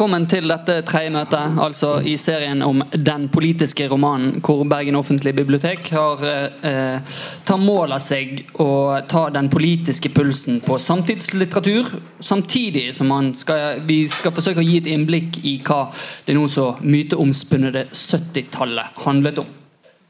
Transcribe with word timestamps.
Velkommen 0.00 0.24
til 0.32 0.46
dette 0.48 0.78
tredje 0.88 1.10
møtet, 1.12 1.58
altså 1.60 1.90
i 2.08 2.14
serien 2.16 2.62
om 2.64 2.78
den 2.96 3.26
politiske 3.28 3.84
romanen 3.92 4.38
hvor 4.40 4.62
Bergen 4.64 4.96
offentlige 4.96 5.36
bibliotek 5.36 5.90
har 5.92 6.24
eh, 6.24 7.18
tar 7.44 7.60
mål 7.60 7.92
av 7.98 8.00
seg 8.00 8.46
å 8.64 8.96
ta 9.04 9.26
den 9.28 9.52
politiske 9.52 10.08
pulsen 10.16 10.62
på 10.64 10.80
samtidslitteratur, 10.80 11.92
samtidig 12.16 12.86
som 12.96 13.12
skal, 13.36 13.84
vi 13.84 14.06
skal 14.08 14.32
forsøke 14.32 14.64
å 14.64 14.68
gi 14.70 14.80
et 14.80 14.88
innblikk 14.88 15.42
i 15.44 15.58
hva 15.68 15.90
det 16.24 16.40
nå 16.40 16.48
så 16.48 16.70
myteomspunne 16.80 17.90
70-tallet 17.92 19.04
handlet 19.04 19.44
om 19.44 19.59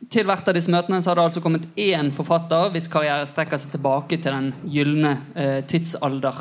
til 0.08 0.24
hvert 0.24 0.46
av 0.48 0.56
disse 0.56 0.72
møtene 0.72 0.98
så 1.02 1.10
har 1.10 1.18
det 1.18 1.24
altså 1.28 1.42
kommet 1.44 1.66
én 1.78 2.08
forfatter 2.14 2.70
hvis 2.72 2.88
karriere 2.90 3.28
strekker 3.28 3.60
seg 3.60 3.74
tilbake 3.74 4.16
til 4.16 4.32
den 4.32 4.48
gylne 4.72 5.12
eh, 5.36 5.58
tidsalder 5.68 6.38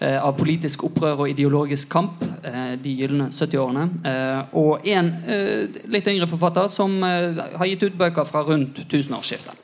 eh, 0.00 0.16
av 0.16 0.32
politisk 0.38 0.86
opprør 0.88 1.26
og 1.26 1.32
ideologisk 1.34 1.90
kamp. 1.92 2.22
Eh, 2.42 2.74
de 2.80 2.94
gylne 2.96 3.28
70-årene. 3.28 3.84
Eh, 4.08 4.56
og 4.58 4.88
en 4.88 5.10
eh, 5.28 5.82
litt 5.92 6.08
yngre 6.08 6.30
forfatter 6.30 6.70
som 6.72 6.96
eh, 7.04 7.42
har 7.58 7.68
gitt 7.68 7.84
ut 7.84 7.98
bøker 8.00 8.28
fra 8.28 8.44
rundt 8.48 8.84
tusenårsskiftet. 8.90 9.58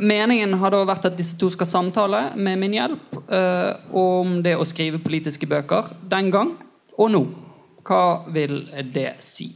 meningen 0.00 0.54
har 0.62 0.72
da 0.72 0.78
vært 0.88 1.10
at 1.10 1.16
disse 1.18 1.36
to 1.36 1.50
skal 1.52 1.68
samtale 1.68 2.22
med 2.40 2.56
min 2.56 2.72
hjelp 2.72 3.18
om 3.92 4.38
det 4.40 4.54
å 4.56 4.64
skrive 4.64 5.02
politiske 5.04 5.44
bøker 5.44 5.90
den 6.08 6.30
gang 6.32 6.54
og 6.96 7.12
nå. 7.12 7.26
Hva 7.84 8.24
vil 8.32 8.62
det 8.94 9.10
si? 9.20 9.50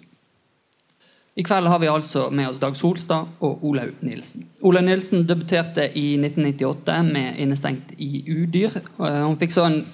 I 1.36 1.42
kveld 1.44 1.66
har 1.68 1.78
vi 1.78 1.88
altså 1.92 2.30
med 2.32 2.48
oss 2.48 2.60
Dag 2.62 2.76
Solstad 2.76 3.26
og 3.44 3.64
Olaug 3.68 3.98
Nilsen. 4.00 4.46
Olaug 4.64 4.86
Nilsen 4.86 5.26
debuterte 5.28 5.84
i 5.92 6.14
1998 6.16 7.02
med 7.10 7.36
'Innestengt 7.36 7.92
i 7.98 8.24
udyr'. 8.24 8.78
Eh, 8.80 9.26
hun 9.26 9.36
fikk 9.36 9.52
så 9.52 9.66
en 9.66 9.84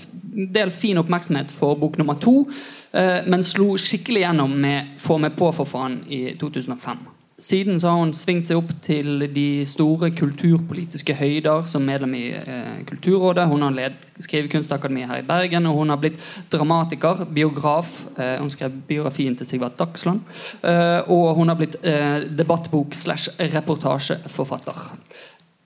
del 0.54 0.70
fin 0.70 0.98
oppmerksomhet 0.98 1.50
for 1.50 1.74
bok 1.74 1.98
nummer 1.98 2.14
to, 2.14 2.46
eh, 2.94 3.26
men 3.26 3.42
slo 3.42 3.76
skikkelig 3.76 4.22
gjennom 4.22 4.54
med 4.54 4.86
'Få 4.98 5.18
meg 5.18 5.36
på, 5.36 5.52
for 5.54 5.64
faen' 5.64 6.04
i 6.08 6.36
2005. 6.38 6.98
Siden 7.42 7.80
så 7.80 7.90
har 7.90 7.98
hun 7.98 8.12
svingt 8.14 8.46
seg 8.46 8.60
opp 8.60 8.70
til 8.84 9.24
de 9.34 9.64
store 9.66 10.12
kulturpolitiske 10.14 11.16
høyder 11.18 11.64
som 11.66 11.82
medlem 11.82 12.14
i 12.14 12.26
eh, 12.38 12.84
Kulturrådet. 12.86 13.48
Hun 13.50 13.64
har 13.66 13.74
ledet 13.74 14.12
Skrivekunstakademiet 14.22 15.10
her 15.10 15.22
i 15.24 15.26
Bergen, 15.26 15.66
og 15.66 15.80
hun 15.80 15.90
har 15.90 15.98
blitt 15.98 16.22
dramatiker, 16.52 17.24
biograf. 17.34 17.90
Eh, 18.14 18.36
hun 18.38 18.52
skrev 18.52 18.76
biografien 18.86 19.34
til 19.34 19.48
Sigvart 19.48 19.74
Dagsland. 19.80 20.22
Eh, 20.62 21.10
og 21.10 21.34
hun 21.40 21.50
har 21.50 21.58
blitt 21.58 21.80
eh, 21.82 22.28
debattbok 22.38 22.94
slash 22.94 23.34
reportasjeforfatter. 23.56 24.84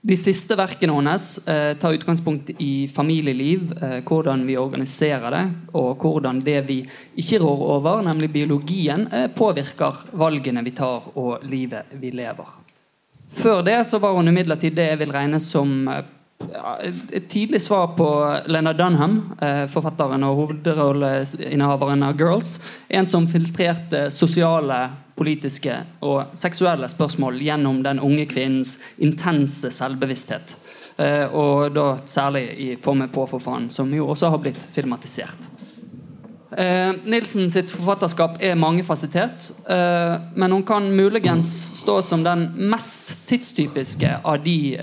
De 0.07 0.15
siste 0.15 0.55
verkene 0.55 0.93
hennes 0.95 1.23
eh, 1.51 1.73
tar 1.77 1.97
utgangspunkt 1.97 2.49
i 2.63 2.87
familieliv, 2.87 3.73
eh, 3.83 3.97
hvordan 4.07 4.45
vi 4.47 4.55
organiserer 4.55 5.33
det, 5.33 5.41
og 5.75 5.99
hvordan 5.99 6.39
det 6.45 6.61
vi 6.69 6.77
ikke 7.19 7.41
rår 7.43 7.63
over, 7.73 8.05
nemlig 8.05 8.29
biologien, 8.31 9.03
eh, 9.11 9.25
påvirker 9.35 10.05
valgene 10.15 10.63
vi 10.63 10.71
tar 10.77 11.09
og 11.19 11.43
livet 11.43 11.91
vi 11.99 12.13
lever. 12.15 12.53
Før 13.35 13.59
det 13.67 13.81
så 13.89 13.99
var 13.99 14.15
hun 14.15 14.31
imidlertid 14.31 14.77
det 14.77 14.85
jeg 14.93 15.01
vil 15.01 15.11
regne 15.11 15.41
som 15.43 15.73
eh, 15.91 16.05
et 17.11 17.27
tidlig 17.27 17.59
svar 17.65 17.91
på 17.97 18.07
Lena 18.47 18.71
Dunham, 18.77 19.17
eh, 19.41 19.65
forfatteren 19.67 20.23
og 20.23 20.39
hovedrolleinnehaveren 20.39 22.07
av 22.07 22.15
Girls. 22.15 22.61
En 22.87 23.09
som 23.09 23.27
filtrerte 23.27 24.07
sosiale 24.15 24.85
politiske 25.17 25.73
og 26.05 26.37
seksuelle 26.37 26.89
spørsmål 26.89 27.41
gjennom 27.41 27.81
den 27.83 27.99
unge 27.99 28.27
kvinnens 28.29 28.77
intense 28.97 29.71
selvbevissthet. 29.73 30.57
Eh, 30.97 31.35
og 31.35 31.73
da 31.73 31.97
særlig 32.05 32.43
i 32.57 32.75
'Få 32.75 32.93
meg 32.93 33.11
på, 33.11 33.25
for 33.29 33.39
faen', 33.39 33.69
som 33.69 33.93
jo 33.93 34.07
også 34.07 34.29
har 34.29 34.37
blitt 34.37 34.57
filmatisert. 34.71 35.37
Eh, 36.57 36.93
Nilsen 37.05 37.51
sitt 37.51 37.69
forfatterskap 37.69 38.37
er 38.39 38.55
mangefasettert, 38.55 39.51
eh, 39.69 40.19
men 40.35 40.51
hun 40.51 40.63
kan 40.63 40.95
muligens 40.95 41.45
stå 41.83 42.01
som 42.01 42.23
den 42.23 42.53
mest 42.69 43.27
tidstypiske 43.27 44.21
av 44.25 44.43
de 44.43 44.77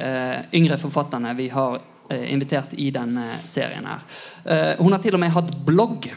yngre 0.53 0.79
forfatterne 0.79 1.37
vi 1.37 1.49
har 1.49 1.81
invitert 2.11 2.73
i 2.73 2.91
denne 2.91 3.25
serien. 3.45 3.85
her. 3.87 4.77
Hun 4.79 4.93
har 4.93 4.99
til 4.99 5.15
og 5.15 5.21
med 5.21 5.31
hatt 5.31 5.65
blogg. 5.65 6.13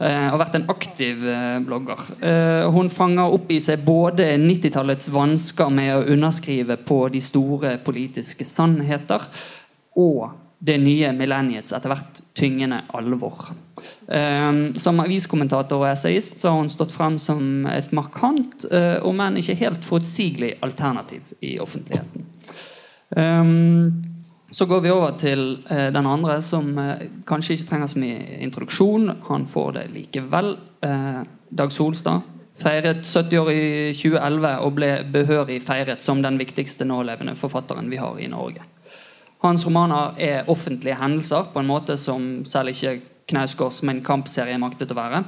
Uh, 0.00 0.30
og 0.32 0.38
vært 0.40 0.54
en 0.56 0.68
aktiv 0.72 1.24
uh, 1.28 1.58
blogger. 1.60 2.00
Uh, 2.22 2.70
hun 2.72 2.88
fanger 2.88 3.34
opp 3.36 3.50
i 3.52 3.58
seg 3.60 3.82
både 3.84 4.30
90-tallets 4.40 5.10
vansker 5.12 5.68
med 5.76 5.92
å 5.92 6.06
underskrive 6.14 6.78
på 6.88 7.02
de 7.12 7.20
store 7.20 7.74
politiske 7.84 8.46
sannheter, 8.48 9.26
og 10.00 10.30
det 10.60 10.78
nye 10.80 11.10
millenniets 11.16 11.74
etter 11.76 11.92
hvert 11.92 12.20
tyngende 12.36 12.82
alvor. 12.96 13.46
som 14.76 15.00
aviskommentator 15.00 15.80
og 15.80 15.88
essayist 15.88 16.36
så 16.42 16.50
har 16.50 16.58
hun 16.58 16.68
stått 16.68 16.92
frem 16.92 17.16
som 17.18 17.64
et 17.70 17.88
markant, 17.96 18.66
om 19.08 19.22
enn 19.24 19.38
ikke 19.40 19.56
helt 19.56 19.88
forutsigelig 19.88 20.50
alternativ 20.60 21.32
i 21.40 21.54
offentligheten. 21.64 22.28
Så 24.50 24.66
går 24.66 24.80
vi 24.82 24.90
over 24.90 25.14
til 25.18 25.44
eh, 25.70 25.88
den 25.94 26.06
andre, 26.06 26.40
som 26.42 26.72
eh, 26.78 27.06
kanskje 27.26 27.54
ikke 27.54 27.68
trenger 27.68 27.90
så 27.92 28.00
mye 28.02 28.40
introduksjon. 28.42 29.12
Han 29.28 29.46
får 29.46 29.72
det 29.78 29.86
likevel. 29.94 30.56
Eh, 30.82 31.20
Dag 31.50 31.72
Solstad 31.74 32.26
feiret 32.60 33.06
70 33.06 33.38
år 33.40 33.50
i 33.52 33.62
2011 33.96 34.50
og 34.64 34.74
ble 34.76 34.90
behørig 35.12 35.60
feiret 35.64 36.02
som 36.04 36.20
den 36.22 36.38
viktigste 36.40 36.84
nålevende 36.84 37.36
forfatteren 37.38 37.88
vi 37.90 38.00
har 38.00 38.18
i 38.20 38.28
Norge. 38.30 38.66
Hans 39.40 39.64
romaner 39.64 40.18
er 40.20 40.50
offentlige 40.52 40.98
hendelser 41.00 41.48
på 41.54 41.62
en 41.62 41.70
måte 41.70 41.96
som 41.98 42.44
selv 42.44 42.74
ikke 42.74 42.98
Knausgårds 43.30 43.80
Min 43.86 44.02
Kamp-serie 44.04 44.58
maktet 44.60 44.90
å 44.92 44.98
være. 44.98 45.22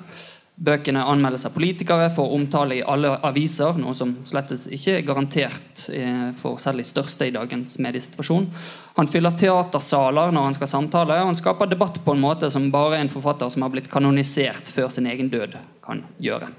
Bøkene 0.52 1.00
anmeldes 1.08 1.46
av 1.48 1.54
politikere, 1.56 2.10
får 2.12 2.34
omtale 2.36 2.76
i 2.76 2.82
alle 2.84 3.14
aviser, 3.24 3.78
noe 3.80 3.96
som 3.96 4.12
slettes 4.28 4.66
ikke 4.68 4.98
er 4.98 5.06
garantert 5.08 5.86
eh, 5.90 6.28
for 6.38 6.60
selv 6.60 6.82
de 6.82 6.86
største 6.86 7.26
i 7.26 7.32
dagens 7.34 7.78
mediesituasjon. 7.82 8.50
Han 8.98 9.08
fyller 9.10 9.38
teatersaler 9.40 10.34
når 10.34 10.50
han 10.50 10.58
skal 10.58 10.70
samtale, 10.74 11.16
og 11.22 11.32
han 11.32 11.40
skaper 11.40 11.72
debatt 11.72 12.02
på 12.04 12.14
en 12.14 12.22
måte 12.22 12.52
som 12.52 12.68
bare 12.74 13.00
en 13.00 13.10
forfatter 13.10 13.50
som 13.50 13.64
har 13.64 13.72
blitt 13.72 13.90
kanonisert 13.90 14.70
før 14.76 14.92
sin 14.92 15.08
egen 15.10 15.32
død, 15.32 15.56
kan 15.82 16.04
gjøre. 16.22 16.52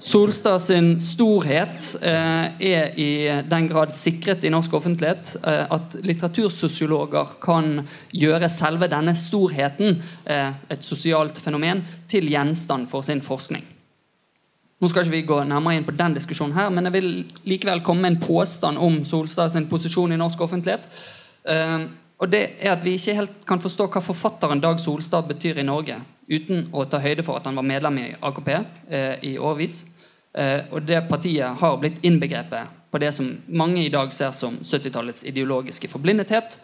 Solstad 0.00 0.62
sin 0.64 0.94
storhet 1.04 1.90
eh, 2.00 2.46
er 2.72 2.94
i 2.96 3.10
den 3.44 3.66
grad 3.68 3.92
sikret 3.92 4.46
i 4.48 4.52
norsk 4.52 4.72
offentlighet 4.78 5.34
eh, 5.44 5.66
at 5.76 5.96
litteratursosiologer 6.00 7.34
kan 7.42 7.82
gjøre 8.16 8.48
selve 8.48 8.88
denne 8.88 9.12
storheten, 9.20 10.00
eh, 10.24 10.54
et 10.72 10.86
sosialt 10.86 11.36
fenomen, 11.44 11.84
til 12.08 12.32
gjenstand 12.32 12.88
for 12.88 13.04
sin 13.04 13.20
forskning. 13.20 13.66
Nå 14.80 14.88
skal 14.88 15.04
ikke 15.04 15.18
vi 15.18 15.26
gå 15.28 15.42
nærmere 15.44 15.76
inn 15.76 15.84
på 15.84 15.92
den 15.92 16.16
diskusjonen 16.16 16.56
her, 16.56 16.72
men 16.72 16.88
jeg 16.88 16.96
vil 16.96 17.10
likevel 17.52 17.84
komme 17.84 18.06
med 18.06 18.14
en 18.14 18.22
påstand 18.24 18.80
om 18.80 19.02
Solstad 19.04 19.52
sin 19.52 19.68
posisjon 19.68 20.16
i 20.16 20.20
norsk 20.20 20.40
offentlighet. 20.48 20.88
Eh, 21.44 21.76
og 22.20 22.28
det 22.28 22.42
er 22.60 22.74
at 22.74 22.84
Vi 22.84 22.96
ikke 22.98 23.16
helt 23.16 23.36
kan 23.48 23.62
forstå 23.62 23.86
hva 23.88 24.02
forfatteren 24.04 24.60
Dag 24.60 24.80
Solstad 24.80 25.28
betyr 25.28 25.60
i 25.60 25.66
Norge 25.66 25.96
uten 26.30 26.68
å 26.72 26.84
ta 26.86 27.00
høyde 27.02 27.24
for 27.26 27.40
at 27.40 27.48
han 27.48 27.56
var 27.58 27.66
medlem 27.66 27.96
i 27.98 28.10
AKP 28.22 28.50
eh, 28.54 29.14
i 29.26 29.38
årevis. 29.38 29.80
Eh, 30.36 30.68
og 30.70 30.84
det 30.86 31.00
partiet 31.08 31.58
har 31.58 31.80
blitt 31.80 32.04
innbegrepet 32.06 32.76
på 32.90 33.00
det 33.02 33.10
som 33.14 33.32
mange 33.48 33.82
i 33.82 33.90
dag 33.90 34.12
ser 34.12 34.30
som 34.36 34.60
70-tallets 34.62 35.24
ideologiske 35.26 35.88
forblindethet. 35.90 36.58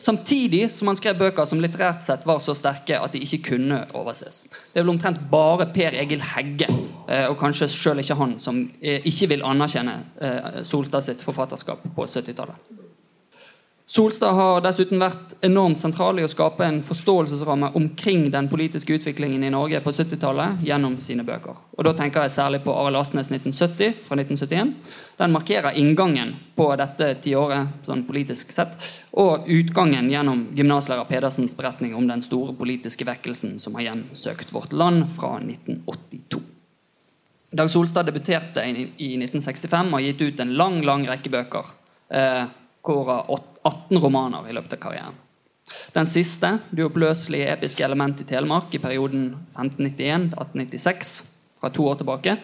Samtidig 0.00 0.70
som 0.72 0.88
han 0.88 0.96
skrev 0.96 1.18
bøker 1.20 1.44
som 1.44 1.60
litterært 1.60 2.00
sett 2.00 2.22
var 2.24 2.38
så 2.40 2.54
sterke 2.56 2.96
at 2.96 3.12
de 3.12 3.20
ikke 3.20 3.42
kunne 3.50 3.82
overses. 3.92 4.46
Det 4.48 4.80
er 4.80 4.86
vel 4.86 4.94
omtrent 4.94 5.20
bare 5.32 5.66
Per 5.74 5.96
Egil 6.00 6.24
Hegge, 6.24 6.70
eh, 7.08 7.26
og 7.28 7.36
kanskje 7.40 7.68
sjøl 7.68 8.00
ikke 8.00 8.16
han, 8.16 8.38
som 8.40 8.62
eh, 8.80 9.04
ikke 9.04 9.34
vil 9.34 9.44
anerkjenne 9.44 9.98
eh, 10.16 10.62
Solstad 10.64 11.04
sitt 11.04 11.20
forfatterskap 11.24 11.84
på 11.96 12.08
70-tallet. 12.08 12.88
Solstad 13.90 14.36
har 14.38 14.60
dessuten 14.62 15.00
vært 15.02 15.32
enormt 15.42 15.80
sentral 15.80 16.20
i 16.20 16.22
å 16.22 16.28
skape 16.30 16.62
en 16.62 16.76
forståelsesramme 16.86 17.72
omkring 17.74 18.28
den 18.30 18.46
politiske 18.46 18.94
utviklingen 18.94 19.42
i 19.42 19.50
Norge 19.50 19.80
på 19.82 19.90
70-tallet 19.90 20.60
gjennom 20.62 20.94
sine 21.02 21.24
bøker. 21.26 21.56
Og 21.74 21.88
Da 21.88 21.94
tenker 21.98 22.22
jeg 22.22 22.36
særlig 22.36 22.60
på 22.62 22.70
Arild 22.70 23.00
Asnes 23.00 23.32
1970 23.32 23.96
fra 24.04 24.20
1971. 24.20 24.70
Den 25.18 25.34
markerer 25.34 25.74
inngangen 25.82 26.36
på 26.54 26.68
dette 26.78 27.10
tiåret 27.24 27.82
sånn 27.88 28.06
politisk 28.06 28.54
sett, 28.54 28.78
og 29.18 29.50
utgangen 29.50 30.06
gjennom 30.14 30.46
gymnaslærer 30.54 31.10
Pedersens 31.10 31.58
beretning 31.58 31.98
om 31.98 32.06
den 32.06 32.22
store 32.22 32.54
politiske 32.54 33.10
vekkelsen 33.10 33.58
som 33.58 33.74
har 33.74 33.88
gjensøkt 33.88 34.54
vårt 34.54 34.70
land 34.70 35.08
fra 35.18 35.34
1982. 35.42 36.44
Dag 37.58 37.74
Solstad 37.74 38.06
debuterte 38.06 38.62
i 38.70 39.16
1965 39.18 39.90
og 39.90 39.98
har 39.98 40.08
gitt 40.12 40.26
ut 40.28 40.46
en 40.46 40.58
lang 40.62 40.78
lang 40.86 41.10
rekke 41.10 41.34
bøker. 41.34 41.74
Eh, 42.06 42.44
hvor 42.86 43.16
18 43.64 43.98
romaner 44.00 44.48
i 44.48 44.54
løpet 44.56 44.78
av 44.78 44.82
karrieren. 44.84 45.18
Den 45.94 46.06
siste, 46.06 46.58
'Det 46.70 46.84
uoppløselige 46.84 47.52
episke 47.52 47.84
element 47.84 48.20
i 48.20 48.24
Telemark', 48.24 48.74
i 48.74 48.78
perioden 48.78 49.36
1591-1896, 49.54 51.26
fra 51.60 51.68
to 51.68 51.86
år 51.86 51.94
tilbake, 52.00 52.38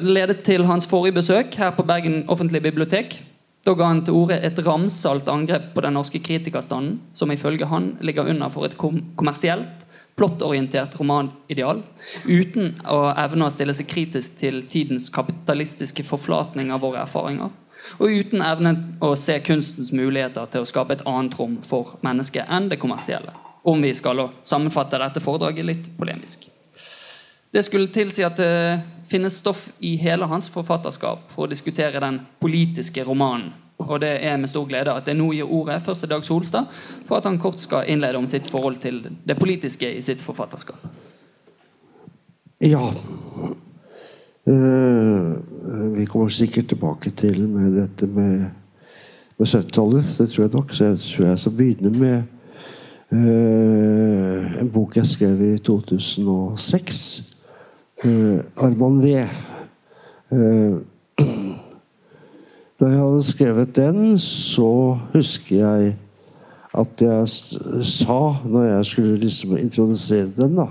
ledet 0.00 0.42
til 0.42 0.64
hans 0.64 0.86
forrige 0.86 1.12
besøk 1.14 1.54
her 1.54 1.70
på 1.70 1.86
Bergen 1.86 2.24
offentlige 2.28 2.62
bibliotek. 2.62 3.22
Da 3.66 3.74
ga 3.74 3.84
han 3.84 4.04
til 4.04 4.14
orde 4.14 4.40
et 4.42 4.58
ramsalt 4.66 5.28
angrep 5.28 5.72
på 5.74 5.80
den 5.80 5.94
norske 5.94 6.18
kritikerstanden, 6.18 7.00
som 7.14 7.30
ifølge 7.30 7.66
han 7.66 7.96
ligger 8.00 8.28
under 8.28 8.48
for 8.48 8.64
et 8.64 8.76
kommersielt, 9.16 9.86
plottorientert 10.16 10.98
romanideal, 11.00 11.82
uten 12.26 12.74
å 12.84 13.14
evne 13.16 13.46
å 13.46 13.50
stille 13.54 13.74
seg 13.74 13.88
kritisk 13.88 14.38
til 14.42 14.62
tidens 14.68 15.08
kapitalistiske 15.14 16.04
forflatning 16.04 16.72
av 16.74 16.82
våre 16.84 17.00
erfaringer, 17.06 17.50
og 17.98 18.10
uten 18.10 18.42
evnen 18.44 18.80
å 19.02 19.14
se 19.18 19.38
kunstens 19.44 19.92
muligheter 19.92 20.48
til 20.52 20.64
å 20.64 20.68
skape 20.68 20.96
et 20.96 21.06
annet 21.08 21.36
rom 21.38 21.58
for 21.66 21.96
mennesket 22.06 22.50
enn 22.50 22.70
det 22.72 22.80
kommersielle. 22.82 23.34
Om 23.62 23.82
vi 23.82 23.94
skal 23.94 24.28
sammenfatte 24.42 24.98
dette 24.98 25.22
foredraget 25.22 25.66
litt 25.66 25.90
polemisk. 25.98 26.48
Det 27.52 27.62
skulle 27.62 27.92
tilsi 27.92 28.24
at 28.26 28.38
det 28.40 28.80
finnes 29.12 29.36
stoff 29.38 29.68
i 29.84 29.96
hele 30.00 30.26
hans 30.26 30.48
forfatterskap 30.50 31.28
for 31.34 31.44
å 31.44 31.50
diskutere 31.50 32.00
den 32.00 32.22
politiske 32.40 33.04
romanen 33.04 33.52
og 33.90 34.00
det 34.00 34.12
er 34.24 34.36
med 34.36 34.50
stor 34.50 34.66
glede 34.68 34.94
at 34.94 35.08
jeg 35.08 35.18
nå 35.18 35.30
gir 35.34 35.50
ordet 35.50 35.80
først 35.84 36.04
til 36.04 36.12
Dag 36.12 36.24
Solstad 36.26 36.68
for 37.08 37.18
at 37.18 37.26
han 37.28 37.40
kort 37.42 37.60
skal 37.62 37.88
innlede 37.90 38.18
om 38.20 38.28
sitt 38.30 38.50
forhold 38.50 38.78
til 38.82 39.02
det 39.26 39.38
politiske 39.38 39.88
i 39.88 40.02
sitt 40.02 40.22
forfatterskap. 40.22 40.78
Ja. 42.62 42.92
Uh, 44.46 45.36
vi 45.94 46.04
kommer 46.04 46.28
sikkert 46.28 46.66
tilbake 46.72 47.10
til 47.14 47.44
med 47.48 47.76
dette 47.76 48.06
med, 48.10 48.48
med 49.38 49.46
70-tallet. 49.46 50.04
Det 50.18 50.30
tror 50.30 50.42
jeg 50.42 50.52
nok. 50.52 50.72
Så 50.74 50.84
jeg 50.84 50.98
tror 50.98 51.26
jeg 51.26 51.38
skal 51.38 51.52
begynne 51.52 51.90
med 51.98 52.22
uh, 53.12 54.60
en 54.60 54.70
bok 54.74 54.96
jeg 54.96 55.06
skrev 55.06 55.42
i 55.46 55.58
2006. 55.58 57.38
Uh, 58.04 58.10
eh, 58.10 58.40
Arman 58.56 59.02
V. 59.02 59.14
Da 62.80 62.88
jeg 62.88 62.98
hadde 62.98 63.22
skrevet 63.22 63.76
den, 63.76 64.18
så 64.18 64.98
husker 65.12 65.56
jeg 65.56 65.92
at 66.74 67.02
jeg 67.04 67.28
sa, 67.28 68.16
når 68.42 68.64
jeg 68.64 68.86
skulle 68.86 69.20
liksom 69.22 69.54
introdusere 69.56 70.32
den, 70.34 70.56
da, 70.58 70.66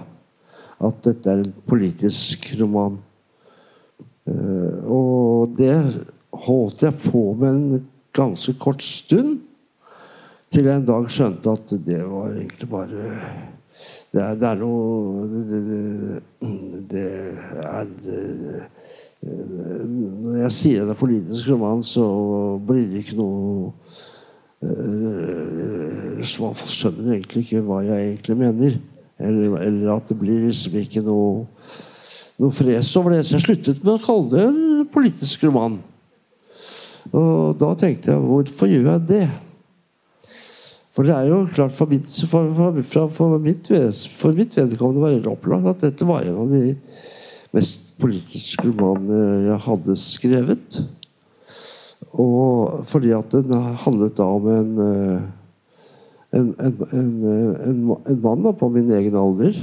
at 0.84 1.00
dette 1.06 1.32
er 1.32 1.46
en 1.46 1.54
politisk 1.72 2.50
roman. 2.60 2.98
Uh, 4.32 4.78
og 4.88 5.56
det 5.58 5.76
holdt 6.46 6.84
jeg 6.86 7.00
på 7.04 7.24
med 7.40 7.50
en 7.52 7.88
ganske 8.16 8.54
kort 8.62 8.84
stund. 8.84 9.40
Til 10.52 10.68
jeg 10.68 10.82
en 10.82 10.88
dag 10.88 11.08
skjønte 11.12 11.52
at 11.52 11.74
det 11.86 12.02
var 12.08 12.34
egentlig 12.36 12.68
bare 12.70 13.10
Det 14.12 14.20
er, 14.20 14.34
det 14.36 14.48
er 14.50 14.58
noe 14.60 15.28
det, 15.32 15.60
det, 15.68 16.24
det 16.92 17.06
er 17.64 17.86
når 19.22 20.40
jeg 20.42 20.54
sier 20.56 20.88
det 20.88 20.96
er 20.96 20.98
politisk 20.98 21.52
roman, 21.52 21.84
så 21.86 22.06
blir 22.66 22.88
det 22.90 23.04
ikke 23.04 23.20
noe 23.20 23.70
uh, 24.66 26.22
Man 26.42 26.58
skjønner 26.66 27.16
egentlig 27.16 27.46
ikke 27.46 27.62
hva 27.66 27.84
jeg 27.86 28.08
egentlig 28.08 28.38
mener. 28.40 28.80
Eller, 29.22 29.56
eller 29.62 29.94
at 29.94 30.10
det 30.10 30.18
blir 30.18 30.42
liksom 30.48 30.78
ikke 30.82 31.04
noe, 31.06 31.46
noe 32.42 32.56
fres 32.56 32.90
over 33.00 33.16
det. 33.16 33.24
Så 33.28 33.38
jeg 33.38 33.46
sluttet 33.46 33.86
med 33.86 33.96
å 33.96 34.04
kalle 34.04 34.30
det 34.34 34.90
politisk 34.94 35.46
roman. 35.48 35.80
Og 37.12 37.58
da 37.60 37.72
tenkte 37.80 38.14
jeg 38.14 38.24
hvorfor 38.26 38.70
gjør 38.72 38.92
jeg 38.94 39.08
det? 39.10 39.26
For 40.92 41.08
det 41.08 41.16
er 41.16 41.30
jo 41.30 41.44
klart 41.54 41.74
for 41.76 41.88
mitt, 41.88 42.08
for, 42.28 42.50
for, 42.84 43.12
for 43.16 43.38
mitt, 43.40 43.70
mitt 43.72 44.58
vedkommende 44.58 45.04
var 45.04 45.14
det 45.16 45.32
opplagt 45.32 45.70
at 45.72 45.86
dette 45.86 46.08
var 46.08 46.26
en 46.28 46.42
av 46.44 46.52
de 46.52 46.74
mest 47.56 47.94
politiske 48.02 48.66
romanene 48.68 49.46
jeg 49.48 49.60
hadde 49.68 49.96
skrevet. 50.00 50.82
Og 52.20 52.82
fordi 52.92 53.14
at 53.16 53.32
den 53.32 53.70
handlet 53.86 54.18
da 54.20 54.28
om 54.28 54.50
en 54.52 54.74
en, 56.32 56.54
en, 56.60 56.78
en, 56.96 57.96
en 58.08 58.22
mann 58.24 58.44
da, 58.46 58.54
på 58.56 58.70
min 58.72 58.92
egen 58.96 59.18
alder 59.20 59.58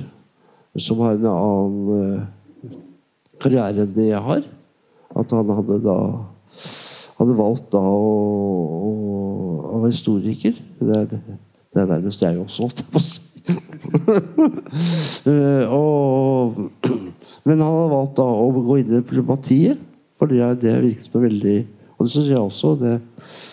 som 0.79 1.01
har 1.01 1.17
en 1.17 1.29
annen 1.31 2.27
karriere 3.43 3.85
enn 3.85 3.95
det 3.97 4.11
jeg 4.11 4.23
har. 4.25 4.45
At 5.19 5.33
han 5.35 5.57
hadde 5.57 5.81
da 5.85 5.99
hadde 7.19 7.35
valgt 7.39 7.73
da 7.75 7.81
å, 7.83 8.11
å, 8.89 8.91
å 9.75 9.81
være 9.83 9.93
historiker. 9.93 10.59
Det 10.79 11.01
er, 11.01 11.09
det 11.11 11.83
er 11.83 11.91
nærmest 11.91 12.23
jeg 12.23 12.39
også, 12.39 12.69
holdt 12.69 12.85
jeg 12.85 12.93
på 12.93 13.03
å 13.03 13.07
si. 13.07 13.25
Eh, 15.29 15.65
men 17.49 17.61
han 17.63 17.75
har 17.75 17.91
valgt 17.91 18.19
da 18.19 18.25
å 18.25 18.49
gå 18.53 18.79
inn 18.81 18.91
i 18.91 18.99
diplomatiet, 18.99 19.81
for 20.21 20.31
det, 20.31 20.41
det 20.63 20.75
virket 20.83 21.07
som 21.07 21.23
veldig 21.23 21.57
Og 21.97 22.07
det 22.07 22.13
syns 22.13 22.29
jeg 22.31 22.39
også. 22.39 22.75
Det, 22.81 22.93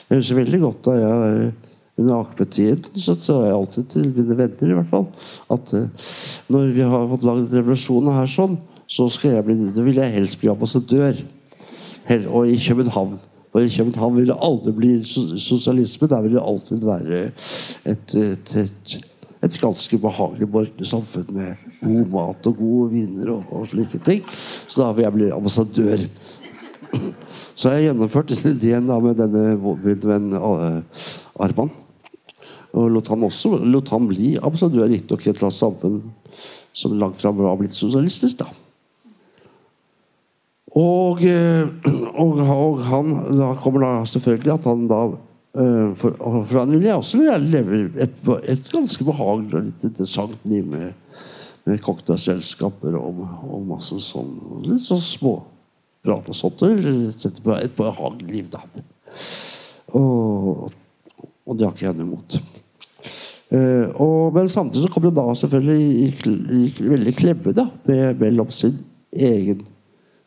jeg 0.09 0.19
husker 0.19 0.39
veldig 0.39 0.59
godt 0.61 0.81
da 0.87 0.95
jeg 0.99 1.51
under 1.95 2.15
akepetiden 2.19 2.99
så 2.99 3.15
sa 3.15 3.37
jeg 3.45 3.55
alltid 3.55 3.87
til 3.93 4.09
mine 4.11 4.35
venner 4.37 4.71
i 4.71 4.77
hvert 4.77 4.91
fall 4.91 5.05
at 5.55 5.71
uh, 5.73 6.09
når 6.51 6.73
vi 6.75 6.83
har 6.83 7.07
fått 7.13 7.27
lagd 7.27 7.55
revolusjonen 7.55 8.17
her 8.17 8.27
sånn, 8.29 8.57
så 8.87 9.07
skal 9.09 9.37
jeg 9.37 9.45
bli, 9.47 9.55
det 9.75 9.85
vil 9.85 10.01
jeg 10.01 10.13
helst 10.13 10.39
bli 10.41 10.51
ambassadør. 10.51 11.17
Og 12.29 12.49
i 12.49 12.59
København. 12.61 13.17
For 13.51 13.63
i 13.63 13.71
København 13.71 14.17
vil 14.17 14.29
det 14.29 14.37
aldri 14.43 14.71
bli 14.75 14.91
sosialisme. 15.03 16.07
Der 16.11 16.21
vil 16.21 16.35
det 16.35 16.43
alltid 16.43 16.85
være 16.85 17.21
et, 17.85 18.15
et, 18.15 18.55
et 18.55 18.97
et 19.45 19.59
ganske 19.61 19.97
behagelig 20.01 20.47
borgerlig 20.51 20.87
samfunn 20.89 21.27
med 21.35 21.65
god 21.81 22.11
mat 22.13 22.49
og 22.49 22.57
gode 22.57 22.89
viner 22.95 23.31
og, 23.35 23.43
og, 23.51 23.67
slike 23.69 24.01
ting. 24.05 24.23
Så 24.67 24.81
da 24.81 24.91
vil 24.95 25.05
jeg 25.05 25.15
bli 25.15 25.31
ambassadør. 25.33 26.05
Så 27.55 27.73
jeg 27.73 27.89
gjennomførte 27.89 28.37
ideen 28.49 28.87
da 28.89 28.99
med 29.03 29.19
denne 29.19 29.55
venn 30.05 30.33
uh, 30.33 30.81
Arman. 31.43 31.71
Og 32.75 32.89
lot 32.91 33.09
han 33.11 33.23
også 33.23 33.55
lot 33.63 33.89
han 33.93 34.07
bli 34.09 34.35
ambassadør, 34.41 34.89
riktignok 34.91 35.25
i 35.25 35.31
et 35.31 35.43
samfunn 35.53 36.01
som 36.75 36.95
langt 36.99 37.21
fra 37.21 37.31
var 37.35 37.55
blitt 37.59 37.75
sosialistisk. 37.75 38.41
da. 38.41 38.64
Og, 40.75 41.21
eh, 41.23 41.69
og, 42.19 42.41
og, 42.41 42.81
han 42.83 43.13
da 43.39 43.53
kommer 43.61 43.85
da 43.85 43.91
selvfølgelig 44.09 44.57
at 44.57 44.67
han 44.67 44.89
da 44.91 45.01
Eh, 45.55 45.91
for, 45.95 46.15
for 46.43 46.59
han 46.59 46.73
vil 46.73 46.83
jeg 46.83 46.99
også 46.99 47.37
leve 47.39 47.85
et, 48.03 48.15
et 48.51 48.71
ganske 48.73 49.05
behagelig 49.07 49.55
og 49.55 49.67
litt 49.69 49.85
interessant 49.87 50.49
liv 50.51 50.65
med, 50.67 51.21
med 51.63 51.79
cocktailselskaper 51.83 52.97
og, 52.99 53.21
og 53.47 53.61
masse 53.69 53.95
sånn 54.03 54.33
litt 54.65 54.83
sånn 54.83 54.99
små 54.99 55.37
prat 56.03 56.27
og 56.27 56.35
sånt. 56.37 56.65
Et, 56.67 57.39
et 57.55 57.77
behagelig 57.77 58.27
liv, 58.33 58.49
da. 58.51 58.59
Og, 59.95 60.67
og 61.47 61.55
det 61.55 61.69
har 61.69 61.71
ikke 61.71 61.87
jeg 61.87 61.97
noe 62.01 62.09
imot. 62.09 62.37
Uh, 63.45 63.87
og, 64.01 64.35
men 64.35 64.49
samtidig 64.51 64.83
så 64.83 64.91
kom 64.91 65.05
det 65.05 65.13
da 65.15 65.23
selvfølgelig 65.39 65.81
i, 65.85 66.05
i, 66.57 66.61
i 66.67 66.91
veldig 66.91 67.13
klemme 67.15 67.53
da, 67.55 67.67
med, 67.87 68.19
mellom 68.19 68.49
sin 68.51 68.75
egen 69.13 69.61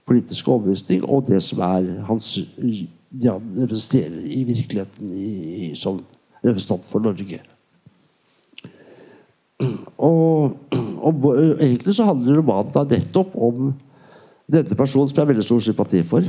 politiske 0.09 0.51
overbevisning 0.51 1.05
og 1.05 1.29
det 1.29 1.43
som 1.45 1.61
er 1.69 1.93
hans 2.09 2.33
det 3.09 3.31
han 3.31 3.53
representerer 3.57 4.25
i 4.25 4.43
virkeligheten 4.45 5.13
i, 5.17 5.73
som 5.77 6.01
representant 6.45 6.85
for 6.89 7.01
Norge. 7.01 7.41
Og, 9.99 10.57
og, 11.03 11.25
egentlig 11.61 11.95
så 11.97 12.07
handler 12.07 12.39
romanen 12.39 12.75
da 12.75 12.85
nettopp 12.87 13.33
om 13.35 13.73
denne 14.49 14.79
personen 14.79 15.09
som 15.09 15.17
jeg 15.17 15.25
har 15.25 15.33
veldig 15.33 15.47
stor 15.47 15.65
sympati 15.65 16.03
for. 16.07 16.29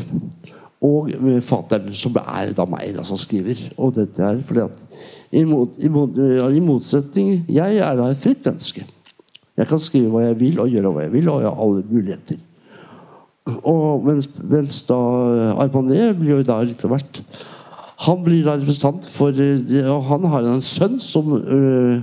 Og 0.88 1.12
fatteren, 1.44 1.92
som 1.94 2.16
er 2.22 2.54
da 2.56 2.66
meg, 2.70 2.94
da, 2.96 3.04
som 3.04 3.20
skriver. 3.20 3.60
Og 3.78 3.94
dette 3.98 4.24
er 4.24 4.40
fordi 4.48 4.64
at 4.64 5.02
i, 5.36 5.44
mot, 5.46 5.76
i, 5.78 5.92
mot, 5.92 6.16
i, 6.16 6.62
motsetning 6.64 7.44
Jeg 7.52 7.76
er 7.78 8.00
da 8.00 8.08
et 8.10 8.18
fritt 8.18 8.48
menneske. 8.48 8.86
Jeg 9.60 9.68
kan 9.68 9.82
skrive 9.84 10.10
hva 10.14 10.24
jeg 10.24 10.40
vil 10.40 10.62
og 10.64 10.72
gjøre 10.72 10.94
hva 10.96 11.04
jeg 11.04 11.14
vil, 11.18 11.30
og 11.30 11.44
jeg 11.44 11.52
har 11.52 11.66
alle 11.66 11.84
muligheter. 11.92 12.40
Og 13.68 14.06
mens, 14.08 14.28
mens 14.44 14.82
da 14.88 14.98
Armané 15.60 16.12
blir 16.18 16.38
jo 16.38 16.46
da 16.48 16.60
litt 16.66 16.84
av 16.86 16.94
hvert 16.96 17.22
Han 18.06 18.24
blir 18.26 18.46
da 18.46 18.56
representant 18.58 19.08
for 19.12 19.36
eh, 19.36 19.86
Og 19.86 20.06
han 20.10 20.28
har 20.32 20.48
en 20.48 20.64
sønn 20.64 21.00
som 21.04 21.34
øh, 21.38 22.00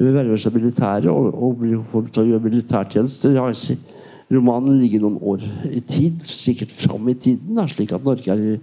verver 0.00 0.40
seg 0.40 0.54
militæret 0.56 1.10
og, 1.12 1.32
og 1.34 1.58
blir 1.62 1.80
får 1.86 2.10
til 2.10 2.22
å 2.22 2.28
gjøre 2.32 2.46
militærtjeneste. 2.46 3.32
Romanen 4.30 4.78
ligger 4.78 5.02
noen 5.02 5.18
år 5.26 5.42
i 5.74 5.80
tid, 5.82 6.22
sikkert 6.22 6.70
fram 6.70 7.08
i 7.10 7.16
tiden, 7.18 7.56
da, 7.58 7.66
slik 7.68 7.90
at 7.96 8.04
Norge 8.06 8.30
er 8.30 8.60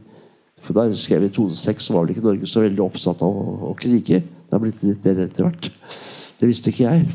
for 0.64 0.74
Da 0.74 0.88
jeg 0.88 0.98
skrev 0.98 1.28
i 1.28 1.30
2006, 1.30 1.86
så 1.86 1.94
var 1.94 2.06
vel 2.06 2.16
ikke 2.16 2.26
Norge 2.26 2.48
så 2.50 2.64
veldig 2.64 2.82
oppsatt 2.82 3.22
av 3.22 3.36
å, 3.36 3.58
å 3.70 3.74
krige. 3.78 4.24
Det 4.24 4.56
har 4.56 4.64
blitt 4.64 4.82
litt 4.84 5.04
bedre 5.04 5.28
etter 5.28 5.46
hvert. 5.46 5.70
Det 6.40 6.50
visste 6.50 6.72
ikke 6.72 6.88
jeg. 6.88 7.06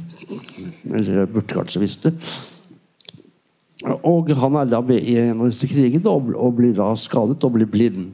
Eller 0.87 1.23
jeg 1.23 1.31
burde 1.33 1.57
kanskje 1.57 1.83
visst 1.83 2.07
det. 2.07 2.13
Og 3.83 4.31
han 4.39 4.59
er 4.61 4.69
da 4.71 4.81
med 4.85 5.03
i 5.03 5.17
en 5.21 5.41
av 5.41 5.49
disse 5.51 5.69
krigene 5.71 6.11
og, 6.11 6.33
og, 6.37 6.55
blir 6.59 6.75
da 6.77 6.93
skadet 6.99 7.43
og 7.43 7.57
blir 7.57 7.71
blind. 7.71 8.11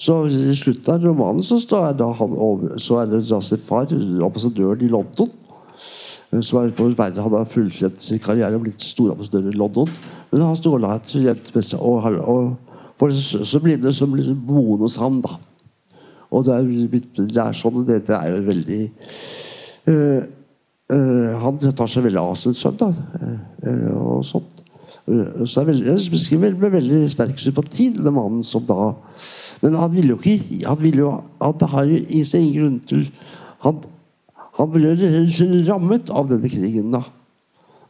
Så 0.00 0.26
i 0.28 0.52
slutten 0.56 0.92
av 0.92 1.04
romanen 1.04 1.44
så, 1.44 1.58
er, 1.88 2.02
over, 2.02 2.76
så 2.80 3.00
er 3.00 3.10
det 3.10 3.22
da 3.28 3.40
sin 3.40 3.60
far, 3.60 3.88
ambassadøren 3.92 4.84
i 4.84 4.90
London, 4.92 5.30
eh, 6.32 6.40
som 6.40 6.60
er 6.60 6.74
på 6.76 6.90
verden, 6.90 7.22
Han 7.22 7.38
har 7.38 7.48
fullført 7.48 8.00
sin 8.02 8.20
karriere 8.20 8.56
og 8.56 8.66
blitt 8.66 8.84
storambassadør 8.84 9.52
i 9.52 9.56
London. 9.56 9.88
Men 10.30 10.44
han 10.44 10.56
står 10.56 10.82
da 10.84 10.96
et 10.96 11.52
med 11.54 11.64
seg 11.64 11.80
og, 11.80 12.04
og 12.20 12.56
for 12.96 13.12
så 13.12 13.60
blinde 13.60 13.92
som 13.92 14.12
blir 14.12 14.34
boende 14.34 14.84
hos 14.84 14.96
ham. 15.00 15.20
da. 15.24 15.36
Og 16.30 16.44
det 16.44 16.54
er, 16.54 16.62
det 17.16 17.42
er 17.42 17.56
sånn, 17.56 17.84
dette 17.86 18.16
er 18.16 18.34
jo 18.34 18.44
veldig 18.48 18.80
øh, 19.92 20.22
øh, 20.92 21.32
Han 21.42 21.60
tar 21.62 21.90
seg 21.90 22.06
veldig 22.08 22.22
av 22.22 22.34
sin 22.40 22.56
sønn, 22.56 22.78
da. 22.80 22.90
Øh, 23.62 23.92
og 23.96 24.24
sånt. 24.26 24.65
Eh, 25.06 25.44
Så 25.46 25.62
jeg, 25.62 25.66
veldig, 25.70 25.92
jeg 25.94 26.54
med 26.58 26.72
veldig 26.72 27.00
sterk 27.12 27.38
sympati 27.38 27.92
denne 27.94 28.10
mannen 28.14 28.42
som 28.42 28.64
da 28.66 28.94
Men 29.62 29.76
han 29.78 29.92
ville 29.92 30.16
jo 30.16 30.18
ikke 30.18 30.64
Han 30.66 30.80
ville 30.80 31.04
jo 31.04 31.12
Han 31.42 31.68
har 31.74 31.86
jo 31.86 32.00
i 32.00 32.24
seg 32.26 32.42
ingen 32.42 32.56
grunn 32.56 32.80
til 32.90 33.04
Han, 33.62 33.78
han 34.58 34.72
ble 34.72 34.96
rammet 35.68 36.10
av 36.10 36.28
denne 36.30 36.48
krigen, 36.48 36.90
da. 36.94 37.02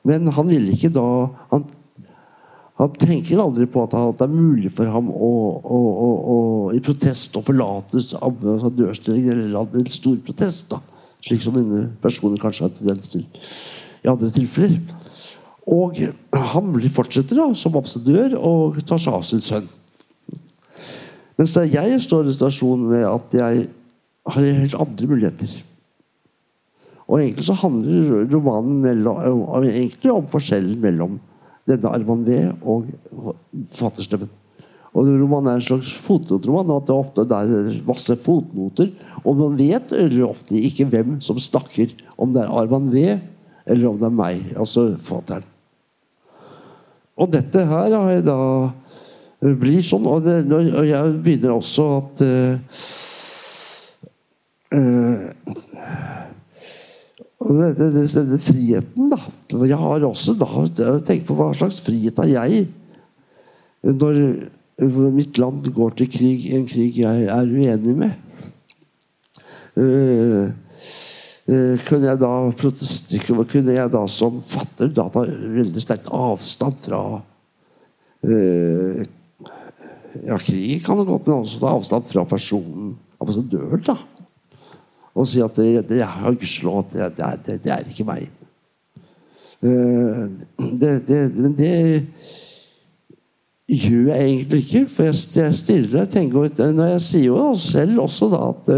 Men 0.06 0.28
han 0.34 0.48
ville 0.50 0.74
ikke 0.74 0.92
da 0.92 1.06
Han, 1.52 1.64
han 2.76 2.92
tenker 3.00 3.40
aldri 3.40 3.64
på 3.70 3.86
at 3.86 3.96
det 4.18 4.26
er 4.26 4.34
mulig 4.34 4.68
for 4.76 4.90
ham 4.92 5.08
å, 5.08 5.32
å, 5.64 5.78
å, 5.80 6.08
å 6.34 6.36
i 6.76 6.82
protest 6.84 7.38
å 7.38 7.44
forlate 7.46 8.02
altså 8.20 8.68
dørstillingen 8.76 9.46
eller 9.46 9.78
en 9.80 9.88
stor 9.88 10.18
protest. 10.26 10.74
da, 10.74 10.82
Slik 11.24 11.40
som 11.40 11.56
denne 11.56 11.86
personen 12.02 12.36
kanskje 12.42 12.66
har 12.66 12.74
tendens 12.76 13.08
til 13.14 13.24
i 14.04 14.10
andre 14.12 14.28
tilfeller. 14.34 14.95
Og 15.66 15.98
han 16.30 16.74
fortsetter 16.94 17.40
da 17.40 17.48
som 17.58 17.74
ambassadør 17.74 18.36
og 18.38 18.78
tar 18.86 19.00
seg 19.02 19.16
av 19.18 19.24
sin 19.26 19.42
sønn. 19.42 19.66
Mens 21.36 21.56
jeg 21.58 22.00
står 22.00 22.24
i 22.24 22.30
en 22.30 22.36
situasjon 22.36 22.84
med 22.92 23.04
at 23.08 23.34
jeg 23.36 23.66
har 24.26 24.46
helt 24.60 24.78
andre 24.80 25.08
muligheter. 25.10 25.50
Og 27.06 27.20
egentlig 27.20 27.44
så 27.46 27.54
handler 27.60 28.24
romanen 28.32 28.80
mellom, 28.82 29.20
egentlig 29.66 30.14
om 30.14 30.26
forskjellen 30.30 30.80
mellom 30.82 31.18
denne 31.66 31.92
Arman 31.92 32.24
V 32.26 32.40
og 32.62 32.88
forfatterstemmen. 33.12 34.30
Og 34.96 35.10
Romanen 35.20 35.50
er 35.50 35.58
en 35.58 35.66
slags 35.66 35.90
fotnotroman. 36.06 36.70
at 36.72 36.86
Det 36.88 36.94
ofte 36.94 37.26
er 37.28 37.82
masse 37.84 38.16
fotnoter. 38.16 38.94
Og 39.24 39.36
man 39.36 39.58
vet 39.58 39.92
ofte 40.24 40.56
ikke 40.56 40.86
hvem 40.88 41.20
som 41.20 41.36
snakker. 41.38 41.92
Om 42.16 42.32
det 42.32 42.46
er 42.46 42.54
Arman 42.54 42.88
V, 42.90 43.18
eller 43.66 43.90
om 43.90 43.98
det 43.98 44.08
er 44.08 44.16
meg, 44.22 44.40
altså 44.56 44.96
forfatteren. 44.96 45.44
Og 47.16 47.30
dette 47.32 47.64
her 47.64 47.94
har 47.94 48.10
jeg 48.12 48.26
da 48.26 48.40
blir 49.60 49.82
sånn. 49.84 50.06
Og, 50.08 50.24
det, 50.24 50.44
og 50.52 50.86
jeg 50.86 51.14
begynner 51.24 51.54
også 51.56 51.86
at 52.00 52.22
uh, 52.24 52.80
uh, 54.76 55.26
det, 57.46 57.70
denne, 57.78 58.04
denne 58.04 58.40
friheten, 58.42 59.12
da. 59.12 59.20
Jeg 59.64 59.80
har 59.80 60.04
også 60.08 60.36
da 60.40 60.66
tenkt 61.06 61.28
på 61.28 61.36
hva 61.38 61.52
slags 61.56 61.80
frihet 61.84 62.18
har 62.22 62.32
jeg 62.32 62.66
når 63.86 64.16
mitt 65.14 65.38
land 65.40 65.64
går 65.72 65.94
til 65.96 66.08
krig, 66.10 66.48
en 66.52 66.66
krig 66.68 66.98
jeg 67.00 67.28
er 67.32 67.48
uenig 67.48 67.94
med. 67.96 68.10
Uh, 69.76 70.48
kunne 71.46 72.08
jeg 72.10 72.18
da 72.18 72.32
Kunne 73.46 73.76
jeg 73.76 73.92
da 73.92 74.02
som 74.10 74.40
fatter 74.42 74.90
da 74.90 75.06
ta 75.12 75.22
veldig 75.26 75.82
sterk 75.82 76.08
avstand 76.10 76.80
fra 76.82 77.02
uh, 78.26 79.04
Ja, 80.26 80.38
krig 80.40 80.82
kan 80.82 80.98
det 80.98 81.06
godt, 81.06 81.26
men 81.28 81.44
også 81.44 81.60
ta 81.62 81.74
avstand 81.76 82.08
fra 82.10 82.24
personen 82.26 82.96
ambassadøren, 83.20 83.84
da 83.86 83.96
og 85.16 85.24
si 85.24 85.40
at 85.40 85.56
det, 85.56 85.86
det 85.88 86.02
er 86.04 86.24
gudskjelov 86.36 86.82
det, 86.92 87.06
det, 87.16 87.28
det, 87.46 87.54
det, 87.64 87.72
er 87.72 87.86
ikke 87.88 88.04
meg. 88.04 88.26
men 89.64 91.54
det 91.56 91.70
gjør 93.66 94.10
jeg 94.12 94.26
egentlig 94.26 94.60
ikke. 94.60 94.82
For 94.92 95.08
jeg, 95.08 95.22
jeg 95.38 95.56
stiller 95.56 96.02
og 96.02 96.12
tenker 96.12 96.72
Når 96.72 96.92
jeg 96.92 97.06
sier 97.06 97.30
jo 97.30 97.54
selv 97.58 98.04
også 98.04 98.28
da 98.34 98.42
at 98.52 98.68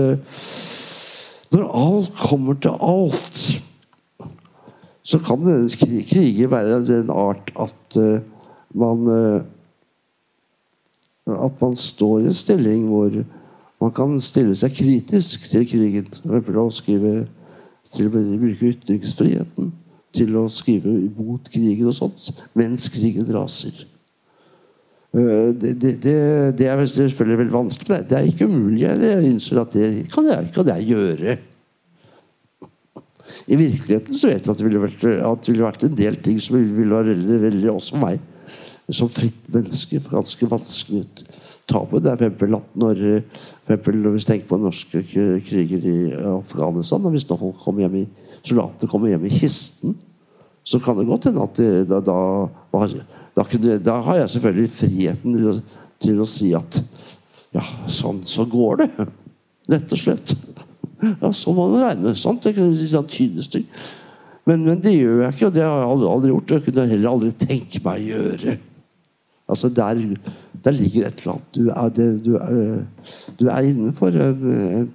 når 1.52 1.71
alt 1.81 2.12
kommer 2.28 2.59
til 2.61 2.75
alt, 2.85 3.40
så 5.02 5.21
kan 5.25 5.45
denne 5.45 6.02
krigen 6.05 6.50
være 6.52 6.81
av 6.81 6.88
den 6.88 7.11
art 7.14 7.52
at 7.57 8.00
man 8.76 9.09
At 11.28 11.61
man 11.61 11.75
står 11.76 12.23
i 12.23 12.26
en 12.31 12.35
stilling 12.35 12.87
hvor 12.88 13.12
man 13.81 13.90
kan 13.93 14.21
stille 14.21 14.55
seg 14.57 14.73
kritisk 14.73 15.50
til 15.50 15.67
krigen. 15.69 16.07
For 16.25 16.57
å 16.57 16.71
skrive, 16.73 17.26
til 17.93 18.09
å 18.09 18.12
bruke 18.12 18.71
ytringsfriheten 18.73 19.69
til 20.14 20.37
å 20.40 20.47
skrive 20.50 20.93
imot 21.05 21.50
krigen 21.52 21.90
og 21.90 21.97
sånt, 21.97 22.31
mens 22.57 22.88
krigen 22.93 23.28
raser. 23.35 23.85
Eh, 25.17 25.50
det, 25.57 25.75
det, 25.81 26.15
det, 26.59 26.67
er 26.69 26.87
selvfølgelig 26.87 27.38
veldig 27.43 27.57
vanskelig. 27.57 28.00
Det 28.09 28.19
er 28.19 28.27
ikke 28.29 28.49
umulig. 28.49 28.83
Jeg 28.87 29.29
innser 29.31 29.62
at 29.62 29.77
det 29.77 30.09
kan 30.12 30.29
jeg, 30.29 30.50
kan 30.55 30.73
jeg 30.75 30.88
gjøre. 30.93 31.38
I 33.49 33.57
virkeligheten 33.57 34.17
så 34.17 34.29
vet 34.29 34.45
jeg 34.45 34.53
at 34.53 34.59
det 34.61 34.67
ville 34.67 34.83
vært, 34.83 35.05
det 35.05 35.53
ville 35.53 35.65
vært 35.65 35.87
en 35.87 35.97
del 35.97 36.19
ting 36.25 36.41
som 36.43 36.59
ville 36.59 36.93
være 36.93 37.15
veldig, 37.15 37.38
veldig 37.47 37.71
også 37.73 37.97
for 37.97 38.05
meg 38.05 38.27
som 38.88 39.11
fritt 39.12 39.49
menneske 39.53 40.00
ganske 40.09 40.49
vanskelig 40.49 41.03
ta 41.69 41.83
på. 41.85 42.00
Det 42.00 42.12
er 42.15 42.33
for 42.41 42.49
når 42.49 43.03
for 43.69 43.93
Hvis 43.93 44.25
vi 44.25 44.33
tenker 44.33 44.49
på 44.49 44.57
norske 44.57 45.03
kriger 45.45 45.85
i 45.85 46.12
Afghanistan 46.15 47.05
og 47.05 47.12
Hvis 47.12 47.29
folk 47.29 47.59
kommer 47.61 47.85
hjem 47.85 47.97
i, 48.00 48.07
soldatene 48.43 48.88
kommer 48.88 49.09
hjem 49.09 49.27
i 49.29 49.35
kisten, 49.41 49.97
så 50.65 50.81
kan 50.81 50.97
det 50.97 51.07
godt 51.07 51.25
hende 51.29 51.43
at 51.43 51.57
det, 51.57 51.88
da, 51.88 52.00
da, 52.00 52.17
da, 53.38 53.45
kunne, 53.47 53.78
da, 53.78 54.00
har 54.02 54.23
jeg 54.23 54.35
selvfølgelig 54.35 54.75
friheten 54.75 55.37
til 55.37 55.49
å, 55.52 55.54
til 56.02 56.23
å 56.23 56.26
si 56.26 56.50
at 56.59 56.80
ja, 57.54 57.62
sånn 57.90 58.25
så 58.28 58.45
går 58.50 58.83
det. 58.83 58.88
Rett 59.71 59.95
og 59.95 60.00
slett. 60.00 60.35
Ja, 60.99 61.30
sånn 61.30 61.54
må 61.54 61.68
man 61.68 61.85
regne 61.85 62.09
med. 62.09 62.18
Sånt, 62.18 62.42
Det 62.42 62.57
kan 62.57 62.75
si 62.75 62.90
sånn 62.90 63.09
tydestyg. 63.09 63.68
Men, 64.49 64.64
men 64.64 64.83
det 64.83 64.97
gjør 64.97 65.23
jeg 65.23 65.37
ikke, 65.37 65.50
og 65.50 65.54
det 65.54 65.64
har 65.64 65.76
jeg 65.76 65.88
aldri, 65.92 66.11
aldri 66.11 66.33
gjort. 66.33 66.50
Det 66.50 66.61
kunne 66.66 66.85
jeg 66.85 66.95
heller 66.97 67.12
aldri 67.12 67.33
tenke 67.45 67.83
meg 67.85 68.02
å 68.02 68.09
gjøre. 68.09 68.59
Altså 69.49 69.71
der, 69.73 70.02
der 70.64 70.76
ligger 70.76 71.07
et 71.07 71.23
eller 71.23 71.35
annet. 71.37 71.50
Du 71.54 71.68
er, 71.71 71.90
det, 71.97 72.09
du 72.25 72.33
er, 72.40 73.18
du 73.38 73.45
er 73.49 73.68
innenfor 73.71 74.18
en, 74.18 74.47
en, 74.80 74.88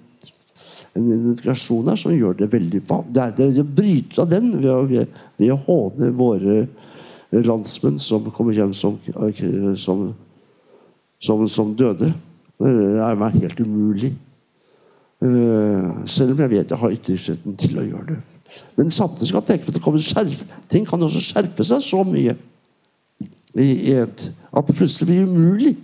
en 0.94 1.08
identifikasjon 1.08 1.94
her 1.94 2.02
som 2.02 2.14
gjør 2.14 2.42
det 2.44 2.52
veldig 2.52 2.82
Det, 2.84 3.28
det, 3.40 3.52
det 3.56 3.68
bryter 3.80 4.26
av 4.26 4.34
den 4.34 4.52
ved 4.60 5.54
å 5.54 5.62
håne 5.70 6.12
våre 6.18 6.58
landsmenn 7.42 7.98
som 8.00 8.30
kommer 8.32 8.54
hjem 8.54 8.74
som, 8.78 9.00
som, 9.80 10.06
som, 11.22 11.48
som 11.50 11.74
døde. 11.76 12.12
Det 12.60 12.74
er 13.02 13.18
meg 13.20 13.40
helt 13.42 13.64
umulig. 13.64 14.14
Uh, 15.24 16.04
selv 16.10 16.34
om 16.34 16.42
jeg 16.44 16.52
vet 16.52 16.72
jeg 16.74 16.80
har 16.82 16.96
ytringsretten 16.98 17.56
til 17.58 17.80
å 17.80 17.86
gjøre 17.88 18.08
det. 18.12 18.20
Men 18.76 18.92
samtidig 18.92 19.30
skal 19.30 19.42
jeg 19.42 19.50
tenke 19.50 19.66
på 19.66 19.72
at 19.72 19.78
det 19.78 19.84
kommer 19.86 20.04
skjerp. 20.04 20.42
ting 20.70 20.86
kan 20.86 21.02
også 21.02 21.22
skjerpe 21.24 21.66
seg 21.66 21.82
så 21.86 22.04
mye 22.06 22.36
et, 23.56 24.26
at 24.54 24.68
det 24.68 24.76
plutselig 24.76 25.08
blir 25.08 25.28
umulig 25.30 25.76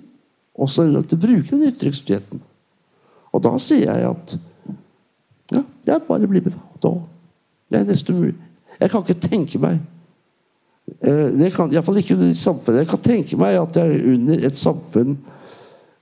også 0.59 0.85
å 0.89 1.01
bruke 1.15 1.53
den 1.53 1.69
ytringsfriheten. 1.69 2.41
Og 3.31 3.43
da 3.45 3.53
sier 3.61 3.85
jeg 3.87 4.09
at 4.09 4.35
ja, 5.53 5.63
jeg 5.87 6.03
bare 6.07 6.27
blir 6.27 6.43
med. 6.45 6.57
Da. 6.83 6.91
Det 7.69 7.79
er 7.79 7.87
nesten 7.89 8.17
umulig. 8.17 8.35
Jeg 8.79 8.91
kan 8.91 9.05
ikke 9.05 9.27
tenke 9.29 9.61
meg 9.61 9.79
eh, 9.79 9.98
det 11.39 11.51
kan, 11.55 11.71
Iallfall 11.71 11.99
ikke 12.01 12.15
under 12.17 12.33
samfunnet. 12.37 12.83
Jeg 12.83 12.89
kan 12.91 13.03
tenke 13.05 13.39
meg 13.39 13.59
at 13.59 13.79
jeg 13.79 13.95
er 13.95 14.07
under 14.13 14.45
et 14.49 14.59
samfunn 14.59 15.15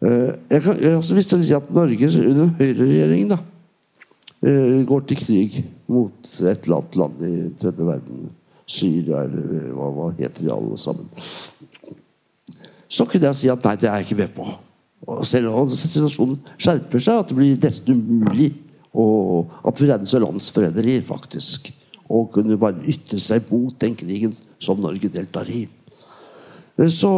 eh, 0.05 0.33
jeg 0.51 0.63
kan, 0.63 0.81
altså 0.95 1.17
Hvis 1.17 1.29
dere 1.31 1.43
sier 1.43 1.47
si 1.49 1.57
at 1.57 1.71
Norge 1.75 2.11
under 2.23 2.51
høyreregjeringen 2.59 3.33
da, 3.33 3.39
eh, 4.45 4.81
går 4.87 5.07
til 5.09 5.21
krig 5.23 5.61
mot 5.87 6.31
et 6.39 6.67
eller 6.67 6.79
annet 6.79 6.99
land 7.01 7.25
i 7.27 7.33
tredje 7.59 7.89
verden 7.89 8.27
Syria, 8.67 9.23
eller 9.23 9.71
hva, 9.71 9.91
hva 9.95 10.11
heter 10.17 10.43
de 10.43 10.51
alle 10.51 10.77
sammen 10.79 11.07
så 12.87 13.05
kunne 13.07 13.27
jeg 13.29 13.39
si 13.41 13.49
at 13.51 13.65
nei, 13.67 13.75
det 13.79 13.89
er 13.89 13.99
jeg 13.99 14.07
ikke 14.07 14.21
med 14.21 14.31
på. 14.35 14.45
Og 15.07 15.25
selv 15.27 15.51
om 15.51 15.71
situasjonen 15.71 16.39
skjerper 16.55 17.03
seg, 17.03 17.19
at 17.19 17.29
det 17.29 17.37
blir 17.37 17.59
nesten 17.59 17.99
umulig 17.99 18.53
og 18.97 19.51
at 19.67 19.77
vi 19.77 19.89
regnes 19.89 20.09
som 20.09 20.23
landsforræderi, 20.23 20.95
faktisk. 21.05 21.69
Og 22.09 22.29
kunne 22.31 22.57
bare 22.59 22.83
ytre 22.87 23.19
seg 23.19 23.47
mot 23.51 23.75
den 23.81 23.95
krigen 23.99 24.35
som 24.63 24.79
Norge 24.81 25.09
deltar 25.11 25.49
i. 25.51 25.65
Eh, 26.77 26.89
så 26.93 27.11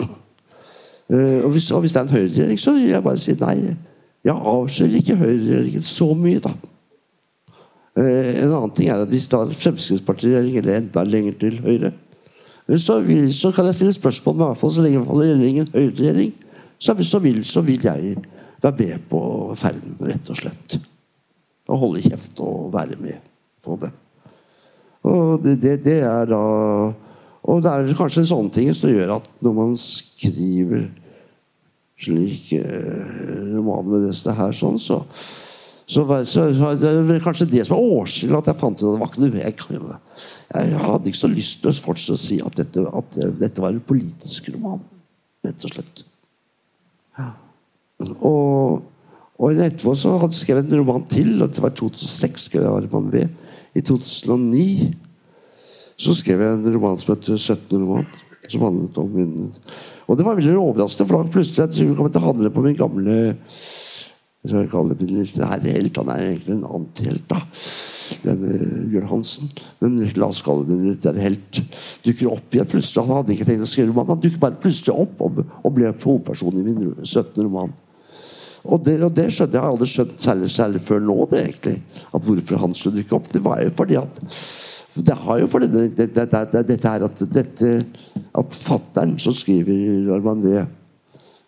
eh, 1.12 1.38
og 1.44 1.50
hvis, 1.54 1.70
og 1.70 1.84
hvis 1.84 1.94
det 1.96 2.02
er 2.02 2.08
en 2.08 2.14
høyreregjering, 2.14 2.60
så 2.60 2.74
vil 2.76 2.90
jeg 2.92 3.04
bare 3.06 3.20
si 3.20 3.36
nei. 3.40 3.56
Jeg 4.24 4.36
avslører 4.36 5.00
ikke 5.00 5.16
høyreregjeringen 5.16 5.86
så 5.86 6.12
mye, 6.14 6.42
da. 6.44 6.52
Eh, 7.98 8.44
en 8.44 8.52
annen 8.52 8.74
ting 8.76 8.90
er 8.92 9.02
at 9.02 9.10
hvis 9.10 9.28
det 9.30 9.40
er 9.40 9.56
Fremskrittspartiregjering 9.62 10.60
eller 10.60 10.78
enda 10.78 11.04
lenger 11.04 11.38
til 11.40 11.58
høyre, 11.64 11.92
så, 12.78 13.00
vil, 13.02 13.24
så, 13.34 13.50
kan 13.50 13.66
jeg 13.66 13.80
stille 13.80 13.92
spørsmål 13.96 14.36
med 14.36 14.46
hvert 14.46 14.60
fall 14.60 14.70
så 14.76 14.84
lenge 14.84 15.02
regjeringen 15.08 15.72
høyreregjering, 15.72 16.30
så, 16.78 16.94
så, 17.02 17.18
vil, 17.18 17.40
så 17.44 17.64
vil 17.66 17.82
jeg 17.84 18.14
være 18.62 18.76
med 18.78 19.08
på 19.10 19.20
ferden, 19.58 19.96
rett 20.06 20.30
og 20.30 20.38
slett. 20.38 20.78
Og 21.70 21.82
holde 21.82 22.04
kjeft 22.04 22.38
og 22.44 22.70
være 22.74 23.00
med 23.00 23.29
på 23.64 23.76
det. 23.80 23.90
Og 25.06 25.40
det, 25.42 25.56
det, 25.62 25.76
det 25.84 26.00
er 26.04 26.26
da 26.28 26.40
Og 27.48 27.62
det 27.64 27.70
er 27.72 27.94
kanskje 27.96 28.26
sånne 28.28 28.52
ting 28.52 28.68
som 28.76 28.90
gjør 28.92 29.14
at 29.16 29.28
når 29.40 29.54
man 29.56 29.70
skriver 29.80 30.90
slik 32.00 32.50
eh, 32.56 33.54
roman 33.54 33.88
med 33.88 34.04
dette 34.08 34.34
her, 34.36 34.52
sånn, 34.56 34.78
så, 34.80 35.02
Så, 35.90 36.04
så, 36.06 36.44
så 36.54 36.68
det 36.78 36.90
er 37.16 37.24
kanskje 37.24 37.48
det 37.50 37.64
som 37.66 37.74
er 37.74 37.88
årsaken 37.96 38.36
at 38.38 38.46
jeg 38.46 38.58
fant 38.60 38.78
ut 38.78 38.84
at 38.86 38.92
det 38.94 39.00
var 39.00 39.10
ikke 39.10 39.24
noe 39.24 39.40
jeg, 39.42 40.68
jeg 40.68 40.84
hadde 40.84 41.10
ikke 41.10 41.18
så 41.18 41.30
lyst 41.32 41.64
til 41.64 41.72
å 41.72 41.80
fortsette 41.88 42.14
å 42.14 42.20
si 42.20 42.38
at 42.44 42.60
dette, 42.60 42.84
at 42.86 43.18
dette 43.40 43.64
var 43.64 43.74
en 43.74 43.82
politisk 43.82 44.52
roman. 44.54 44.84
Rett 45.42 45.66
og 45.66 45.74
slett. 45.74 46.04
Og, 48.06 48.80
og 49.40 49.60
etterpå 49.66 49.94
så 49.98 50.14
hadde 50.20 50.34
jeg 50.36 50.44
skrevet 50.44 50.70
en 50.70 50.82
roman 50.82 51.04
til. 51.10 51.34
og 51.40 51.50
Det 51.50 51.64
var 51.64 51.74
i 51.74 51.78
2006 51.80 52.46
skrev 52.48 52.66
jeg 52.66 52.86
roman 52.86 53.10
ved. 53.12 53.39
I 53.76 53.82
2009 53.86 54.90
så 56.00 56.14
skrev 56.16 56.40
jeg 56.40 56.56
en 56.56 56.74
roman 56.74 56.98
som 56.98 57.14
het 57.14 57.28
17. 57.36 57.76
roman. 57.76 58.08
Som 58.50 58.64
handlet 58.64 58.96
om 58.98 59.10
min 59.14 59.52
Og 60.08 60.16
det 60.18 60.24
var 60.26 60.34
veldig 60.34 60.56
overraskende, 60.58 61.06
for 61.06 61.22
da 61.22 61.30
plutselig 61.30 61.60
jeg 61.60 61.94
kom 61.94 62.08
jeg 62.08 62.14
til 62.16 62.22
å 62.22 62.30
handle 62.30 62.50
på 62.50 62.64
min 62.64 62.78
gamle 62.78 63.18
jeg 64.40 64.54
skal 64.54 64.68
kalle 64.72 64.94
det 64.94 65.04
min 65.04 65.18
lille 65.18 65.46
herrehelt. 65.50 65.98
Han 66.00 66.10
er 66.14 66.22
egentlig 66.30 66.54
en 66.54 66.68
antihelt. 66.78 67.26
da 67.28 67.42
Denne 68.24 68.86
Bjørn 68.88 69.10
Hansen. 69.10 69.50
Men 69.82 69.98
la 70.16 70.30
oss 70.32 70.40
kalle 70.42 70.64
min 70.64 70.80
litterære 70.86 71.26
helt. 71.26 71.60
Dukker 72.06 72.32
opp 72.32 72.56
igjen 72.56 72.70
plutselig. 72.70 73.04
Han 73.04 73.18
hadde 73.18 73.34
ikke 73.34 73.48
tenkt 73.50 73.66
å 73.66 73.68
skrive 73.68 73.90
roman. 73.92 74.08
Han 74.14 74.22
dukker 74.22 74.40
bare 74.40 74.56
plutselig 74.62 74.96
opp 74.96 75.20
og, 75.26 75.42
ble 75.76 75.92
hovedperson 75.92 76.56
i 76.56 76.64
min 76.64 76.80
17. 77.04 77.36
roman. 77.44 77.76
Og 78.64 78.82
det, 78.84 78.96
og 79.04 79.14
det 79.16 79.30
skjønte 79.32 79.56
jeg 79.56 79.72
aldri 79.72 79.88
skjønt 79.88 80.24
særlig, 80.24 80.50
særlig 80.52 80.82
før 80.84 81.00
nå, 81.04 81.16
det 81.30 81.40
egentlig. 81.44 81.76
At 82.14 82.26
hvorfor 82.26 82.60
han 82.60 82.74
skulle 82.76 83.00
dukke 83.00 83.16
opp. 83.16 83.30
Det 83.32 83.44
var 83.44 83.62
jo 83.64 83.72
fordi 83.76 83.96
at 84.00 84.20
det 84.94 85.14
har 85.14 85.38
jo 85.38 85.46
fordi 85.46 85.66
det, 85.70 85.84
det, 85.96 86.08
det, 86.16 86.62
dette 86.68 86.88
er 86.88 87.04
at 87.06 87.20
dette 87.32 87.68
at 88.38 88.56
fatteren 88.58 89.18
som 89.22 89.34
skriver 89.34 90.10
Arman 90.16 90.42
V, 90.42 90.64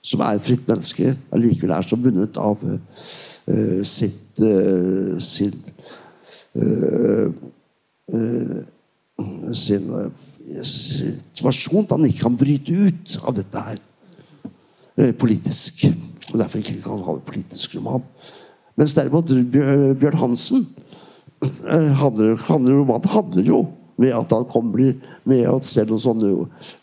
som 0.02 0.22
er 0.22 0.38
et 0.38 0.44
fritt 0.46 0.68
menneske, 0.68 1.14
allikevel 1.34 1.74
er 1.74 1.86
så 1.86 1.98
bundet 1.98 2.38
av 2.38 2.62
uh, 2.62 2.78
sitt 3.86 4.42
uh, 4.42 5.18
sin 5.18 5.58
uh, 6.54 7.30
sin 9.52 9.88
situasjon 10.66 11.86
at 11.86 11.94
han 11.94 12.06
ikke 12.08 12.26
kan 12.26 12.38
bryte 12.38 12.74
ut 12.88 13.18
av 13.22 13.36
dette 13.36 13.62
her 13.68 13.78
politisk. 15.18 15.86
Og 16.32 16.38
derfor 16.40 16.62
ikke 16.62 16.80
kan 16.84 17.04
ha 17.06 17.16
det 17.16 17.26
politisk 17.28 17.76
roman. 17.76 18.04
Mens 18.76 18.94
derimot 18.96 19.28
Bjørn 19.52 20.20
Hansen 20.20 20.66
hadde, 21.42 22.36
hadde 22.46 22.74
romanen 22.76 23.10
handler 23.12 23.46
jo 23.46 23.62
med 24.00 24.14
at 24.16 24.32
han 24.32 24.46
kommer 24.48 24.94
med 25.28 25.42
å 25.50 25.58
se 25.66 25.84
noen 25.84 26.00
sånne 26.00 26.30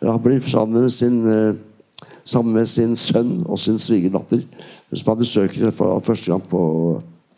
Han 0.04 0.22
blir 0.24 0.44
sammen 0.46 0.84
med 0.84 0.94
sin 0.94 1.24
sammen 2.24 2.54
med 2.54 2.68
sin 2.70 2.96
sønn 2.96 3.40
og 3.50 3.60
sin 3.60 3.80
svigerdatter, 3.82 4.44
som 4.94 5.14
han 5.14 5.22
besøker 5.24 5.74
for 5.76 6.04
første 6.06 6.32
gang 6.32 6.44
på 6.50 6.62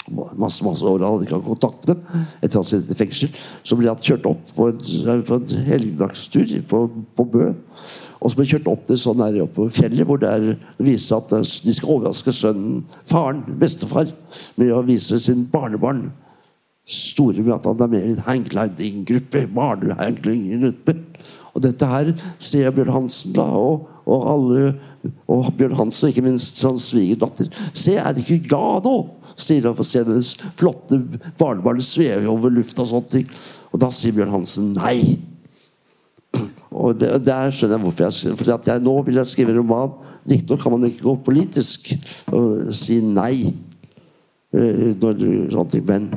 masse 0.09 0.65
masse 0.65 0.85
år. 0.85 0.99
Han 0.99 1.15
hadde 1.15 1.27
ikke 1.27 1.37
hatt 1.37 1.47
kontakt 1.47 1.87
med 1.87 1.95
dem 1.95 2.27
etter 2.41 2.59
å 2.59 2.63
ha 2.63 2.67
sittet 2.67 2.93
i 2.93 2.99
fengsel. 2.99 3.41
Så 3.63 3.77
blir 3.77 3.91
han 3.91 4.01
kjørt 4.01 4.29
opp 4.29 4.53
på 4.57 4.69
en, 4.71 4.79
på 5.27 5.37
en 5.37 5.67
helgedagstur 5.67 6.55
på, 6.69 6.83
på, 7.15 7.27
Bø. 7.31 7.51
Og 8.21 8.29
så 8.29 8.37
ble 8.37 8.49
kjørt 8.51 8.69
opp 8.69 8.83
til 8.85 8.99
sånn 9.01 9.23
her 9.23 9.39
oppe 9.41 9.63
på 9.63 9.77
fjellet, 9.81 10.05
hvor 10.05 10.19
det, 10.21 10.29
er, 10.29 10.59
det 10.77 10.85
viser 10.85 11.17
at 11.17 11.31
de 11.33 11.73
skal 11.73 11.95
overraske 11.95 12.33
sønnen, 12.37 12.83
faren, 13.09 13.41
bestefar, 13.61 14.11
med 14.61 14.75
å 14.75 14.83
vise 14.85 15.17
sin 15.23 15.47
barnebarn 15.51 16.11
store 16.91 17.41
med 17.41 17.55
at 17.55 17.67
han 17.69 17.81
er 17.81 17.91
med 17.91 18.05
i 18.05 18.13
en 18.15 18.25
hanggliding-gruppe. 18.25 19.45
Og 21.51 21.63
dette 21.65 21.87
her 21.87 22.13
ser 22.41 22.71
Bjørn 22.75 22.95
Hansen 22.95 23.35
da, 23.35 23.47
og, 23.57 23.87
og 24.05 24.29
alle 24.31 24.73
og 25.31 25.47
Bjørn 25.57 25.79
Hansen, 25.79 26.11
ikke 26.11 26.25
minst 26.25 26.61
hans 26.61 26.91
svigerdatter. 26.91 27.47
Se, 27.73 27.95
er 27.97 28.13
de 28.13 28.21
ikke 28.21 28.47
glad 28.51 28.85
nå? 28.85 28.95
sier 29.33 29.65
han 29.65 29.77
for 29.77 29.85
å 29.85 29.89
se 29.89 30.03
det 30.05 30.19
flotte 30.59 30.95
barnebarnet 31.39 31.87
sveve 31.87 32.29
over 32.29 32.53
lufta. 32.53 32.85
Og 32.85 33.07
ting. 33.09 33.27
Og 33.71 33.81
da 33.81 33.89
sier 33.93 34.15
Bjørn 34.15 34.35
Hansen 34.35 34.73
nei. 34.77 35.17
Og 36.71 36.95
det, 36.99 37.09
Der 37.25 37.51
skjønner 37.51 37.77
jeg 37.77 37.83
hvorfor 37.83 38.07
jeg 38.07 38.13
skriver. 38.17 38.39
For 38.39 38.71
jeg, 38.71 38.83
nå 38.83 38.95
vil 39.07 39.19
jeg 39.19 39.29
skrive 39.31 39.57
roman. 39.57 39.93
Riktignok 40.29 40.61
kan 40.63 40.71
man 40.71 40.87
ikke 40.87 41.03
gå 41.03 41.15
politisk 41.25 41.93
og 42.31 42.73
si 42.75 43.01
nei. 43.03 43.51
Eh, 44.51 44.91
når, 44.99 45.21
sånt, 45.51 45.77
men, 45.87 46.09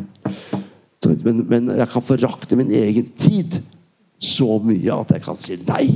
men, 1.24 1.44
men 1.50 1.70
jeg 1.78 1.88
kan 1.90 2.02
forakte 2.02 2.58
min 2.58 2.72
egen 2.74 3.10
tid 3.18 3.60
så 4.22 4.58
mye 4.62 4.94
at 4.94 5.14
jeg 5.14 5.24
kan 5.24 5.40
si 5.40 5.58
nei. 5.66 5.86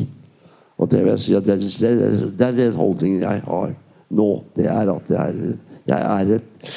Og 0.79 0.91
det 0.91 1.03
vil 1.03 1.15
jeg 1.17 1.25
si 1.25 1.35
at 1.39 1.47
det, 1.47 1.59
det, 1.63 1.93
det 2.39 2.47
er 2.47 2.59
den 2.59 2.79
holdningen 2.79 3.25
jeg 3.25 3.43
har 3.47 3.75
nå. 4.15 4.29
Det 4.57 4.69
er 4.71 4.95
at 4.95 5.11
jeg 5.11 5.35
er, 5.35 5.59
jeg 5.89 6.39
et 6.39 6.69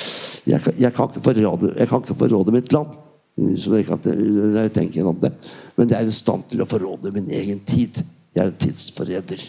jeg, 0.47 0.73
jeg, 0.79 0.93
kan 0.93 1.21
forråde, 1.21 1.73
jeg 1.77 1.87
kan 1.87 2.01
ikke 2.01 2.17
forråde 2.17 2.53
mitt 2.55 2.71
land. 2.73 2.93
Så 3.35 3.73
jeg, 3.77 3.87
kan, 3.87 4.01
jeg 4.03 4.73
tenker 4.75 4.99
gjennom 4.99 5.19
det. 5.21 5.31
Men 5.77 5.89
jeg 5.89 5.97
er 5.97 6.11
i 6.11 6.13
stand 6.13 6.45
til 6.51 6.61
å 6.61 6.67
forråde 6.69 7.13
min 7.15 7.31
egen 7.31 7.63
tid. 7.65 8.01
Jeg 8.35 8.43
er 8.43 8.51
en 8.51 8.59
tidsforræder. 8.59 9.45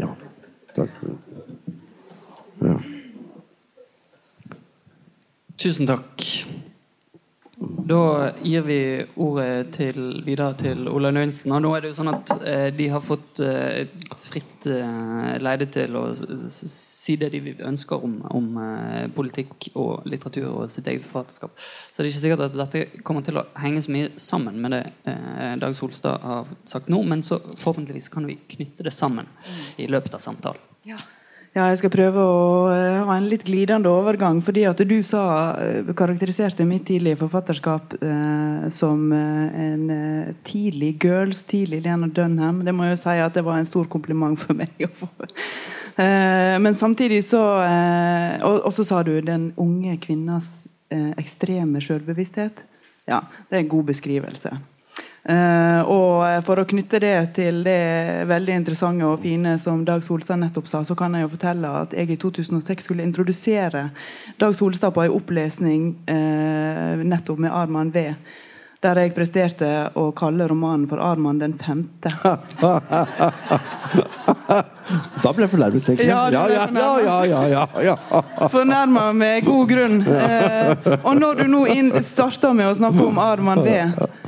Ja. 0.00 0.10
Takk. 0.74 0.96
Ja. 2.64 2.76
Tusen 5.60 5.86
takk. 5.86 6.24
Da 7.58 8.30
gir 8.42 8.62
vi 8.66 8.78
ordet 9.20 9.72
til, 9.76 9.98
videre 10.26 10.54
til 10.58 10.88
Ola 10.90 11.12
Nilsen. 11.14 11.52
Og 11.54 11.62
nå 11.62 11.70
er 11.76 11.84
det 11.84 11.92
jo 11.92 11.98
sånn 12.00 12.10
at 12.10 12.32
eh, 12.42 12.66
de 12.74 12.88
har 12.90 13.04
fått 13.04 13.40
eh, 13.44 13.86
fritt 14.24 14.66
eh, 14.70 15.34
leide 15.42 15.68
til 15.74 15.94
å 15.98 16.04
si 16.50 17.16
det 17.20 17.30
de 17.34 17.54
ønsker 17.68 18.06
om, 18.06 18.16
om 18.34 18.60
eh, 18.64 19.06
politikk 19.14 19.70
og 19.74 20.08
litteratur 20.10 20.48
og 20.50 20.72
sitt 20.72 20.88
eget 20.90 21.06
forfatterskap. 21.06 21.54
Så 21.60 21.98
det 21.98 22.06
er 22.06 22.10
ikke 22.10 22.24
sikkert 22.24 22.46
at 22.48 22.58
dette 22.64 23.02
kommer 23.06 23.26
til 23.26 23.38
å 23.38 23.46
henge 23.62 23.84
så 23.84 23.94
mye 23.94 24.12
sammen 24.20 24.58
med 24.64 24.74
det 24.74 24.84
eh, 25.12 25.52
Dag 25.62 25.76
Solstad 25.78 26.24
har 26.24 26.50
sagt 26.68 26.90
nå, 26.90 27.02
men 27.06 27.22
så 27.26 27.38
forhåpentligvis 27.38 28.10
kan 28.10 28.26
vi 28.26 28.40
knytte 28.56 28.86
det 28.86 28.96
sammen 28.96 29.30
i 29.78 29.86
løpet 29.90 30.18
av 30.18 30.24
samtalen. 30.24 30.72
Ja. 30.88 30.98
Ja, 31.54 31.68
jeg 31.70 31.78
skal 31.78 31.92
prøve 31.94 32.18
å 32.18 32.38
uh, 32.66 33.04
ha 33.06 33.14
en 33.14 33.28
litt 33.30 33.44
glidende 33.46 33.86
overgang. 33.86 34.40
fordi 34.42 34.64
at 34.66 34.80
du 34.82 34.96
sa, 35.06 35.54
uh, 35.54 35.92
karakteriserte 35.94 36.66
mitt 36.66 36.82
tidlige 36.88 37.20
forfatterskap 37.20 37.94
uh, 38.02 38.66
som 38.74 39.12
en 39.14 39.84
tidlig 40.42 40.96
girls, 41.04 41.44
tidlig 41.46 41.84
Lena 41.84 42.08
Dunham. 42.10 42.64
Det 42.66 42.74
må 42.74 42.88
jeg 42.88 42.96
jo 42.96 43.02
si 43.04 43.16
at 43.22 43.38
det 43.38 43.46
var 43.46 43.60
en 43.60 43.70
stor 43.70 43.86
kompliment 43.86 44.40
for 44.40 44.58
meg 44.58 44.74
å 44.82 44.90
få. 44.98 45.08
men 46.58 46.74
samtidig 46.74 47.20
så 47.22 47.38
og, 47.38 48.56
og, 48.66 48.72
så 48.74 48.82
sa 48.82 49.02
du 49.06 49.20
'den 49.20 49.52
unge 49.56 49.94
kvinnas 50.02 50.66
ekstreme 50.90 51.78
selvbevissthet'. 51.78 52.64
Ja, 53.06 53.20
det 53.48 53.56
er 53.56 53.62
en 53.62 53.68
god 53.68 53.92
beskrivelse. 53.94 54.56
Uh, 55.24 55.80
og 55.88 56.44
For 56.44 56.60
å 56.60 56.66
knytte 56.68 56.98
det 57.00 57.14
til 57.38 57.62
det 57.64 58.26
veldig 58.28 58.58
interessante 58.60 59.06
og 59.08 59.22
fine 59.22 59.54
som 59.62 59.80
Dag 59.86 60.04
Solstad 60.04 60.36
nettopp 60.42 60.68
sa, 60.68 60.82
så 60.84 60.92
kan 60.98 61.16
jeg 61.16 61.24
jo 61.24 61.30
fortelle 61.32 61.70
at 61.80 61.94
jeg 61.96 62.10
i 62.12 62.18
2006 62.20 62.84
skulle 62.84 63.06
introdusere 63.06 63.86
Dag 64.40 64.56
Solstad 64.56 64.92
på 64.92 65.06
en 65.06 65.14
opplesning 65.16 65.94
uh, 66.10 67.00
nettopp 67.00 67.40
med 67.40 67.56
Arman 67.56 67.94
V. 67.94 68.10
Der 68.84 68.98
jeg 69.00 69.14
presterte 69.16 69.68
å 69.96 70.10
kalle 70.16 70.44
romanen 70.50 70.84
for 70.90 71.00
'Arman 71.00 71.40
den 71.40 71.54
femte'. 71.56 72.12
Da 75.24 75.30
ble 75.32 75.46
jeg 75.46 75.52
fornærmet, 75.54 75.84
tenker 75.86 76.04
jeg. 76.04 76.10
Ja, 76.10 76.28
ja, 76.28 76.42
ja, 76.52 76.66
ja, 77.24 77.40
ja, 77.48 77.64
ja, 77.80 77.96
Fornærma 78.52 79.16
med 79.16 79.46
god 79.46 79.70
grunn. 79.70 80.02
Eh, 80.04 80.76
og 80.98 81.16
når 81.16 81.40
du 81.40 81.46
nå 81.48 81.62
starta 82.04 82.52
med 82.56 82.68
å 82.68 82.74
snakke 82.76 83.00
om 83.06 83.18
Arman 83.22 83.62
B, 83.64 83.70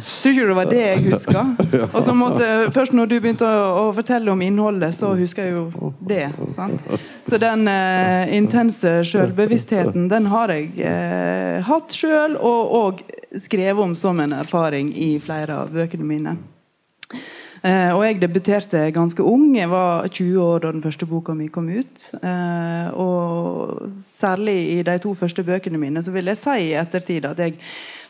tror 0.01 0.33
ikke 0.33 0.47
det 0.49 0.57
var 0.57 0.71
det 0.71 0.81
jeg 0.81 1.03
huska? 1.11 1.43
Og 1.91 2.01
så 2.07 2.15
måtte, 2.17 2.47
først 2.73 2.97
når 2.97 3.07
du 3.13 3.17
begynte 3.19 3.51
å, 3.51 3.67
å, 3.83 3.93
fortelle 3.97 4.33
om 4.33 4.41
innholdet, 4.47 4.97
så 4.97 5.13
husker 5.19 5.51
jeg 5.51 5.59
jo 5.59 5.93
det. 6.09 6.31
Sant? 6.57 6.81
Så 7.29 7.37
den 7.43 7.69
eh, 7.69 8.33
intense 8.39 9.05
sjølbevisstheten, 9.11 10.09
den 10.13 10.31
har 10.33 10.55
jeg 10.55 10.73
eh, 10.81 11.61
hatt 11.69 11.93
sjøl, 11.93 12.41
og, 12.41 12.63
og 12.81 13.05
skrevet 13.41 13.83
om 13.83 13.97
som 13.97 14.21
en 14.21 14.33
erfaring 14.37 14.93
i 14.97 15.17
flere 15.23 15.63
av 15.63 15.73
bøkene 15.75 16.07
mine. 16.07 16.37
Eh, 17.67 17.91
og 17.97 18.05
jeg 18.05 18.21
debuterte 18.21 18.85
ganske 18.95 19.25
ung. 19.25 19.49
Jeg 19.57 19.71
var 19.73 20.07
20 20.09 20.39
år 20.43 20.63
da 20.63 20.73
den 20.75 20.85
første 20.85 21.09
boka 21.09 21.35
mi 21.35 21.49
kom 21.53 21.69
ut. 21.73 22.07
Eh, 22.21 22.89
og 22.95 23.89
særlig 23.97 24.57
i 24.77 24.79
de 24.87 24.97
to 25.03 25.15
første 25.19 25.45
bøkene 25.47 25.81
mine 25.81 26.03
så 26.05 26.15
vil 26.15 26.31
jeg 26.31 26.43
si 26.43 26.57
i 26.69 26.77
ettertid 26.79 27.27
at 27.27 27.43
jeg 27.43 27.59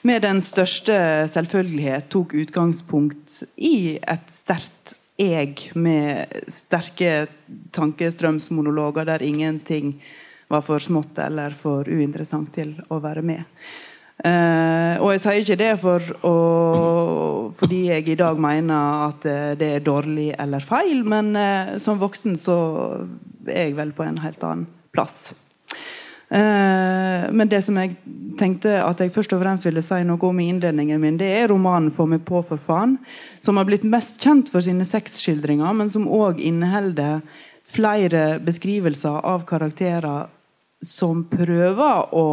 med 0.06 0.22
den 0.22 0.42
største 0.44 0.98
selvfølgelighet 1.32 2.10
tok 2.12 2.36
utgangspunkt 2.36 3.42
i 3.56 3.96
et 4.02 4.30
sterkt 4.30 4.98
jeg 5.16 5.70
med 5.74 6.28
sterke 6.52 7.26
tankestrømsmonologer 7.72 9.06
der 9.08 9.22
ingenting 9.24 9.94
var 10.48 10.60
for 10.60 10.78
smått 10.78 11.18
eller 11.24 11.56
for 11.56 11.88
uinteressant 11.88 12.52
til 12.54 12.74
å 12.92 13.00
være 13.00 13.22
med. 13.24 13.42
Uh, 14.24 14.96
og 15.04 15.10
jeg 15.12 15.20
sier 15.22 15.42
ikke 15.42 15.58
det 15.60 15.72
for 15.82 16.04
å, 16.24 16.36
fordi 17.58 17.82
jeg 17.90 18.06
i 18.08 18.16
dag 18.18 18.38
mener 18.40 19.10
at 19.10 19.26
uh, 19.28 19.50
det 19.60 19.68
er 19.74 19.84
dårlig 19.84 20.30
eller 20.40 20.64
feil, 20.64 21.04
men 21.04 21.34
uh, 21.36 21.76
som 21.82 22.00
voksen 22.00 22.38
så 22.40 22.56
er 23.46 23.68
jeg 23.68 23.76
vel 23.76 23.92
på 23.96 24.06
en 24.06 24.22
helt 24.24 24.46
annen 24.46 24.64
plass. 24.96 25.34
Eh, 26.28 27.26
men 27.30 27.46
det 27.46 27.60
som 27.62 27.76
jeg 27.78 27.92
tenkte 28.38 28.72
at 28.82 28.98
jeg 28.98 29.12
først 29.14 29.30
og 29.36 29.44
fremst 29.44 29.66
ville 29.66 29.82
si 29.84 30.00
noe 30.02 30.18
om 30.26 30.40
i 30.42 30.48
innledningen 30.50 31.00
min, 31.00 31.18
det 31.20 31.28
er 31.30 31.48
romanen 31.52 31.92
'Få 31.92 32.06
meg 32.06 32.24
på, 32.26 32.42
for 32.42 32.58
faen', 32.58 32.98
som 33.40 33.56
har 33.56 33.64
blitt 33.64 33.84
mest 33.84 34.20
kjent 34.20 34.50
for 34.50 34.60
sine 34.60 34.84
sexskildringer, 34.84 35.72
men 35.72 35.90
som 35.90 36.08
òg 36.08 36.40
inneholder 36.40 37.22
flere 37.66 38.40
beskrivelser 38.42 39.22
av 39.24 39.46
karakterer 39.46 40.26
som 40.84 41.22
prøver 41.24 42.14
å 42.14 42.26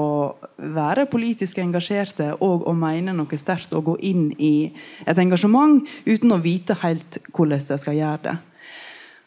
være 0.76 1.06
politisk 1.12 1.62
engasjerte 1.64 2.34
og 2.44 2.66
å 2.68 2.74
mene 2.76 3.16
noe 3.16 3.40
sterkt 3.40 3.72
og 3.78 3.86
gå 3.92 3.98
inn 4.04 4.26
i 4.36 4.72
et 5.08 5.20
engasjement 5.20 5.80
uten 6.06 6.36
å 6.36 6.42
vite 6.44 6.76
helt 6.84 7.22
hvordan 7.32 7.64
de 7.70 7.78
skal 7.80 8.00
gjøre 8.00 8.26
det. 8.28 8.36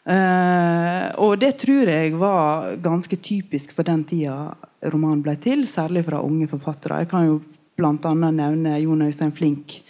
Uh, 0.07 1.11
og 1.19 1.33
det 1.41 1.57
tror 1.59 1.89
jeg 1.91 2.13
var 2.15 2.77
ganske 2.79 3.17
typisk 3.19 3.73
for 3.75 3.83
den 3.83 4.05
tida 4.07 4.53
romanen 4.87 5.23
ble 5.25 5.33
til, 5.43 5.65
særlig 5.67 6.05
fra 6.07 6.21
unge 6.23 6.47
forfattere. 6.47 7.01
Jeg 7.03 7.09
kan 7.11 7.25
jo 7.27 7.41
bl.a. 7.75 8.13
nevne 8.15 8.77
Jon 8.79 9.03
Øystein 9.03 9.33
Flink. 9.35 9.81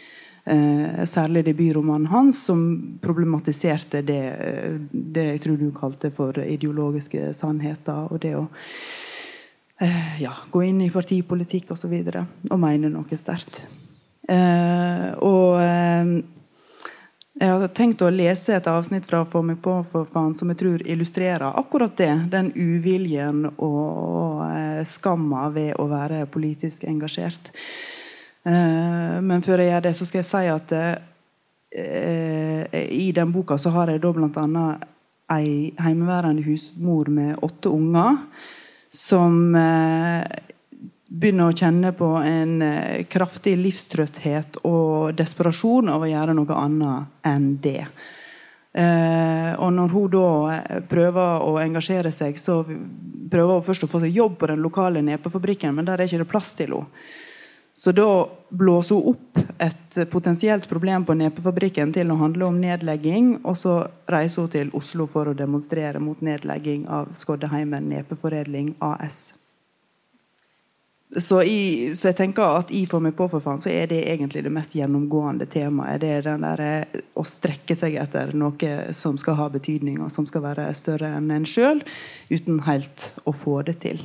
Uh, 0.48 1.04
særlig 1.06 1.44
debutromanen 1.46 2.08
hans, 2.10 2.40
som 2.48 2.64
problematiserte 3.04 4.02
det, 4.08 4.24
det 4.90 5.28
jeg 5.34 5.44
tror 5.44 5.60
du 5.60 5.68
kalte 5.76 6.10
for 6.16 6.40
ideologiske 6.42 7.36
sannheter. 7.38 8.08
Og 8.10 8.24
det 8.24 8.34
å 8.40 8.48
ja, 10.20 10.34
gå 10.52 10.64
inn 10.66 10.82
i 10.82 10.90
partipolitikk 10.94 11.76
osv. 11.76 11.92
Og, 11.94 12.08
så 12.14 12.24
og 12.50 12.60
mene 12.62 12.90
noe 12.90 13.20
sterkt. 13.20 13.62
og 14.28 15.60
jeg 17.38 17.54
har 17.54 17.70
tenkt 17.78 18.02
å 18.02 18.08
lese 18.10 18.56
et 18.56 18.66
avsnitt 18.66 19.06
fra 19.06 19.20
Få 19.30 19.44
meg 19.46 19.60
på 19.62 19.76
for 19.92 20.08
faen 20.10 20.34
som 20.34 20.50
jeg 20.50 20.58
tror 20.58 20.82
illustrerer 20.90 21.54
akkurat 21.60 21.94
det. 22.00 22.10
Den 22.32 22.50
uviljen 22.56 23.46
og 23.52 24.42
eh, 24.48 24.82
skamma 24.90 25.44
ved 25.54 25.76
å 25.78 25.86
være 25.92 26.26
politisk 26.34 26.88
engasjert. 26.90 27.52
Eh, 28.42 29.22
men 29.22 29.46
før 29.46 29.62
jeg 29.62 29.70
gjør 29.70 29.86
det, 29.86 29.94
så 30.00 30.08
skal 30.10 30.24
jeg 30.24 30.30
si 30.32 30.50
at 30.56 30.74
eh, 30.82 30.98
i 32.90 33.12
den 33.14 33.30
boka 33.36 33.60
så 33.62 33.70
har 33.76 33.94
jeg 33.94 34.02
da 34.02 34.14
bl.a. 34.18 34.66
ei 35.38 35.78
heimeværende 35.78 36.42
husmor 36.48 37.14
med 37.14 37.38
åtte 37.46 37.70
unger 37.70 38.18
som 38.98 39.54
begynner 41.08 41.50
å 41.50 41.56
kjenne 41.56 41.94
på 41.96 42.10
en 42.20 42.62
eh, 42.62 43.06
kraftig 43.10 43.56
livstrøtthet 43.60 44.60
og 44.68 45.16
desperasjon 45.18 45.92
av 45.92 46.04
å 46.04 46.10
gjøre 46.10 46.36
noe 46.38 46.58
annet 46.60 47.28
enn 47.28 47.52
det. 47.64 47.84
Eh, 48.78 49.54
og 49.56 49.72
når 49.74 49.94
hun 49.96 50.10
da 50.14 50.28
eh, 50.58 50.82
prøver 50.90 51.46
å 51.48 51.56
engasjere 51.64 52.12
seg, 52.14 52.38
så 52.42 52.60
prøver 52.68 53.56
hun 53.56 53.66
først 53.66 53.88
å 53.88 53.92
få 53.92 54.04
seg 54.04 54.20
jobb 54.20 54.38
på 54.42 54.52
den 54.52 54.62
lokale 54.64 55.04
nepefabrikken, 55.06 55.74
men 55.78 55.88
der 55.88 56.02
er 56.02 56.10
ikke 56.10 56.26
det 56.26 56.32
plass 56.34 56.54
til 56.60 56.76
henne. 56.76 57.08
Så 57.78 57.92
da 57.92 58.30
blåser 58.50 58.96
hun 58.96 59.14
opp 59.14 59.40
et 59.62 59.98
potensielt 60.10 60.70
problem 60.70 61.06
på 61.06 61.14
nepefabrikken 61.14 61.92
til 61.94 62.10
å 62.10 62.18
handle 62.18 62.48
om 62.50 62.58
nedlegging, 62.58 63.36
og 63.46 63.54
så 63.58 63.76
reiser 64.10 64.48
hun 64.48 64.54
til 64.56 64.72
Oslo 64.78 65.06
for 65.12 65.30
å 65.30 65.36
demonstrere 65.38 66.02
mot 66.02 66.24
nedlegging 66.26 66.88
av 66.90 67.12
Skoddeheimen 67.14 67.86
Nepeforedling 67.92 68.74
AS. 68.82 69.28
Så, 71.22 71.44
i, 71.44 71.94
så, 71.96 72.10
jeg 72.10 72.18
tenker 72.18 72.44
at 72.44 72.74
i 72.76 72.82
For 72.90 73.00
meg 73.00 73.14
på, 73.16 73.30
for 73.32 73.46
faen, 73.46 73.62
så 73.64 73.70
er 73.70 73.86
det 73.94 74.02
egentlig 74.10 74.42
det 74.44 74.52
mest 74.58 74.74
gjennomgående 74.76 75.46
temaet. 75.48 76.02
Det 76.02 76.12
er 76.18 76.26
den 76.26 76.44
der, 76.50 76.66
eh, 76.66 77.06
å 77.14 77.24
strekke 77.24 77.78
seg 77.78 77.96
etter 78.02 78.34
noe 78.34 78.74
som 78.98 79.22
skal 79.22 79.38
ha 79.38 79.48
betydning, 79.54 80.02
og 80.02 80.12
som 80.12 80.26
skal 80.26 80.50
være 80.50 80.68
større 80.76 81.14
enn 81.22 81.30
en 81.32 81.46
sjøl, 81.46 81.86
uten 82.34 82.66
helt 82.66 83.12
å 83.24 83.38
få 83.38 83.62
det 83.70 83.80
til. 83.86 84.02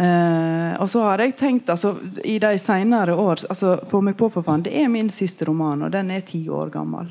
Eh, 0.00 0.74
og 0.80 0.88
så 0.88 1.02
har 1.04 1.20
jeg 1.20 1.34
tenkt 1.36 1.68
altså, 1.68 1.90
I 2.24 2.38
de 2.40 2.54
senere 2.56 3.12
år 3.12 3.42
altså, 3.52 3.74
Få 3.84 3.98
meg 4.00 4.14
på, 4.16 4.30
for 4.32 4.46
faen, 4.46 4.62
det 4.64 4.72
er 4.80 4.88
min 4.88 5.10
siste 5.12 5.44
roman, 5.44 5.82
og 5.84 5.92
den 5.92 6.12
er 6.14 6.24
ti 6.24 6.46
år 6.48 6.72
gammel. 6.72 7.10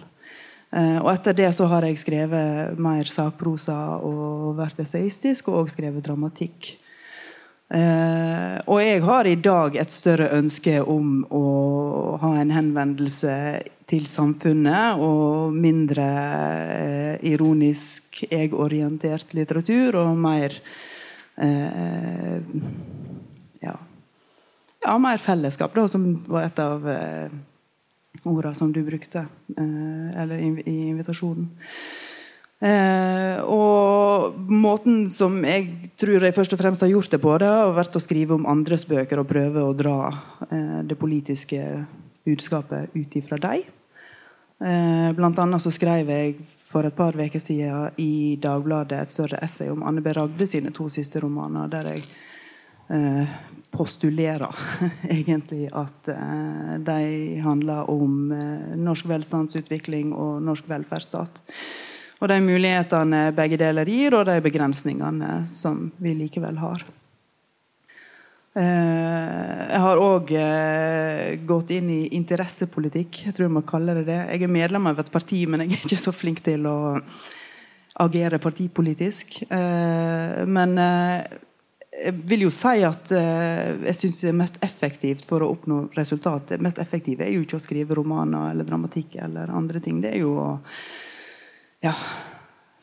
Eh, 0.74 0.98
og 0.98 1.12
etter 1.14 1.38
det 1.38 1.52
så 1.58 1.70
har 1.70 1.86
jeg 1.86 2.02
skrevet 2.02 2.80
mer 2.82 3.10
sakprosa 3.10 4.00
og 4.02 4.58
vært 4.58 4.82
esaistisk, 4.86 5.52
og 5.52 5.66
også 5.66 5.78
skrevet 5.78 6.06
dramatikk. 6.06 6.72
Eh, 7.70 8.56
og 8.66 8.82
jeg 8.82 9.04
har 9.06 9.30
i 9.30 9.38
dag 9.38 9.76
et 9.78 9.94
større 9.94 10.32
ønske 10.40 10.80
om 10.82 11.20
å 11.30 11.46
ha 12.22 12.34
en 12.42 12.54
henvendelse 12.56 13.36
til 13.90 14.06
samfunnet 14.10 15.02
og 15.02 15.54
mindre 15.54 16.06
uh, 16.06 17.16
ironisk 17.26 18.20
jeg-orientert 18.30 19.34
litteratur 19.38 19.98
og 19.98 20.18
mer 20.18 20.54
uh, 21.40 22.40
ja, 23.64 23.78
ja, 24.84 24.98
mer 25.00 25.24
fellesskap, 25.24 25.74
da, 25.76 25.88
som 25.92 26.12
var 26.28 26.48
et 26.48 26.60
av 26.64 26.86
ordene 28.26 28.56
som 28.58 28.72
du 28.74 28.82
brukte 28.84 29.26
eller 29.56 30.40
i, 30.40 30.54
i 30.66 30.78
invitasjonen. 30.90 31.50
Eh, 32.60 33.40
og 33.48 34.36
måten 34.52 35.06
som 35.08 35.38
jeg 35.48 35.92
tror 35.96 36.26
jeg 36.26 36.36
først 36.36 36.56
og 36.58 36.60
fremst 36.60 36.84
har 36.84 36.92
gjort 36.92 37.14
det 37.14 37.22
på, 37.24 37.36
det 37.40 37.48
har 37.48 37.72
vært 37.78 37.96
å 37.96 38.02
skrive 38.04 38.36
om 38.36 38.48
andres 38.52 38.84
bøker 38.88 39.22
og 39.22 39.30
prøve 39.30 39.64
å 39.64 39.76
dra 39.78 40.00
eh, 40.50 40.82
det 40.84 40.98
politiske 41.00 41.62
budskapet 42.28 42.92
ut 42.98 43.16
ifra 43.16 43.40
dem. 43.40 43.64
Eh, 44.60 45.08
blant 45.16 45.40
annet 45.40 45.64
så 45.64 45.72
skrev 45.72 46.12
jeg 46.12 46.36
for 46.70 46.86
et 46.86 46.96
par 46.96 47.18
uker 47.18 47.42
siden 47.42 47.96
i 47.98 48.38
Dagbladet 48.42 49.02
et 49.02 49.14
større 49.14 49.40
essay 49.42 49.72
om 49.74 49.84
Anne 49.84 50.04
B. 50.06 50.14
Ragde 50.14 50.48
sine 50.48 50.72
to 50.76 50.90
siste 50.94 51.22
romaner, 51.24 51.70
der 51.72 51.90
jeg 51.90 52.04
eh, 52.94 53.32
postulerer 53.74 54.54
egentlig 55.10 55.70
at 55.74 56.12
eh, 56.14 56.76
de 56.86 57.40
handler 57.42 57.90
om 57.90 58.32
eh, 58.38 58.76
norsk 58.78 59.10
velstandsutvikling 59.10 60.14
og 60.14 60.44
norsk 60.46 60.70
velferdsstat. 60.70 61.42
Og 62.20 62.30
de 62.30 62.40
mulighetene 62.44 63.30
begge 63.34 63.58
deler 63.58 63.90
gir, 63.90 64.14
og 64.14 64.28
de 64.28 64.38
begrensningene 64.44 65.46
som 65.50 65.88
vi 66.04 66.14
likevel 66.20 66.60
har. 66.60 66.84
Eh, 68.58 69.66
jeg 69.70 69.82
har 69.84 70.00
òg 70.02 70.32
eh, 70.34 71.36
gått 71.46 71.74
inn 71.76 71.90
i 71.94 72.00
interessepolitikk. 72.18 73.26
Jeg 73.28 73.36
tror 73.36 73.46
jeg 73.46 73.56
må 73.60 73.66
kalle 73.68 74.00
det 74.00 74.08
det. 74.08 74.22
Jeg 74.34 74.46
er 74.46 74.56
medlem 74.56 74.90
av 74.90 75.02
et 75.04 75.12
parti, 75.14 75.44
men 75.46 75.64
jeg 75.64 75.76
er 75.76 75.84
ikke 75.86 76.02
så 76.02 76.14
flink 76.16 76.42
til 76.46 76.66
å 76.70 76.80
agere 78.00 78.40
partipolitisk. 78.42 79.44
Eh, 79.46 80.42
men 80.50 80.74
jeg 80.80 82.16
vil 82.32 82.48
jo 82.48 82.52
si 82.54 82.80
at 82.88 83.12
jeg 83.12 83.96
syns 83.98 84.22
det 84.22 84.32
er 84.32 84.40
mest 84.40 84.58
effektivt 84.64 85.26
for 85.28 85.44
å 85.44 85.50
oppnå 85.52 85.82
resultat 85.98 86.54
Det 86.54 86.60
mest 86.64 86.80
effektive 86.80 87.26
er 87.26 87.34
jo 87.34 87.42
ikke 87.44 87.58
å 87.58 87.64
skrive 87.64 87.98
romaner 87.98 88.54
eller 88.54 88.66
dramatikk 88.66 89.18
eller 89.26 89.52
andre 89.52 89.82
ting. 89.84 90.00
Det 90.02 90.14
er 90.14 90.24
jo 90.24 90.38
å 90.40 90.50
ja, 91.84 91.94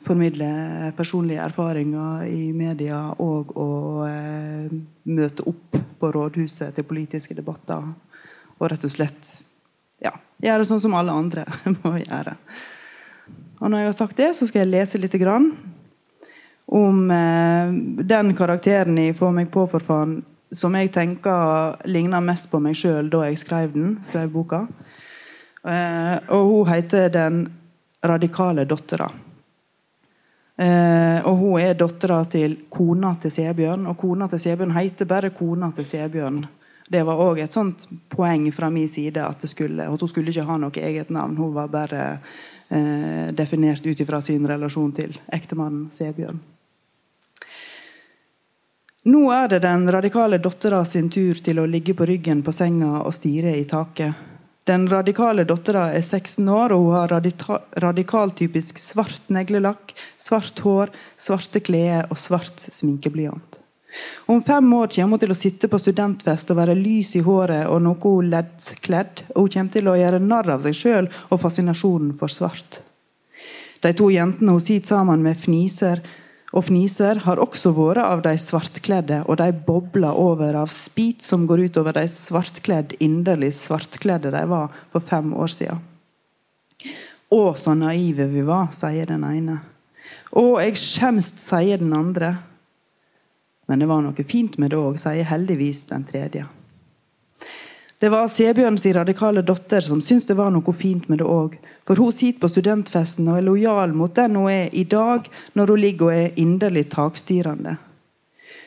formidle 0.06 0.92
personlige 0.96 1.42
erfaringer 1.42 2.26
i 2.30 2.52
media 2.54 3.00
og 3.22 3.50
å 3.58 3.70
eh, 4.06 4.70
møte 5.10 5.46
opp 5.50 5.78
på 6.00 6.10
rådhuset 6.14 6.76
til 6.76 6.86
politiske 6.86 7.34
debatter. 7.34 7.82
Og 8.56 8.70
rett 8.70 8.86
og 8.86 8.92
slett 8.92 9.32
ja, 10.02 10.14
gjøre 10.42 10.68
sånn 10.68 10.82
som 10.84 10.94
alle 10.98 11.14
andre 11.14 11.46
må 11.80 11.96
gjøre. 11.98 12.36
Og 13.56 13.72
når 13.72 13.82
jeg 13.82 13.90
har 13.90 13.98
sagt 13.98 14.20
det, 14.20 14.30
så 14.36 14.46
skal 14.48 14.64
jeg 14.64 14.74
lese 14.74 15.00
litt 15.00 15.16
grann 15.20 15.50
om 16.66 17.10
eh, 17.10 17.74
den 18.06 18.34
karakteren 18.36 18.98
i 18.98 19.12
'Få 19.12 19.30
meg 19.34 19.50
på, 19.50 19.66
for 19.70 19.80
faen' 19.80 20.22
som 20.52 20.74
jeg 20.78 20.92
tenker 20.94 21.76
ligner 21.90 22.22
mest 22.22 22.50
på 22.50 22.60
meg 22.62 22.76
sjøl 22.78 23.10
da 23.10 23.24
jeg 23.26 23.38
skrev 23.42 23.72
den, 23.74 23.96
skrev 24.06 24.30
boka. 24.30 24.66
Eh, 25.66 26.16
og 26.30 26.50
hun 26.52 26.68
heter 26.70 27.08
Den 27.10 27.46
radikale 28.06 28.64
dattera. 28.64 29.10
Eh, 30.56 31.26
og 31.28 31.36
hun 31.36 31.60
er 31.60 31.76
dattera 31.76 32.22
til 32.32 32.56
kona 32.72 33.12
til 33.20 33.32
Sebjørn, 33.34 33.84
og 33.90 33.98
kona 34.00 34.28
til 34.32 34.40
Sebjørn 34.40 34.72
heter 34.72 35.08
bare 35.08 35.30
kona 35.36 35.68
til 35.76 35.84
Sebjørn. 35.84 36.44
Det 36.88 37.02
var 37.04 37.20
òg 37.20 37.42
et 37.42 37.52
sånt 37.52 37.84
poeng 38.08 38.46
fra 38.54 38.70
min 38.70 38.88
side 38.88 39.20
at, 39.20 39.42
skulle, 39.50 39.84
at, 39.84 40.00
hun 40.00 40.08
skulle 40.08 40.30
ikke 40.32 40.46
ha 40.48 40.56
noe 40.62 40.82
eget 40.88 41.10
navn. 41.10 41.36
Hun 41.36 41.52
var 41.54 41.68
bare 41.68 42.02
eh, 42.70 43.32
definert 43.36 43.84
ut 43.84 44.00
ifra 44.00 44.22
sin 44.22 44.46
relasjon 44.48 44.94
til 44.96 45.18
ektemannen 45.34 45.90
Sebjørn. 45.92 46.38
Nå 49.06 49.20
er 49.30 49.50
det 49.50 49.60
den 49.62 49.84
radikale 49.92 50.38
dattera 50.42 50.80
sin 50.84 51.10
tur 51.12 51.38
til 51.38 51.60
å 51.62 51.66
ligge 51.70 51.94
på 51.94 52.06
ryggen 52.08 52.40
på 52.42 52.54
senga 52.54 53.04
og 53.04 53.12
stirre 53.14 53.52
i 53.54 53.66
taket. 53.68 54.35
Den 54.66 54.88
radikale 54.90 55.44
dattera 55.46 55.92
er 55.94 56.02
16 56.02 56.48
år, 56.50 56.72
og 56.74 56.88
hun 56.88 56.96
har 56.96 57.12
radikaltypisk 57.84 58.80
svart 58.82 59.28
neglelakk, 59.30 59.94
svart 60.18 60.58
hår, 60.64 60.90
svarte 61.22 61.62
klær 61.62 62.08
og 62.10 62.18
svart 62.18 62.66
sminkeblyant. 62.74 63.60
Om 64.26 64.42
fem 64.42 64.72
år 64.74 64.90
kommer 64.96 65.16
hun 65.16 65.22
til 65.22 65.32
å 65.32 65.38
sitte 65.38 65.70
på 65.70 65.78
studentfest 65.80 66.50
og 66.50 66.58
være 66.58 66.74
lys 66.76 67.14
i 67.16 67.22
håret 67.24 67.70
og 67.70 67.78
noe 67.84 68.16
leddkledd. 68.26 69.22
Og 69.36 69.46
hun 69.46 69.54
kommer 69.54 69.76
til 69.78 69.88
å 69.88 69.96
gjøre 70.00 70.20
narr 70.24 70.50
av 70.56 70.66
seg 70.66 70.76
sjøl 70.76 71.08
og 71.30 71.40
fascinasjonen 71.40 72.12
for 72.18 72.32
svart. 72.32 72.82
De 73.80 73.92
to 73.96 74.10
jentene 74.10 74.56
hun 74.56 74.64
sitter 74.64 74.96
sammen 74.96 75.22
med, 75.22 75.38
fniser 75.38 76.02
og 76.56 76.64
fniser 76.70 77.20
har 77.26 77.40
også 77.42 77.74
vært 77.76 78.00
av 78.00 78.22
de 78.24 78.32
svartkledde, 78.40 79.20
og 79.28 79.36
de 79.42 79.50
bobler 79.66 80.16
over 80.16 80.56
av 80.56 80.72
spit 80.72 81.20
som 81.24 81.44
går 81.48 81.66
ut 81.66 81.78
over 81.82 81.98
de 81.98 82.06
svartkledd, 82.08 82.96
inderlig 83.04 83.52
svartkledde 83.58 84.32
de 84.32 84.42
var 84.48 84.72
for 84.94 85.04
fem 85.04 85.34
år 85.36 85.52
siden. 85.52 85.84
Å, 87.28 87.42
så 87.58 87.74
naive 87.76 88.28
vi 88.30 88.44
var, 88.46 88.70
sier 88.72 89.10
den 89.10 89.26
ene. 89.28 89.58
Å, 90.32 90.44
jeg 90.62 90.78
skjemst, 90.80 91.42
sier 91.42 91.82
den 91.82 91.92
andre. 91.92 92.36
Men 93.68 93.82
det 93.82 93.90
var 93.90 94.04
noe 94.04 94.24
fint 94.24 94.56
med 94.62 94.72
det 94.72 94.80
òg, 94.80 94.96
sier 95.02 95.28
heldigvis 95.28 95.84
den 95.90 96.06
tredje. 96.08 96.46
Det 97.98 98.08
var 98.12 98.28
Sebjørn 98.28 98.76
sin 98.78 98.92
radikale 98.92 99.40
datter 99.42 99.80
som 99.80 100.02
syntes 100.04 100.26
det 100.28 100.36
var 100.36 100.50
noe 100.52 100.72
fint 100.76 101.08
med 101.08 101.22
det 101.22 101.28
òg. 101.32 101.54
For 101.88 101.96
hun 101.96 102.12
sitter 102.12 102.42
på 102.42 102.50
studentfesten 102.52 103.28
og 103.30 103.38
er 103.38 103.46
lojal 103.46 103.94
mot 103.96 104.12
den 104.14 104.36
hun 104.36 104.50
er 104.52 104.68
i 104.76 104.84
dag, 104.84 105.24
når 105.56 105.72
hun 105.72 105.80
ligger 105.80 106.10
og 106.10 106.16
er 106.16 106.40
inderlig 106.42 106.90
takstirrende. 106.92 107.78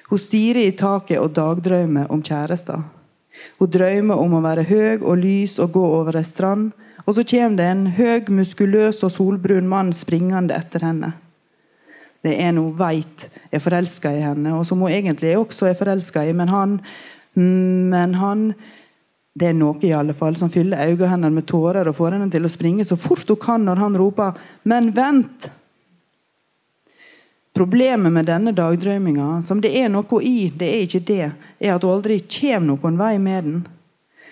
Hun 0.09 0.21
stirrer 0.21 0.63
i 0.65 0.73
taket 0.73 1.21
og 1.21 1.35
dagdrømmer 1.37 2.09
om 2.09 2.23
kjærester. 2.25 2.81
Hun 3.59 3.69
drømmer 3.69 4.17
om 4.17 4.33
å 4.33 4.41
være 4.41 4.65
høy 4.65 5.03
og 5.03 5.21
lys 5.21 5.59
og 5.61 5.75
gå 5.77 5.83
over 5.99 6.17
ei 6.17 6.25
strand, 6.25 6.71
og 7.05 7.15
så 7.15 7.23
kommer 7.23 7.57
det 7.57 7.67
en 7.69 7.85
høy, 7.97 8.25
muskuløs 8.33 9.03
og 9.05 9.13
solbrun 9.13 9.69
mann 9.69 9.93
springende 9.93 10.57
etter 10.57 10.83
henne. 10.87 11.13
Det 12.25 12.33
er 12.33 12.49
en 12.49 12.57
hun 12.59 12.73
veit 12.81 13.29
er 13.53 13.61
forelska 13.61 14.11
i 14.11 14.25
henne, 14.25 14.57
og 14.57 14.65
som 14.67 14.81
hun 14.81 14.91
egentlig 14.91 15.37
også 15.37 15.69
er 15.69 15.77
forelska 15.77 16.25
i, 16.25 16.33
men 16.33 16.49
han 16.49 16.79
Men 17.35 18.15
han 18.17 18.53
det 19.33 19.51
er 19.51 19.53
noe 19.53 19.77
i 19.85 19.93
alle 19.93 20.15
fall 20.17 20.35
som 20.35 20.49
fyller 20.49 20.89
øynene 20.89 21.11
hennes 21.13 21.33
med 21.33 21.47
tårer 21.47 21.87
og 21.87 21.95
får 21.95 22.17
henne 22.17 22.31
til 22.33 22.45
å 22.45 22.51
springe 22.51 22.85
så 22.85 22.97
fort 22.99 23.29
hun 23.29 23.39
kan 23.39 23.65
når 23.65 23.75
han 23.75 23.97
roper 23.97 24.33
'Men 24.63 24.91
vent!' 24.91 25.51
Problemet 27.53 28.13
med 28.13 28.25
denne 28.25 28.51
dagdrømminga, 28.51 29.41
som 29.41 29.61
det 29.61 29.73
er 29.75 29.89
noe 29.89 30.21
i, 30.23 30.49
det 30.55 30.67
er 30.69 30.81
ikke 30.85 31.05
det, 31.05 31.31
er 31.59 31.73
at 31.73 31.83
hun 31.83 31.91
aldri 31.91 32.19
kommer 32.21 32.67
noen 32.67 32.97
vei 32.97 33.17
med 33.19 33.43
den. 33.43 33.67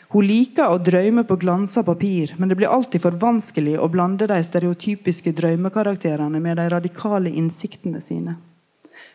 Hun 0.10 0.24
liker 0.24 0.72
å 0.72 0.78
drømme 0.80 1.26
på 1.28 1.36
glansa 1.36 1.84
papir, 1.84 2.34
men 2.38 2.48
det 2.48 2.56
blir 2.56 2.72
alltid 2.72 3.02
for 3.04 3.12
vanskelig 3.12 3.76
å 3.80 3.90
blande 3.92 4.30
de 4.32 4.38
stereotypiske 4.44 5.34
drømmekarakterene 5.36 6.40
med 6.40 6.58
de 6.62 6.70
radikale 6.70 7.30
innsiktene 7.30 8.00
sine. 8.02 8.38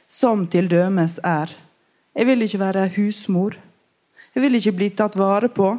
Som 0.08 0.46
til 0.46 0.68
dømes 0.68 1.18
er 1.24 1.48
'Jeg 2.14 2.26
vil 2.26 2.42
ikke 2.42 2.58
være 2.58 2.90
husmor'. 2.96 3.56
Jeg 4.32 4.44
vil 4.44 4.56
ikke 4.56 4.76
bli 4.76 4.88
tatt 4.96 5.18
vare 5.20 5.50
på. 5.52 5.74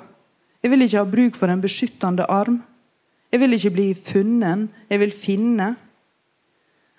Jeg 0.63 0.71
vil 0.71 0.85
ikke 0.85 1.01
ha 1.01 1.09
bruk 1.09 1.37
for 1.39 1.51
en 1.51 1.63
beskyttende 1.63 2.27
arm. 2.29 2.61
Jeg 3.33 3.41
vil 3.41 3.57
ikke 3.57 3.73
bli 3.73 3.87
funnet, 3.97 4.69
jeg 4.91 5.01
vil 5.01 5.13
finne. 5.15 5.73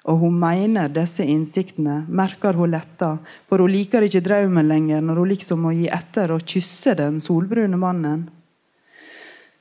Og 0.04 0.18
hun 0.20 0.34
mener 0.36 0.90
disse 0.92 1.24
innsiktene, 1.24 2.02
merker 2.12 2.58
hun 2.58 2.74
letta, 2.74 3.14
for 3.48 3.62
hun 3.62 3.72
liker 3.72 4.04
ikke 4.04 4.20
drømmen 4.24 4.68
lenger 4.68 5.00
når 5.00 5.20
hun 5.22 5.30
liksom 5.30 5.62
må 5.64 5.72
gi 5.78 5.86
etter 5.88 6.34
og 6.34 6.44
kysse 6.44 6.92
den 6.98 7.22
solbrune 7.24 7.78
mannen. 7.80 8.26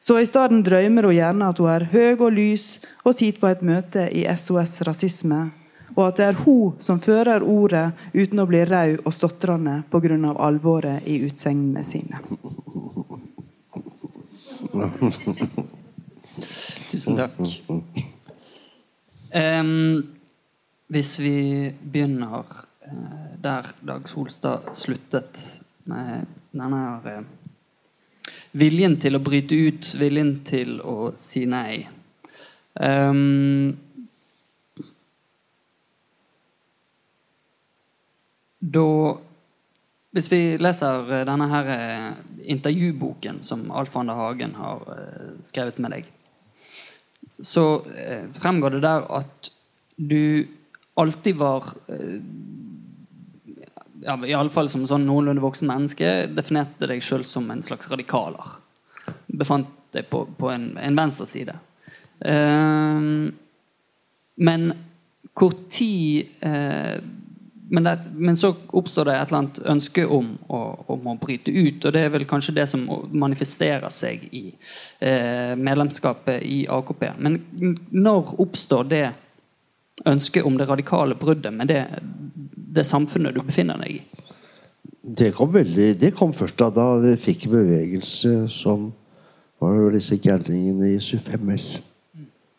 Så 0.03 0.17
i 0.19 0.27
stedet 0.27 0.65
drømmer 0.67 1.08
hun 1.08 1.15
gjerne 1.15 1.47
at 1.47 1.62
hun 1.63 1.71
er 1.71 1.88
høy 1.93 2.17
og 2.17 2.34
lys 2.36 2.65
og 3.06 3.15
sitter 3.15 3.39
på 3.39 3.53
et 3.53 3.62
møte 3.63 4.10
i 4.12 4.25
SOS 4.27 4.82
Rasisme, 4.84 5.45
og 5.95 6.08
at 6.08 6.17
det 6.19 6.25
er 6.25 6.39
hun 6.43 6.73
som 6.82 6.99
fører 7.01 7.43
ordet 7.45 7.91
uten 8.13 8.39
å 8.41 8.47
bli 8.49 8.63
rød 8.65 9.03
og 9.03 9.13
stotrende 9.13 9.84
pga. 9.91 10.34
alvoret 10.38 11.08
i 11.08 11.19
utsegnene 11.27 11.84
sine. 11.86 12.19
Tusen 16.91 17.17
takk. 17.17 17.38
Um, 19.34 20.03
hvis 20.93 21.19
vi 21.19 21.71
begynner 21.82 22.45
uh, 22.45 23.38
der 23.41 23.73
Dag 23.82 24.10
Solstad 24.10 24.60
sluttet, 24.77 25.62
med 25.84 26.25
denne 26.53 26.84
uh, 27.03 27.23
viljen 28.53 28.99
til 29.01 29.17
å 29.17 29.23
bryte 29.23 29.58
ut, 29.58 29.89
viljen 29.99 30.36
til 30.45 30.77
å 30.82 31.12
si 31.17 31.45
nei. 31.49 31.84
Um, 32.73 33.73
da 38.63 38.88
Hvis 40.13 40.30
vi 40.30 40.58
leser 40.62 41.08
eh, 41.10 41.23
denne 41.26 41.47
her 41.49 41.69
eh, 41.73 42.10
intervjuboken 42.54 43.39
som 43.41 43.63
Alf 43.73 43.95
Ander 43.97 44.13
Hagen 44.13 44.52
har 44.60 44.84
eh, 44.93 45.32
skrevet 45.41 45.80
med 45.82 45.95
deg, 45.95 46.12
så 47.41 47.82
fremgår 48.38 48.76
det 48.76 48.84
der 48.84 49.08
at 49.17 49.49
du 49.97 50.45
alltid 51.02 51.39
var 51.39 51.71
ja, 54.06 54.15
Iallfall 54.30 54.69
som 54.69 54.86
sånn 54.88 55.08
noenlunde 55.08 55.41
voksen 55.43 55.67
menneske 55.67 56.12
definerte 56.30 56.88
deg 56.88 57.02
sjøl 57.04 57.26
som 57.28 57.49
en 57.52 57.63
slags 57.65 57.89
radikaler. 57.91 58.54
Befant 59.34 59.71
deg 59.97 60.08
på, 60.12 60.23
på 60.38 60.52
en, 60.54 60.76
en 60.78 60.99
venstre 60.99 61.28
side. 61.30 61.58
Uh, 62.23 63.34
men 64.45 64.69
hvor 65.34 65.58
tid 65.73 66.30
uh, 66.45 67.02
men, 67.69 67.84
det, 67.84 67.99
men, 68.13 68.38
så 68.38 68.54
oppstår 68.67 69.06
det 69.06 69.15
et 69.17 69.32
eller 69.32 69.39
annet 69.39 69.60
ønske 69.73 70.06
om 70.06 70.34
å, 70.47 70.60
om 70.93 71.08
å, 71.10 71.15
bryte 71.19 71.52
ut. 71.52 71.86
Og 71.86 71.93
det 71.95 72.04
er 72.06 72.12
vel 72.13 72.26
kanskje 72.30 72.56
det 72.58 72.67
som 72.71 72.84
manifesterer 73.12 73.89
seg 73.93 74.28
i 74.36 74.45
eh, 74.99 75.54
medlemskapet 75.58 76.43
i 76.43 76.63
AKP. 76.69 77.06
Men 77.23 77.39
når 77.89 78.36
oppstår 78.43 78.89
det 78.91 79.06
ønsket 80.10 80.45
om 80.45 80.58
det 80.58 80.67
radikale 80.69 81.15
bruddet 81.15 81.54
med 81.54 81.71
det, 81.71 81.86
det 82.78 82.86
samfunnet 82.89 83.36
du 83.36 83.41
befinner 83.45 83.80
deg 83.82 83.99
i? 83.99 84.30
Det 85.04 85.34
kom, 85.36 85.52
veldig, 85.54 85.89
det 85.99 86.13
kom 86.15 86.32
først 86.36 86.60
da, 86.62 86.69
da 86.71 86.88
vi 87.04 87.15
fikk 87.19 87.49
bevegelse 87.52 88.45
som 88.52 88.91
var 89.60 89.91
disse 89.91 90.19
gærningene 90.19 90.93
i 90.95 91.02
Sufemmel. 91.04 91.63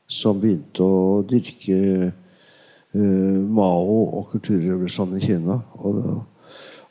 Som 0.08 0.40
begynte 0.42 0.84
å 0.84 1.22
dyrke 1.24 2.12
Mao 2.94 3.96
og 4.04 4.28
kulturrevolusjonen 4.30 5.18
i 5.18 5.24
Kina. 5.24 5.58
Og, 5.82 6.22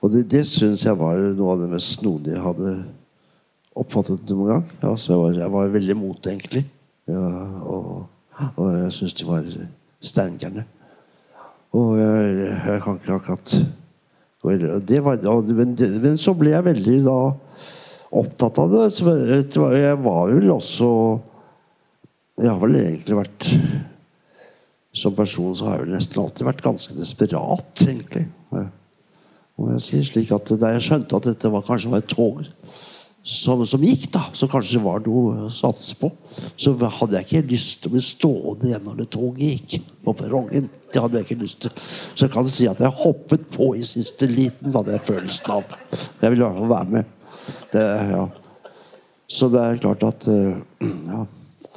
og 0.04 0.12
det, 0.12 0.26
det 0.32 0.44
syns 0.50 0.84
jeg 0.84 1.00
var 1.00 1.22
noe 1.38 1.54
av 1.56 1.63
det 1.63 1.70
mest 1.72 1.98
snodige 2.00 2.36
jeg 2.36 2.44
hadde 2.44 2.74
oppfattet 3.80 4.30
noen 4.30 4.50
gang. 4.52 4.66
Altså, 4.82 5.13
jeg, 5.13 5.22
var, 5.22 5.38
jeg 5.39 5.54
var 5.56 5.76
veldig 5.78 5.96
imot 5.96 6.20
det, 6.24 6.34
egentlig. 6.36 6.63
Ja, 7.10 7.22
og, 7.68 7.88
og, 8.56 8.66
jeg 8.72 8.92
syns 8.96 9.16
de 9.20 9.28
var 9.28 9.48
steingærne. 10.04 10.66
Og 11.74 11.96
jeg, 11.98 12.36
jeg, 12.44 12.82
kan 12.84 13.00
ikke 13.00 13.18
akkurat 13.18 13.56
det 14.44 15.00
var, 15.00 15.22
men, 15.56 15.70
men, 16.04 16.18
så 16.20 16.34
ble 16.36 16.52
jeg 16.52 16.66
veldig 16.66 16.98
da 17.06 17.16
opptatt 18.20 18.58
av 18.60 18.74
det. 18.74 18.89
Jeg 19.80 20.00
var 20.04 20.34
vel 20.34 20.52
også 20.52 20.89
Jeg 22.42 22.50
har 22.50 22.60
vel 22.60 22.76
egentlig 22.82 23.16
vært 23.22 23.48
som 24.93 25.15
person 25.17 25.56
så 25.58 25.67
har 25.67 25.77
jeg 25.77 25.88
vel 25.88 25.95
nesten 25.97 26.21
alltid 26.21 26.47
vært 26.47 26.65
ganske 26.65 26.95
desperat, 26.97 27.86
egentlig. 27.86 28.27
Og 29.58 29.69
jeg 29.75 29.86
sier 29.86 30.06
slik 30.08 30.32
at 30.34 30.49
Da 30.58 30.71
jeg 30.73 30.86
skjønte 30.88 31.17
at 31.17 31.29
dette 31.29 31.49
var, 31.53 31.65
kanskje 31.65 31.91
var 31.93 32.01
et 32.01 32.10
tog 32.10 32.41
som, 33.23 33.62
som, 33.65 33.84
gikk, 33.88 34.10
da, 34.12 34.25
som 34.36 34.49
kanskje 34.51 34.82
var 34.84 34.99
noe 35.06 35.45
å 35.45 35.51
satse 35.51 35.95
på, 35.95 36.10
så 36.60 36.73
hadde 36.75 37.21
jeg 37.21 37.27
ikke 37.29 37.53
lyst 37.53 37.77
til 37.79 37.89
å 37.89 37.93
bli 37.93 38.01
stående 38.03 38.67
igjen 38.67 38.84
når 38.84 38.97
det 38.99 39.08
toget 39.15 39.43
gikk 39.71 39.91
på 40.03 40.15
perrongen. 40.19 40.67
Det 40.91 41.01
hadde 41.01 41.21
jeg 41.21 41.29
ikke 41.29 41.39
lyst 41.39 41.62
til. 41.63 41.71
Så 41.86 42.25
jeg 42.25 42.34
kan 42.34 42.49
si 42.51 42.67
at 42.67 42.82
jeg 42.84 42.97
hoppet 42.99 43.45
på 43.56 43.69
i 43.79 43.86
siste 43.88 44.27
liten, 44.27 44.75
hadde 44.75 44.97
jeg 44.97 45.08
følelsen 45.08 45.53
av. 45.56 45.71
Jeg 46.19 46.34
ville 46.34 46.43
i 46.43 46.45
hvert 46.49 46.60
fall 46.60 46.73
være 46.73 46.97
med. 46.97 47.15
Det, 47.71 47.86
ja. 48.12 48.25
Så 49.32 49.49
det 49.53 49.63
er 49.63 49.82
klart 49.88 50.03
at 50.10 50.27
ja. 50.27 51.23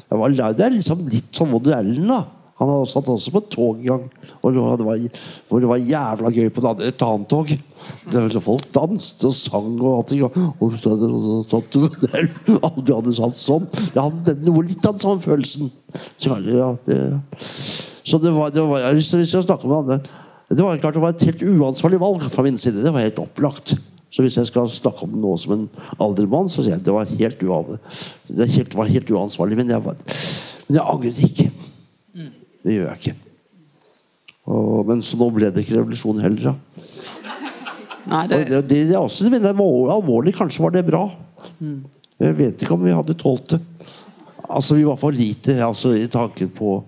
Jeg 0.07 0.19
Var, 0.21 0.35
det 0.55 0.63
er 0.63 0.75
liksom 0.75 1.07
litt 1.11 1.31
som 1.35 1.55
Woody 1.55 1.73
Allen, 1.75 2.11
da. 2.11 2.21
Han 2.57 2.71
hadde 2.73 2.89
satt 2.89 3.09
også 3.13 3.33
på 3.35 3.41
et 3.43 3.49
tog 3.53 3.81
en 3.81 3.85
gang 3.85 4.05
hvor 4.41 4.55
det, 4.55 4.85
var, 4.87 5.01
hvor 5.49 5.61
det 5.61 5.69
var 5.69 5.83
jævla 5.83 6.31
gøy 6.33 6.49
på 6.49 6.63
et 6.65 7.03
annet 7.05 7.29
tog. 7.29 7.51
Det, 8.13 8.43
folk 8.43 8.71
danste 8.73 9.29
og 9.29 9.37
sang 9.37 9.75
og. 9.77 10.15
Og 10.65 10.79
så 10.81 10.95
aldri 12.71 12.95
hadde 12.97 13.17
satt 13.19 13.43
sånn. 13.43 13.69
Jeg 13.93 14.01
hadde 14.01 14.39
noe 14.47 14.65
litt 14.65 14.89
av 14.89 14.97
den 14.97 15.05
samme 15.05 15.25
følelsen. 15.25 15.69
Ja, 16.25 16.73
det, 16.89 17.01
så 18.07 18.23
det 18.23 18.33
var, 18.33 18.55
det 18.55 18.65
var 18.65 18.89
hvis 18.95 19.13
jeg 19.13 19.45
snakker 19.45 19.69
med 19.69 19.77
andre 19.83 19.99
Det 20.49 20.63
var 20.63 20.79
klart 20.79 20.95
det 20.95 21.03
var 21.03 21.15
et 21.15 21.27
helt 21.27 21.43
uansvarlig 21.43 22.01
valg 22.01 22.25
fra 22.31 22.45
min 22.47 22.57
side. 22.61 22.81
Det 22.85 22.95
var 22.95 23.05
helt 23.05 23.21
opplagt. 23.21 23.77
Så 24.09 24.23
hvis 24.25 24.39
jeg 24.39 24.49
skal 24.49 24.69
snakke 24.71 25.05
om 25.05 25.17
noe 25.21 25.37
som 25.37 25.53
en 25.53 25.65
aldermann, 26.01 26.49
så 26.49 26.63
sier 26.63 26.77
jeg 26.77 26.81
at 26.81 26.87
det 26.87 26.95
var 26.95 27.11
helt, 27.11 27.43
det 28.33 28.53
helt, 28.55 28.77
var 28.79 28.89
helt 28.89 29.11
uansvarlig. 29.11 29.59
Men 29.59 29.75
jeg, 29.75 29.83
var, 29.85 29.99
jeg 30.71 30.85
angret 30.85 31.25
ikke. 31.27 31.51
Det 32.67 32.75
gjør 32.75 32.89
jeg 32.91 32.99
ikke. 33.01 33.17
Og, 34.47 34.81
men 34.89 35.03
så 35.03 35.19
nå 35.19 35.29
ble 35.35 35.51
det 35.55 35.63
ikke 35.63 35.77
revolusjon 35.79 36.23
heller, 36.23 36.51
da. 36.51 36.55
Nei, 38.07 38.25
det... 38.31 38.41
det, 38.51 38.61
det, 38.71 38.81
det, 38.91 38.99
også, 38.99 39.27
det 39.27 39.41
var 39.43 39.95
alvorlig. 39.97 40.35
Kanskje 40.35 40.63
var 40.63 40.75
det 40.75 40.85
bra. 40.87 41.05
Mm. 41.59 41.81
Jeg 42.23 42.37
vet 42.39 42.63
ikke 42.63 42.75
om 42.77 42.85
vi 42.87 42.95
hadde 42.95 43.17
tålt 43.19 43.55
det. 43.55 43.61
Altså, 44.47 44.77
Vi 44.79 44.87
var 44.87 44.99
for 44.99 45.15
lite 45.15 45.59
altså, 45.63 45.95
i 45.95 46.07
tanken 46.11 46.51
på 46.55 46.79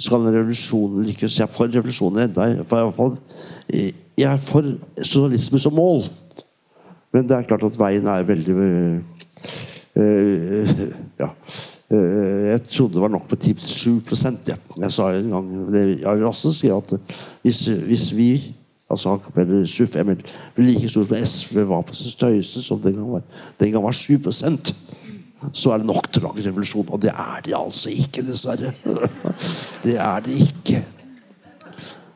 skal 0.00 0.24
revolusjonen 0.26 1.04
lykkes. 1.06 1.36
Jeg 1.38 1.46
er 1.46 1.52
for 1.52 1.68
revolusjoner 1.70 2.26
enda. 2.26 2.48
For 2.68 3.12
eh, 3.68 3.92
jeg 4.18 4.28
er 4.28 4.40
for 4.40 4.72
sosialisme 4.98 5.60
som 5.62 5.76
mål. 5.76 6.04
Men 7.12 7.28
det 7.28 7.36
er 7.36 7.48
klart 7.48 7.64
at 7.68 7.78
veien 7.78 8.08
er 8.08 8.24
veldig 8.28 8.56
øh, 8.56 8.98
Ja. 11.20 11.28
Jeg 11.92 12.62
trodde 12.70 12.96
det 12.96 13.02
var 13.02 13.12
nok 13.12 13.30
med 13.30 13.66
7 13.68 14.00
ja. 14.48 14.56
Jeg 14.80 14.92
sa 14.92 15.10
en 15.12 15.30
gang 15.30 15.48
Jeg 15.74 16.16
vil 16.16 16.24
også 16.24 16.52
si 16.56 16.70
at 16.72 16.94
hvis, 17.42 17.66
hvis 17.66 18.16
vi 18.16 18.30
altså 18.90 19.18
eller 19.36 19.66
SUF 19.66 19.96
blir 19.96 20.24
like 20.56 20.88
stor 20.88 21.04
som 21.04 21.16
SV 21.16 21.68
var 21.68 21.82
på 21.82 21.94
sitt 21.94 22.22
høyeste, 22.22 22.62
som 22.62 22.80
den 22.80 22.96
gang 22.96 23.12
var, 23.12 23.22
den 23.60 23.72
gang 23.72 23.84
var 23.84 23.92
7% 23.92 24.72
så 25.52 25.72
er 25.72 25.82
det 25.82 25.88
nok 25.88 26.06
til 26.12 26.22
å 26.22 26.30
lage 26.30 26.44
revolusjon. 26.46 26.90
Og 26.94 27.00
det 27.02 27.10
er 27.10 27.44
det 27.44 27.54
altså 27.58 27.90
ikke, 27.90 28.22
dessverre. 28.26 28.72
Det 29.84 29.96
er 29.98 30.22
det 30.22 30.36
ikke. 30.44 30.82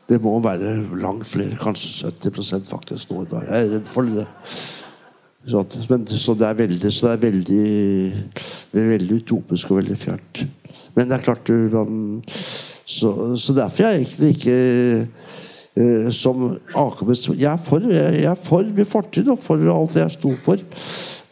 Det 0.07 0.21
må 0.23 0.37
være 0.39 0.77
langt 1.01 1.27
flere, 1.27 1.57
kanskje 1.59 2.07
70 2.07 2.69
faktisk 2.69 3.11
nå 3.11 3.25
i 3.25 3.31
dag. 3.31 3.49
Jeg 3.49 3.65
er 3.65 3.73
redd 3.75 3.89
for 3.91 4.07
det. 4.07 4.23
Så, 5.47 5.63
men, 5.89 6.05
så 6.05 6.33
det 6.35 6.47
er 6.47 6.57
veldig, 6.59 6.89
så 6.91 7.07
det 7.07 7.13
er 7.13 7.21
veldig, 7.21 8.23
veldig 8.75 9.19
utopisk 9.21 9.71
og 9.71 9.79
veldig 9.79 9.97
fjernt. 9.99 10.41
Men 10.97 11.07
det 11.07 11.15
er 11.17 11.23
klart 11.23 11.51
man, 11.71 12.19
så, 12.83 13.13
så 13.39 13.55
derfor 13.55 13.87
er 13.87 13.95
jeg 13.95 14.07
egentlig 14.07 14.33
ikke 14.35 14.57
uh, 15.79 16.09
som 16.11 16.47
Akershus 16.75 17.29
jeg, 17.29 17.47
er 17.51 17.61
for, 17.63 17.85
jeg, 17.87 18.21
jeg 18.23 18.31
er 18.31 18.41
for 18.41 18.73
min 18.75 18.89
fortid 18.89 19.29
og 19.31 19.39
for 19.39 19.61
alt 19.71 19.95
det 19.95 20.03
jeg 20.03 20.17
sto 20.17 20.33
for. 20.43 20.63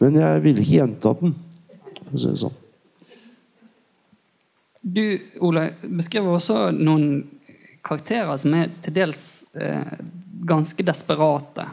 Men 0.00 0.16
jeg 0.22 0.44
vil 0.46 0.62
ikke 0.62 0.78
gjenta 0.78 1.12
den 1.20 1.36
for 2.06 2.16
å 2.16 2.22
si 2.22 2.30
det 2.30 2.40
sånn. 2.46 2.62
Du, 4.86 5.02
Ole, 5.42 5.72
beskriver 5.98 6.38
også 6.38 6.70
noen 6.72 7.24
karakterer 7.84 8.38
som 8.38 8.54
er 8.54 8.70
til 8.84 8.94
dels 8.94 9.24
eh, 9.58 9.98
ganske 10.46 10.84
desperate. 10.86 11.66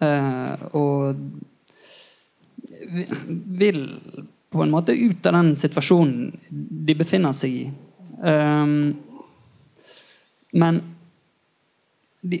Eh, 0.00 0.62
og 0.72 1.20
vil 3.60 3.84
på 4.50 4.62
en 4.62 4.72
måte 4.72 4.92
ut 4.92 5.26
av 5.26 5.36
den 5.38 5.52
situasjonen 5.56 6.32
de 6.50 6.96
befinner 6.98 7.36
seg 7.36 7.50
i. 7.54 7.66
Um, 8.20 8.96
men 10.58 10.80
de, 12.20 12.40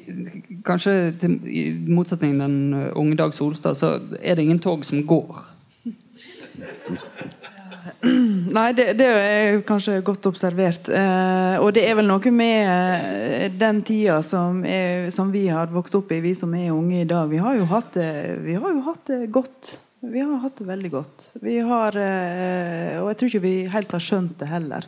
kanskje 0.66 1.12
til, 1.20 1.38
i 1.46 1.62
motsetning 1.88 2.34
til 2.34 2.42
den 2.42 2.90
unge 2.98 3.16
Dag 3.16 3.32
Solstad, 3.34 3.78
så 3.78 3.94
er 4.20 4.36
det 4.36 4.44
ingen 4.44 4.60
tog 4.62 4.84
som 4.84 5.06
går. 5.06 5.44
Nei, 8.56 8.72
det, 8.76 8.92
det, 8.98 9.06
er 9.06 9.60
kanskje 9.66 10.00
godt 10.04 10.26
observert. 10.28 10.88
Eh, 10.92 11.56
og 11.60 11.72
det 11.76 11.84
er 11.88 11.96
vel 11.98 12.08
noe 12.08 12.32
med 12.34 12.68
eh, 12.68 13.46
den 13.60 13.82
tida 13.86 14.20
som, 14.26 14.62
er, 14.64 15.08
som, 15.14 15.32
vi 15.32 15.46
har 15.48 15.72
vokst 15.72 15.96
opp 15.96 16.12
i, 16.12 16.20
vi 16.24 16.34
som 16.36 16.52
er 16.56 16.74
unge 16.74 17.02
i 17.02 17.08
dag. 17.08 17.30
Vi 17.30 17.40
har 17.40 17.56
jo 17.56 17.68
hatt 17.70 17.94
det, 17.96 18.10
vi 18.44 18.56
har 18.58 18.74
jo 18.74 18.84
hatt 18.88 19.06
det 19.08 19.30
godt. 19.32 19.78
Vi 20.00 20.20
har 20.20 20.38
hatt 20.40 20.56
det 20.56 20.64
veldig 20.64 20.90
godt. 20.90 21.26
Vi 21.44 21.58
har, 21.60 21.96
eh, 21.96 22.96
og 23.02 23.10
jeg 23.10 23.18
tror 23.20 23.28
ikke 23.28 23.44
vi 23.44 23.54
helt 23.68 23.92
har 23.92 24.00
skjønt 24.00 24.38
det 24.40 24.48
heller. 24.48 24.86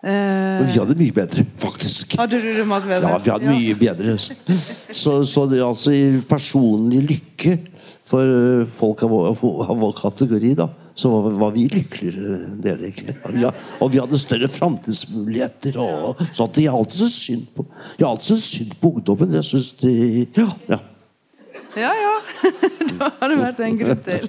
Men 0.00 0.64
vi 0.64 0.78
hadde 0.78 0.94
det 0.94 1.00
mye 1.00 1.12
bedre, 1.12 1.42
faktisk. 1.60 2.14
Hadde 2.16 2.38
du 2.40 2.46
det 2.56 2.64
masse 2.68 2.88
bedre? 2.88 3.08
Ja, 3.10 3.18
vi 3.20 3.32
hadde 3.34 3.52
mye 3.52 3.74
bedre. 3.76 4.14
Så, 4.96 5.18
så 5.28 5.44
det, 5.48 5.60
altså 5.60 5.92
i 5.92 6.04
personlig 6.28 7.02
lykke 7.04 7.56
for 8.08 8.64
folk 8.80 9.04
av 9.04 9.12
vår, 9.12 9.28
av 9.66 9.82
vår 9.82 9.92
kategori, 9.98 10.54
da, 10.56 10.70
så 10.96 11.10
var, 11.12 11.36
var 11.42 11.52
vi 11.56 11.66
lykkeligere 11.70 12.38
enn 12.46 12.62
dere, 12.64 12.88
egentlig. 12.88 13.16
Ja, 13.42 13.52
og 13.80 13.92
vi 13.92 14.00
hadde 14.00 14.20
større 14.20 14.48
framtidsmuligheter. 14.52 15.76
Og, 15.84 16.24
så 16.32 16.48
jeg 16.56 16.70
har 16.70 16.80
alltid 16.80 17.12
synd 17.12 17.50
på 17.56 17.68
alltid 18.00 18.40
synd 18.44 18.76
på 18.80 18.94
ungdommen. 18.96 19.36
Jeg 19.36 19.48
synes 19.52 19.72
de 19.84 19.92
ja, 20.36 20.48
ja. 20.72 20.80
Ja, 21.78 21.90
ja. 21.94 22.14
da 22.98 23.10
har 23.20 23.30
det 23.30 23.36
vært 23.38 23.60
en 23.62 23.76
grunn 23.78 24.00
til. 24.06 24.26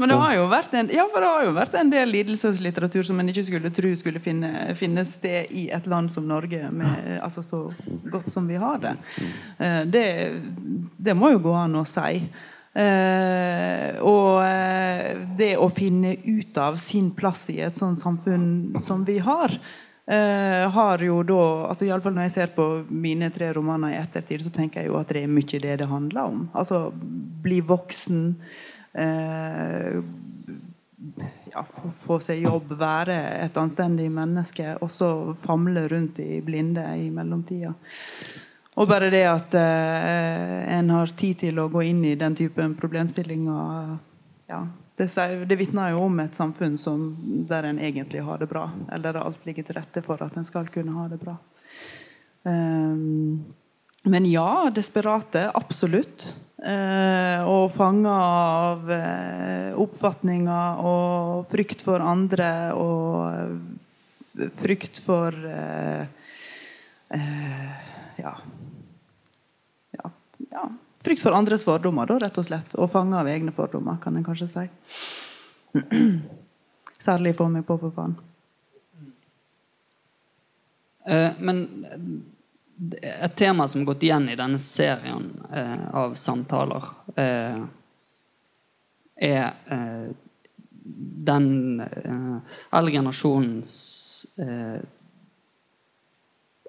Men 0.00 0.10
det 0.10 0.16
har 0.18 0.32
jo 0.34 0.48
vært 0.50 0.74
en, 0.78 0.90
ja, 0.94 1.04
for 1.12 1.22
det 1.22 1.30
har 1.30 1.46
jo 1.46 1.52
vært 1.56 1.76
en 1.78 1.92
del 1.92 2.10
lidelseslitteratur 2.14 3.06
som 3.06 3.22
en 3.22 3.30
ikke 3.30 3.46
skulle 3.46 3.72
tro 3.74 3.92
skulle 4.00 4.22
finne, 4.22 4.50
finne 4.78 5.06
sted 5.08 5.52
i 5.54 5.68
et 5.74 5.86
land 5.90 6.10
som 6.14 6.26
Norge, 6.26 6.66
med, 6.74 7.16
altså 7.22 7.44
så 7.46 7.62
godt 8.10 8.32
som 8.34 8.50
vi 8.50 8.58
har 8.60 8.82
det. 8.82 8.96
Eh, 9.58 9.80
det. 9.86 10.06
Det 10.96 11.14
må 11.16 11.30
jo 11.36 11.44
gå 11.46 11.54
an 11.54 11.78
å 11.78 11.86
si. 11.86 12.26
Eh, 12.76 13.96
og 14.04 14.42
eh, 14.44 15.14
det 15.38 15.54
å 15.56 15.70
finne 15.72 16.12
ut 16.26 16.58
av 16.60 16.76
sin 16.82 17.12
plass 17.16 17.46
i 17.54 17.60
et 17.64 17.78
sånt 17.78 18.02
samfunn 18.02 18.76
som 18.84 19.06
vi 19.06 19.16
har, 19.24 19.54
eh, 20.06 20.70
har 20.70 21.02
jo 21.02 21.20
da 21.26 21.42
altså 21.70 21.86
Iallfall 21.86 22.14
når 22.16 22.28
jeg 22.28 22.34
ser 22.36 22.54
på 22.54 22.66
mine 22.88 23.30
tre 23.34 23.52
romaner 23.56 23.94
i 23.94 24.00
ettertid, 24.00 24.44
så 24.44 24.52
tenker 24.54 24.82
jeg 24.82 24.92
jo 24.92 25.00
at 25.00 25.10
det 25.12 25.24
er 25.24 25.32
mye 25.32 25.62
det 25.62 25.78
det 25.82 25.90
handler 25.90 26.30
om. 26.32 26.46
Altså 26.54 26.86
bli 27.42 27.60
voksen. 27.66 28.22
Uh, 28.96 30.00
ja, 31.52 31.62
få 31.92 32.16
seg 32.24 32.46
jobb, 32.46 32.70
være 32.78 33.16
et 33.44 33.56
anstendig 33.60 34.08
menneske, 34.10 34.78
og 34.80 34.90
så 34.90 35.10
famle 35.36 35.84
rundt 35.92 36.18
i 36.24 36.40
blinde 36.44 36.84
i 36.96 37.10
mellomtida. 37.12 37.74
Og 38.76 38.88
bare 38.88 39.10
det 39.12 39.22
at 39.28 39.54
uh, 39.56 40.78
en 40.78 40.90
har 40.96 41.12
tid 41.16 41.44
til 41.44 41.60
å 41.60 41.68
gå 41.72 41.84
inn 41.90 42.02
i 42.08 42.16
den 42.16 42.36
typen 42.36 42.74
problemstillinger 42.78 43.96
ja, 44.48 44.64
det, 44.96 45.08
det 45.48 45.58
vitner 45.60 45.92
jo 45.92 46.06
om 46.06 46.20
et 46.22 46.36
samfunn 46.36 46.78
som, 46.80 47.10
der 47.48 47.68
en 47.68 47.78
egentlig 47.78 48.22
har 48.24 48.40
det 48.40 48.48
bra. 48.48 48.70
Eller 48.92 49.12
der 49.12 49.26
alt 49.26 49.44
ligger 49.46 49.66
til 49.66 49.76
rette 49.76 50.02
for 50.04 50.22
at 50.24 50.36
en 50.38 50.48
skal 50.48 50.70
kunne 50.72 50.96
ha 50.96 51.06
det 51.12 51.20
bra. 51.20 51.36
Um, 52.46 53.44
men 54.06 54.28
ja, 54.30 54.70
desperate. 54.72 55.50
Absolutt. 55.54 56.30
Uh, 56.56 57.44
og 57.44 57.68
fanga 57.74 58.14
av 58.24 58.88
uh, 58.88 59.76
oppfatninger 59.84 60.80
og 60.88 61.44
frykt 61.50 61.84
for 61.84 62.00
andre 62.00 62.48
og 62.72 64.46
frykt 64.56 65.02
for 65.04 65.36
uh, 65.36 66.08
ja, 68.16 68.32
ja, 68.32 68.32
frykt 71.06 71.22
for 71.22 71.36
andres 71.36 71.64
fordommer, 71.66 72.08
da, 72.10 72.18
rett 72.26 72.38
og 72.40 72.48
slett. 72.48 72.74
Og 72.80 72.90
fange 72.90 73.18
av 73.18 73.30
egne 73.30 73.54
fordommer, 73.54 74.00
kan 74.02 74.16
en 74.18 74.26
kanskje 74.26 74.48
si. 74.50 74.66
Særlig 77.06 77.36
få 77.38 77.46
meg 77.52 77.66
på, 77.68 77.78
for 77.78 77.94
faen. 77.94 78.16
Eh, 81.06 81.38
men 81.38 81.62
et 83.00 83.36
tema 83.38 83.68
som 83.68 83.80
har 83.80 83.92
gått 83.92 84.04
igjen 84.04 84.28
i 84.28 84.36
denne 84.36 84.58
serien 84.60 85.28
eh, 85.54 85.86
av 85.96 86.16
samtaler, 86.18 86.90
eh, 87.16 87.60
er 89.16 89.44
eh, 89.72 90.08
den 91.30 91.80
eh, 91.80 92.56
eldre 92.76 92.98
generasjonens 92.98 93.76
eh, 94.42 94.82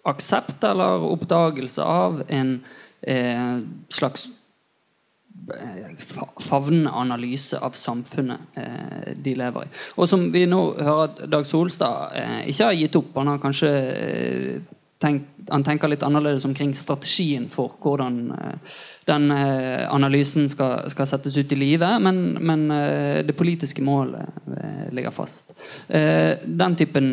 aksept 0.07 0.63
eller 0.63 1.03
oppdagelse 1.03 1.83
av 1.83 2.21
en 2.27 2.59
eh, 3.07 3.59
slags 3.89 4.27
eh, 5.53 5.91
favnende 6.39 6.91
analyse 6.91 7.59
av 7.59 7.71
samfunnet 7.71 8.39
eh, 8.53 9.13
de 9.15 9.35
lever 9.35 9.67
i. 9.67 9.75
Og 9.97 10.09
som 10.09 10.27
vi 10.33 10.45
nå 10.49 10.63
hører 10.75 11.03
at 11.07 11.21
Dag 11.31 11.47
Solstad 11.47 12.17
eh, 12.17 12.41
ikke 12.51 12.71
har 12.71 12.81
gitt 12.81 12.97
opp. 12.99 13.13
Han 13.15 13.31
har 13.31 13.43
kanskje 13.43 13.71
eh, 13.71 14.57
tenkt, 15.01 15.29
han 15.47 15.63
tenker 15.63 15.87
litt 15.87 16.03
annerledes 16.03 16.45
omkring 16.47 16.73
strategien 16.75 17.45
for 17.53 17.77
hvordan 17.83 18.17
eh, 18.35 18.79
den 19.07 19.31
analysen 19.31 20.49
skal, 20.51 20.89
skal, 20.91 21.07
settes 21.07 21.37
ut 21.37 21.53
i 21.55 21.59
livet, 21.59 22.01
men, 22.03 22.33
men 22.43 22.65
det 23.23 23.37
politiske 23.39 23.79
målet 23.79 24.91
ligger 24.91 25.13
fast. 25.15 25.53
den 25.87 26.75
typen 26.75 27.07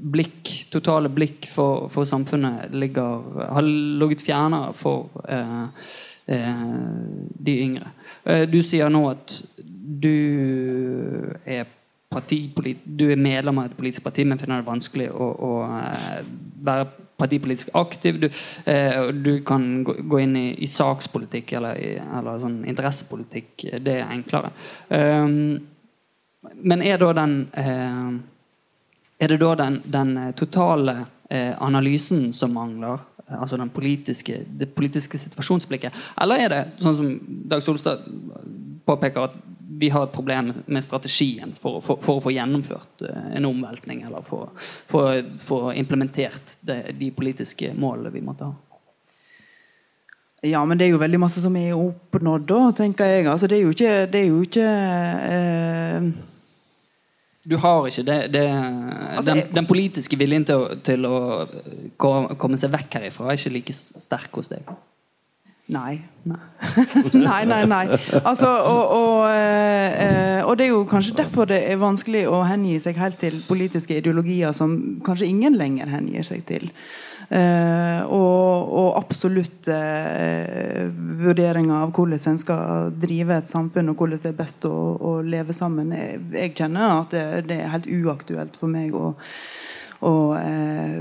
blikk, 0.00 0.52
totale 0.72 1.10
blikk 1.12 1.48
for, 1.52 1.88
for 1.92 2.08
samfunnet 2.08 2.72
ligger, 2.72 3.26
har 3.52 3.66
ligget 3.66 4.24
fjernere 4.24 4.72
for 4.76 5.10
eh, 5.28 5.66
eh, 6.26 6.62
de 7.46 7.58
yngre. 7.66 7.92
Eh, 8.24 8.46
du 8.50 8.60
sier 8.66 8.90
nå 8.92 9.04
at 9.10 9.36
du 10.00 10.14
er, 11.44 11.68
du 12.84 13.06
er 13.10 13.20
medlem 13.20 13.60
av 13.60 13.70
et 13.70 13.76
politisk 13.78 14.06
parti, 14.06 14.24
men 14.24 14.40
finner 14.40 14.62
det 14.62 14.70
vanskelig 14.70 15.10
å, 15.12 15.30
å 15.30 15.52
eh, 15.68 16.24
være 16.64 16.88
partipolitisk 17.20 17.74
aktiv. 17.76 18.20
Du, 18.20 18.28
eh, 18.70 19.02
du 19.12 19.32
kan 19.44 19.84
gå, 19.84 19.98
gå, 20.00 20.22
inn 20.24 20.36
i, 20.36 20.46
i 20.64 20.70
sakspolitikk 20.70 21.52
eller, 21.58 21.76
i, 21.76 21.92
eller 22.00 22.40
sånn 22.40 22.62
interessepolitikk. 22.70 23.68
Det 23.84 24.00
er 24.00 24.08
enklere. 24.08 24.54
Um, 24.88 25.60
men 26.64 26.82
er 26.82 26.96
da 27.00 27.12
den 27.20 27.34
eh, 27.52 28.12
er 29.20 29.28
det 29.28 29.40
da 29.42 29.54
den, 29.60 29.82
den 29.84 30.16
eh, 30.16 30.32
totale 30.38 30.96
eh, 31.30 31.52
analysen 31.62 32.32
som 32.32 32.54
mangler? 32.56 33.06
Altså 33.30 33.60
politiske, 33.70 34.40
det 34.58 34.72
politiske 34.74 35.18
situasjonsblikket? 35.18 35.94
Eller 36.20 36.40
er 36.44 36.48
det 36.50 36.62
sånn 36.82 36.96
som 36.98 37.10
Dag 37.46 37.62
Solstad 37.62 38.02
påpeker, 38.88 39.28
at 39.28 39.36
vi 39.80 39.88
har 39.88 40.08
et 40.08 40.12
problem 40.12 40.50
med 40.66 40.84
strategien 40.84 41.54
for, 41.60 41.78
for, 41.84 42.00
for 42.02 42.18
å 42.18 42.24
få 42.24 42.32
gjennomført 42.34 43.04
en 43.06 43.46
omveltning, 43.46 44.02
eller 44.08 44.24
for, 44.26 44.50
for, 44.90 45.22
for 45.40 45.70
implementert 45.78 46.56
det, 46.60 46.96
de 46.98 47.12
politiske 47.14 47.70
målene 47.78 48.10
vi 48.12 48.24
måtte 48.24 48.50
ha. 48.50 48.56
Ja, 50.50 50.64
men 50.64 50.80
det 50.80 50.88
er 50.88 50.94
jo 50.94 51.00
veldig 51.00 51.20
masse 51.20 51.40
som 51.44 51.56
er 51.60 51.76
oppnådd, 51.76 52.46
da, 52.48 52.60
tenker 52.76 53.08
jeg. 53.12 53.26
Altså, 53.28 53.46
det 53.46 53.58
er 53.58 53.64
jo 53.66 53.72
ikke, 53.76 53.94
det 54.10 54.20
er 54.20 54.28
jo 54.28 54.42
ikke 54.48 54.68
eh... 55.30 56.12
Du 57.48 57.56
har 57.56 57.86
ikke 57.88 58.04
det, 58.04 58.18
det 58.34 58.44
Altså, 59.16 59.32
den, 59.32 59.42
den 59.54 59.66
politiske 59.66 60.16
viljen 60.20 60.44
til 60.44 60.60
å, 60.60 60.76
til 60.84 61.08
å 61.08 61.16
komme 61.96 62.60
seg 62.60 62.72
vekk 62.74 62.98
herifra 63.00 63.32
er 63.32 63.40
ikke 63.40 63.54
like 63.54 63.76
sterk 63.76 64.36
hos 64.36 64.52
deg. 64.52 64.68
Nei. 65.70 66.00
nei, 67.14 67.44
nei, 67.46 67.62
nei. 67.70 67.84
Altså, 68.24 68.48
og, 68.48 68.80
og, 68.96 69.28
eh, 69.30 70.00
eh, 70.04 70.40
og 70.44 70.58
det 70.58 70.66
er 70.66 70.72
jo 70.72 70.82
kanskje 70.90 71.14
derfor 71.20 71.46
det 71.46 71.60
er 71.70 71.78
vanskelig 71.80 72.24
å 72.28 72.42
hengi 72.48 72.74
seg 72.82 72.98
helt 72.98 73.20
til 73.22 73.38
politiske 73.46 74.00
ideologier 74.00 74.52
som 74.56 74.74
kanskje 75.06 75.30
ingen 75.30 75.56
lenger 75.58 75.92
hengir 75.94 76.26
seg 76.26 76.42
til. 76.48 76.66
Eh, 77.30 78.00
og, 78.10 78.70
og 78.74 78.96
absolutt 78.98 79.68
eh, 79.70 80.88
vurderinger 81.20 81.76
av 81.76 81.92
hvordan 81.94 82.32
en 82.32 82.40
skal 82.42 82.90
drive 82.98 83.36
et 83.38 83.52
samfunn, 83.52 83.92
og 83.92 84.02
hvordan 84.02 84.22
det 84.24 84.32
er 84.32 84.40
best 84.40 84.66
å, 84.66 84.74
å 84.98 85.12
leve 85.22 85.54
sammen. 85.54 85.92
Jeg, 85.94 86.18
jeg 86.34 86.56
kjenner 86.58 86.96
at 86.96 87.14
det, 87.14 87.24
det 87.52 87.60
er 87.62 87.74
helt 87.76 87.86
uaktuelt 87.86 88.58
for 88.58 88.72
meg 88.72 88.96
å 88.98 89.12
og, 90.06 90.36
eh, 90.40 91.00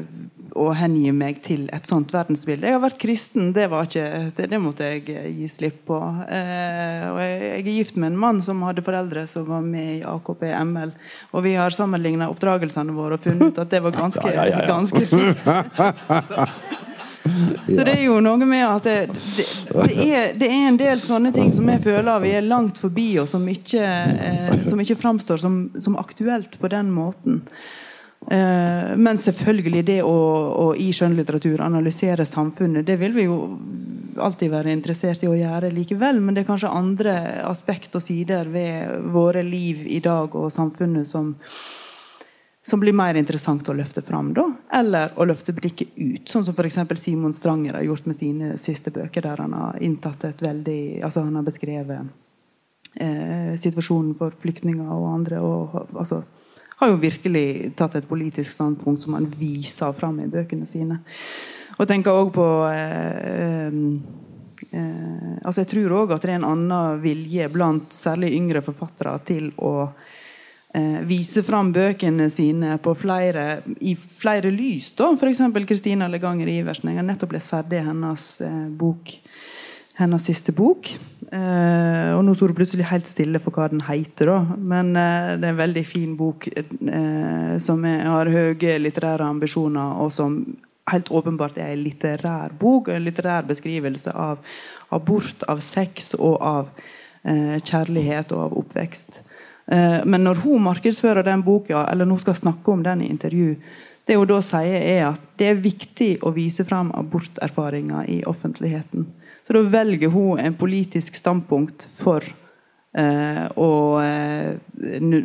og 0.59 0.73
hengi 0.75 1.11
meg 1.15 1.39
til 1.45 1.67
et 1.75 1.87
sånt 1.87 2.11
verdensbilde. 2.11 2.67
Jeg 2.67 2.75
har 2.75 2.83
vært 2.83 2.99
kristen, 2.99 3.53
det, 3.55 3.69
var 3.71 3.87
ikke, 3.87 4.31
det, 4.35 4.49
det 4.51 4.59
måtte 4.59 4.89
jeg 4.89 5.05
gi 5.37 5.47
slipp 5.51 5.85
på. 5.87 5.99
Eh, 6.27 7.05
og 7.07 7.21
jeg, 7.23 7.37
jeg 7.45 7.61
er 7.61 7.69
gift 7.69 7.99
med 7.99 8.11
en 8.11 8.19
mann 8.25 8.41
som 8.43 8.65
hadde 8.67 8.83
foreldre 8.83 9.23
som 9.31 9.47
var 9.47 9.63
med 9.63 9.99
i 9.99 10.03
AKP 10.07 10.43
ML. 10.65 10.91
Og 11.31 11.45
vi 11.47 11.55
har 11.59 11.75
sammenligna 11.75 12.27
oppdragelsene 12.33 12.95
våre 12.97 13.19
og 13.19 13.23
funnet 13.23 13.53
ut 13.53 13.63
at 13.63 13.71
det 13.71 13.83
var 13.85 13.95
ganske, 13.95 14.27
ja, 14.35 14.49
ja, 14.51 14.65
ja. 14.65 14.67
ganske 14.67 15.05
likt. 15.07 15.47
Så 17.69 17.83
det 17.83 17.93
er 17.93 18.05
jo 18.07 18.19
noe 18.23 18.45
med 18.47 18.63
at 18.65 18.85
det, 18.87 18.95
det, 19.37 19.45
det, 19.69 20.05
er, 20.07 20.31
det 20.39 20.47
er 20.49 20.69
en 20.69 20.79
del 20.79 21.01
sånne 21.03 21.31
ting 21.35 21.51
som 21.53 21.67
jeg 21.69 21.83
føler 21.83 22.23
vi 22.23 22.31
er 22.37 22.45
langt 22.45 22.79
forbi, 22.81 23.11
og 23.21 23.27
som 23.29 23.45
ikke, 23.51 23.83
eh, 23.83 24.55
som 24.67 24.81
ikke 24.81 24.97
framstår 24.99 25.41
som, 25.41 25.59
som 25.79 25.97
aktuelt 26.01 26.57
på 26.59 26.71
den 26.71 26.89
måten. 26.95 27.43
Eh, 28.27 28.97
men 28.97 29.17
selvfølgelig 29.17 29.83
det 29.87 29.99
å, 30.03 30.15
å 30.59 30.65
i 30.75 30.91
skjønnlitteratur 30.93 31.61
analysere 31.63 32.27
samfunnet, 32.27 32.85
det 32.85 32.99
vil 32.99 33.15
vi 33.15 33.25
jo 33.29 33.39
alltid 34.19 34.51
være 34.51 34.73
interessert 34.75 35.23
i 35.23 35.29
å 35.31 35.37
gjøre 35.37 35.71
likevel. 35.73 36.19
Men 36.21 36.35
det 36.35 36.43
er 36.43 36.49
kanskje 36.49 36.73
andre 36.75 37.15
aspekt 37.47 37.95
og 37.95 38.03
sider 38.03 38.49
ved 38.51 39.11
våre 39.13 39.43
liv 39.45 39.85
i 39.87 40.01
dag 40.03 40.35
og 40.35 40.51
samfunnet 40.51 41.07
som, 41.07 41.31
som 42.65 42.83
blir 42.83 42.97
mer 42.97 43.17
interessant 43.17 43.69
å 43.71 43.77
løfte 43.77 44.03
fram. 44.05 44.33
da, 44.35 44.49
Eller 44.81 45.15
å 45.15 45.27
løfte 45.29 45.55
blikket 45.55 45.95
ut, 45.95 46.27
sånn 46.29 46.45
som 46.45 46.57
f.eks. 46.57 46.81
Simon 46.99 47.33
Stranger 47.33 47.79
har 47.79 47.87
gjort 47.87 48.09
med 48.09 48.19
sine 48.19 48.57
siste 48.59 48.91
bøker, 48.91 49.23
der 49.23 49.45
han 49.45 49.55
har 49.55 49.79
inntatt 49.79 50.27
et 50.27 50.43
veldig 50.43 50.81
altså 51.07 51.23
Han 51.23 51.39
har 51.39 51.47
beskrevet 51.47 52.11
eh, 52.99 53.55
situasjonen 53.55 54.11
for 54.19 54.35
flyktninger 54.35 54.91
og 54.91 55.07
andre. 55.13 55.39
og 55.39 55.95
altså 55.95 56.25
har 56.79 56.91
jo 56.91 56.99
virkelig 57.01 57.73
tatt 57.79 57.97
et 57.99 58.07
politisk 58.07 58.53
standpunkt 58.53 59.03
som 59.03 59.17
han 59.17 59.27
viser 59.39 59.95
fram 59.97 60.19
i 60.23 60.29
bøkene 60.31 60.67
sine. 60.69 61.01
Og 61.79 61.87
tenker 61.87 62.15
også 62.15 62.35
på 62.35 62.47
eh, 62.71 63.67
eh, 64.75 65.35
altså 65.43 65.63
Jeg 65.63 65.71
tror 65.73 65.97
òg 66.01 66.15
at 66.15 66.23
det 66.23 66.33
er 66.33 66.39
en 66.39 66.47
annen 66.47 67.03
vilje 67.03 67.49
blant 67.51 67.93
særlig 67.95 68.33
yngre 68.37 68.63
forfattere 68.63 69.15
til 69.27 69.51
å 69.59 69.73
eh, 70.75 70.99
vise 71.07 71.43
fram 71.47 71.71
bøkene 71.75 72.29
sine 72.31 72.77
på 72.83 72.95
flere, 72.99 73.61
i 73.79 73.95
flere 73.95 74.51
lys. 74.51 74.93
da, 74.99 75.11
F.eks. 75.15 75.43
Kristina 75.67 76.07
Leganger 76.11 76.51
Iversen. 76.51 76.91
Jeg 76.91 77.01
har 77.01 77.07
nettopp 77.07 77.35
lest 77.35 77.51
ferdig 77.51 77.83
hennes 77.87 78.29
eh, 78.43 78.65
bok 78.71 79.15
hennes 79.99 80.25
siste 80.25 80.55
bok. 80.55 80.89
Eh, 81.29 82.09
og 82.15 82.23
nå 82.25 82.33
sto 82.33 82.47
det 82.49 82.55
plutselig 82.57 82.87
helt 82.89 83.09
stille 83.09 83.41
for 83.43 83.55
hva 83.55 83.67
den 83.71 83.83
heter. 83.85 84.31
da. 84.31 84.57
Men 84.57 84.95
eh, 84.95 85.35
det 85.37 85.49
er 85.49 85.53
en 85.53 85.61
veldig 85.61 85.85
fin 85.87 86.15
bok 86.17 86.47
eh, 86.55 87.55
som 87.61 87.85
har 87.85 88.31
høye 88.33 88.79
litterære 88.81 89.27
ambisjoner, 89.27 89.99
og 90.01 90.13
som 90.15 90.39
helt 90.89 91.11
åpenbart 91.11 91.59
er 91.59 91.73
en 91.73 91.83
litterær 91.83 92.55
bok. 92.59 92.89
En 92.89 93.05
litterær 93.05 93.47
beskrivelse 93.49 94.13
av 94.15 94.39
abort, 94.95 95.43
av 95.47 95.61
sex 95.63 96.13
og 96.17 96.39
av 96.41 96.71
eh, 97.23 97.59
kjærlighet 97.59 98.33
og 98.35 98.45
av 98.47 98.57
oppvekst. 98.63 99.21
Eh, 99.69 99.99
men 100.05 100.25
når 100.25 100.41
hun 100.45 100.65
markedsfører 100.65 101.27
den 101.27 101.45
boka, 101.45 101.85
eller 101.91 102.09
nå 102.09 102.17
skal 102.21 102.37
snakke 102.37 102.73
om 102.73 102.83
den 102.85 103.05
i 103.05 103.11
intervju, 103.11 103.53
det 104.09 104.17
hun 104.17 104.29
da 104.29 104.39
sier, 104.41 104.81
er 104.81 105.03
at 105.11 105.25
det 105.37 105.51
er 105.51 105.61
viktig 105.61 106.11
å 106.25 106.33
vise 106.33 106.65
fram 106.65 106.89
aborterfaringer 106.97 108.09
i 108.09 108.23
offentligheten. 108.25 109.05
Så 109.49 109.53
da 109.53 109.61
velger 109.65 110.09
hun 110.13 110.39
en 110.39 110.53
politisk 110.53 111.15
standpunkt 111.15 111.87
for, 111.97 112.21
eh, 112.93 113.47
å, 113.55 114.01
eh, 114.03 114.59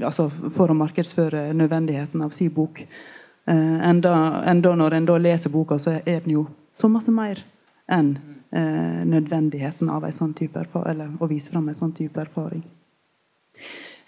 altså 0.00 0.30
for 0.50 0.72
å 0.72 0.76
markedsføre 0.78 1.52
nødvendigheten 1.52 2.22
av 2.24 2.30
sin 2.30 2.48
bok. 2.48 2.80
Eh, 2.80 3.88
enda, 3.88 4.42
enda 4.46 4.72
når 4.74 4.94
en 4.94 5.04
da 5.04 5.18
leser 5.18 5.50
boka, 5.50 5.76
så 5.78 6.00
er 6.06 6.20
den 6.20 6.32
jo 6.32 6.46
så 6.74 6.88
masse 6.88 7.12
mer 7.12 7.42
enn 7.86 8.16
eh, 8.50 9.04
nødvendigheten 9.04 9.90
av 9.90 10.04
en 10.04 10.16
sånn 10.16 10.32
type 10.32 10.56
eller 10.86 11.08
å 11.20 11.28
vise 11.28 11.50
fram 11.50 11.68
en 11.68 11.74
sånn 11.74 11.92
type 11.92 12.16
erfaring. 12.16 12.64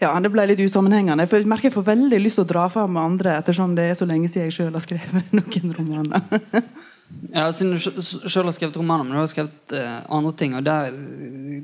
Ja, 0.00 0.18
Det 0.18 0.32
ble 0.32 0.46
litt 0.46 0.64
usammenhengende. 0.64 1.28
Jeg 1.28 1.44
merker 1.44 1.68
jeg 1.68 1.76
får 1.76 1.92
veldig 1.92 2.22
lyst 2.22 2.40
til 2.40 2.44
å 2.46 2.48
dra 2.48 2.68
fram 2.72 2.94
med 2.94 3.02
andre, 3.02 3.36
ettersom 3.36 3.76
det 3.76 3.90
er 3.90 3.94
så 3.94 4.08
lenge 4.08 4.30
siden 4.32 4.48
jeg 4.48 4.56
sjøl 4.56 4.72
har 4.72 4.80
skrevet 4.80 5.32
noen 5.36 5.76
romaner. 5.76 6.64
Ja, 7.32 7.50
siden 7.54 7.76
du 7.76 8.02
sjøl 8.02 8.48
har 8.48 8.54
skrevet 8.54 8.76
romaner, 8.78 9.06
men 9.06 9.14
du 9.14 9.20
har 9.20 9.30
skrevet 9.30 9.74
eh, 9.76 9.98
andre 10.12 10.32
ting. 10.38 10.56
Og 10.58 10.64
der, 10.66 10.94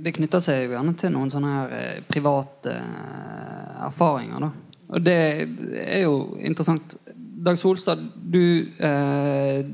det 0.05 0.15
knytter 0.17 0.43
seg 0.45 0.67
jo 0.67 0.77
gjerne 0.77 0.95
til 0.99 1.15
noen 1.15 1.33
sånne 1.33 1.55
her 1.55 1.73
eh, 1.79 2.03
private 2.07 2.77
eh, 2.77 3.81
erfaringer. 3.89 4.47
da. 4.47 4.53
Og 4.93 5.01
det 5.05 5.17
er 5.83 6.05
jo 6.05 6.37
interessant. 6.39 6.97
Dag 7.43 7.59
Solstad, 7.59 8.03
du 8.15 8.69
eh, 8.79 9.65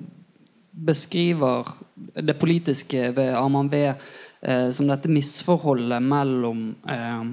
beskriver 0.70 1.74
det 2.14 2.38
politiske 2.38 3.10
ved 3.16 3.34
Arman 3.36 3.68
B 3.68 3.82
eh, 3.88 4.70
som 4.72 4.88
dette 4.88 5.10
misforholdet 5.12 6.00
mellom 6.02 6.70
eh, 6.88 7.26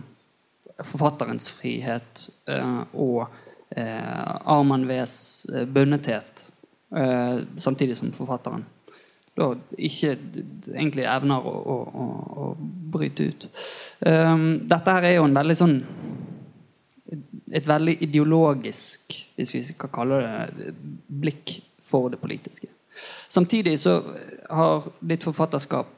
forfatterens 0.83 1.47
frihet 1.55 2.25
og 2.99 3.27
Arman 3.75 4.83
Vs 4.88 5.15
bundethet, 5.71 6.43
samtidig 7.57 7.97
som 7.97 8.11
forfatteren 8.15 8.63
da 9.36 9.49
ikke 9.75 10.13
egentlig 10.71 11.03
evner 11.11 11.43
å, 11.43 11.51
å, 11.51 11.75
å, 11.75 12.05
å 12.39 12.45
bryte 12.93 13.25
ut. 13.27 13.47
Um, 13.99 14.45
dette 14.69 14.93
her 14.95 15.07
er 15.09 15.17
jo 15.17 15.25
en 15.27 15.36
veldig 15.36 15.57
sånn 15.59 15.75
et 17.55 17.67
veldig 17.67 17.97
ideologisk, 18.01 19.13
hvis 19.38 19.53
vi 19.53 19.61
skal 19.67 19.91
kalle 19.93 20.21
det, 20.23 20.71
blikk 21.07 21.57
for 21.86 22.09
det 22.11 22.19
politiske. 22.19 22.71
Samtidig 23.29 23.77
så 23.83 23.99
har 24.49 24.88
ditt 24.99 25.23
forfatterskap 25.23 25.91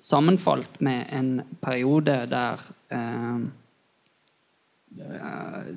sammenfalt 0.00 0.80
med 0.80 1.06
en 1.14 1.30
periode 1.60 2.16
der 2.32 2.62
eh, 2.90 3.40
eh, 5.04 5.72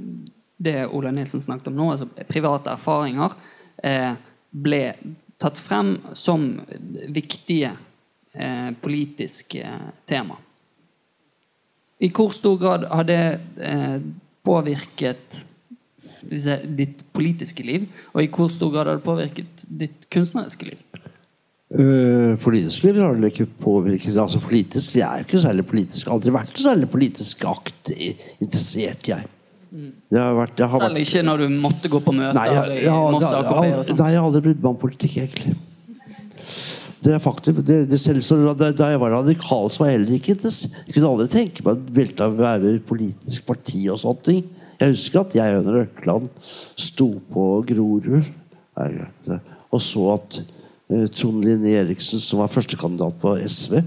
det 0.64 0.78
Ola 0.88 1.12
Nilsen 1.12 1.44
snakket 1.44 1.70
om 1.70 1.78
nå, 1.78 1.90
altså 1.92 2.08
private 2.30 2.72
erfaringer, 2.74 3.36
eh, 3.84 4.14
ble 4.54 4.94
tatt 5.42 5.60
frem 5.60 5.98
som 6.14 6.62
viktige 7.12 7.74
eh, 8.34 8.70
politiske 8.82 9.66
tema. 10.10 10.38
I 12.04 12.10
hvor 12.12 12.34
stor 12.36 12.58
grad 12.60 12.86
har 12.92 13.08
det 13.08 13.24
eh, 13.64 13.98
påvirket 14.44 15.44
disse, 16.24 16.58
ditt 16.78 17.04
politiske 17.16 17.66
liv, 17.66 17.88
og 18.14 18.24
i 18.24 18.32
hvor 18.32 18.52
stor 18.52 18.72
grad 18.74 18.92
har 18.92 19.00
det 19.00 19.08
påvirket 19.08 19.66
ditt 19.68 20.10
kunstneriske 20.14 20.72
liv? 20.72 20.82
Uh, 21.74 22.36
politisk 22.38 22.84
liv 22.86 23.00
har 23.02 23.16
det 23.18 23.32
ikke 23.32 23.48
påvirket 23.64 24.18
altså 24.22 24.40
politisk, 24.44 24.96
Jeg 24.96 25.08
er 25.08 25.24
jo 25.24 25.26
ikke 25.26 25.42
særlig 25.42 25.66
politisk. 25.66 26.12
Aldri 26.14 26.34
vært 26.36 26.60
særlig 26.62 26.90
politisk 26.92 27.46
akt 27.50 27.90
interessert, 27.96 29.08
jeg. 29.10 29.26
Har 30.14 30.36
vært, 30.38 30.60
har 30.62 30.84
Selv 30.84 31.02
ikke 31.02 31.24
når 31.26 31.44
du 31.44 31.54
måtte 31.64 31.90
gå 31.90 32.00
på 32.06 32.14
møter 32.14 32.38
nei, 32.38 32.46
jeg, 32.52 32.84
sånn? 32.86 33.98
nei, 33.98 34.10
jeg 34.14 34.20
har 34.22 34.28
aldri 34.28 34.42
brydd 34.46 34.60
meg 34.62 34.70
om 34.70 34.80
politikk, 34.84 35.16
egentlig. 35.24 35.56
Det 37.04 37.16
er 37.16 37.24
faktum. 37.24 37.58
Det, 37.66 37.80
det 37.90 38.00
selv 38.00 38.22
så, 38.24 38.38
da, 38.54 38.70
da 38.72 38.92
jeg 38.94 39.02
var 39.02 39.16
radikal, 39.18 39.72
så 39.74 39.84
var 39.84 39.90
jeg 39.90 39.98
heller 39.98 40.14
ikke 40.20 40.36
Jeg 40.38 40.94
kunne 40.94 41.10
aldri 41.10 41.28
tenke 41.34 41.66
meg 41.66 41.74
å 41.74 41.96
velte 41.98 42.28
av 42.28 42.38
være 42.38 42.76
politisk 42.88 43.48
parti 43.50 43.82
og 43.90 44.00
sånne 44.04 44.28
ting. 44.30 44.46
Jeg 44.80 44.94
husker 44.94 45.24
at 45.24 45.36
jeg 45.38 45.58
under 45.60 45.82
Økland 45.82 46.30
sto 46.80 47.10
på 47.34 47.50
Grorud 47.68 48.30
og 49.74 49.82
så 49.82 50.06
at 50.16 50.40
eh, 50.40 51.06
Trond 51.14 51.44
Linné 51.46 51.76
Eriksen, 51.82 52.22
som 52.22 52.42
var 52.42 52.52
førstekandidat 52.54 53.20
på 53.22 53.36
SV, 53.42 53.82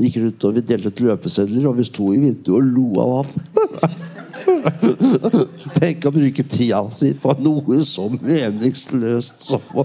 gikk 0.00 0.20
rundt 0.20 0.46
og 0.48 0.56
vi 0.56 0.64
delte 0.64 0.92
ut 0.92 1.02
løpesedler, 1.04 1.68
og 1.68 1.76
vi 1.78 1.88
sto 1.88 2.10
i 2.14 2.20
vinduet 2.20 2.56
og 2.56 2.70
lo 2.72 2.86
av 3.04 3.18
ham. 3.20 4.06
Tenk 5.80 6.06
å 6.06 6.12
bruke 6.14 6.44
tida 6.46 6.82
si 6.94 7.12
på 7.20 7.34
noe 7.42 7.80
så 7.86 8.08
meningsløst 8.12 9.46
som 9.50 9.62
å 9.74 9.84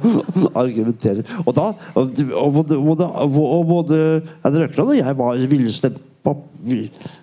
argumentere. 0.57 1.26
Og 1.45 1.53
da 1.57 1.72
og 1.95 2.59
både, 2.59 2.80
og 2.80 3.70
både 3.70 4.01
Røkland 4.43 4.91
og 4.91 4.99
jeg 4.99 5.18
var, 5.22 5.45
ville 5.51 5.74
stemt 5.76 6.01
på 6.26 6.34
vi, 6.66 6.80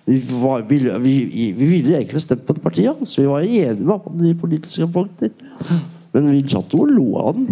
vi, 0.07 0.19
var, 0.39 0.63
ville, 0.69 0.95
vi, 1.03 1.15
vi, 1.57 1.67
ville 1.67 1.97
egentlig 1.97 2.21
stemt 2.23 2.45
på 2.47 2.55
det 2.55 2.63
partiet 2.63 2.93
hans. 2.93 3.17
Vi 3.19 3.27
var 3.27 3.43
enige 3.43 3.83
med 3.83 4.05
ham 4.05 4.23
i 4.23 4.35
politiske 4.39 4.87
punkter. 4.93 5.33
Men 6.13 6.29
vi 6.31 6.43
satt 6.47 6.71
jo 6.73 6.85
og 6.85 6.93
lo 6.93 7.07
av 7.19 7.35
den 7.35 7.49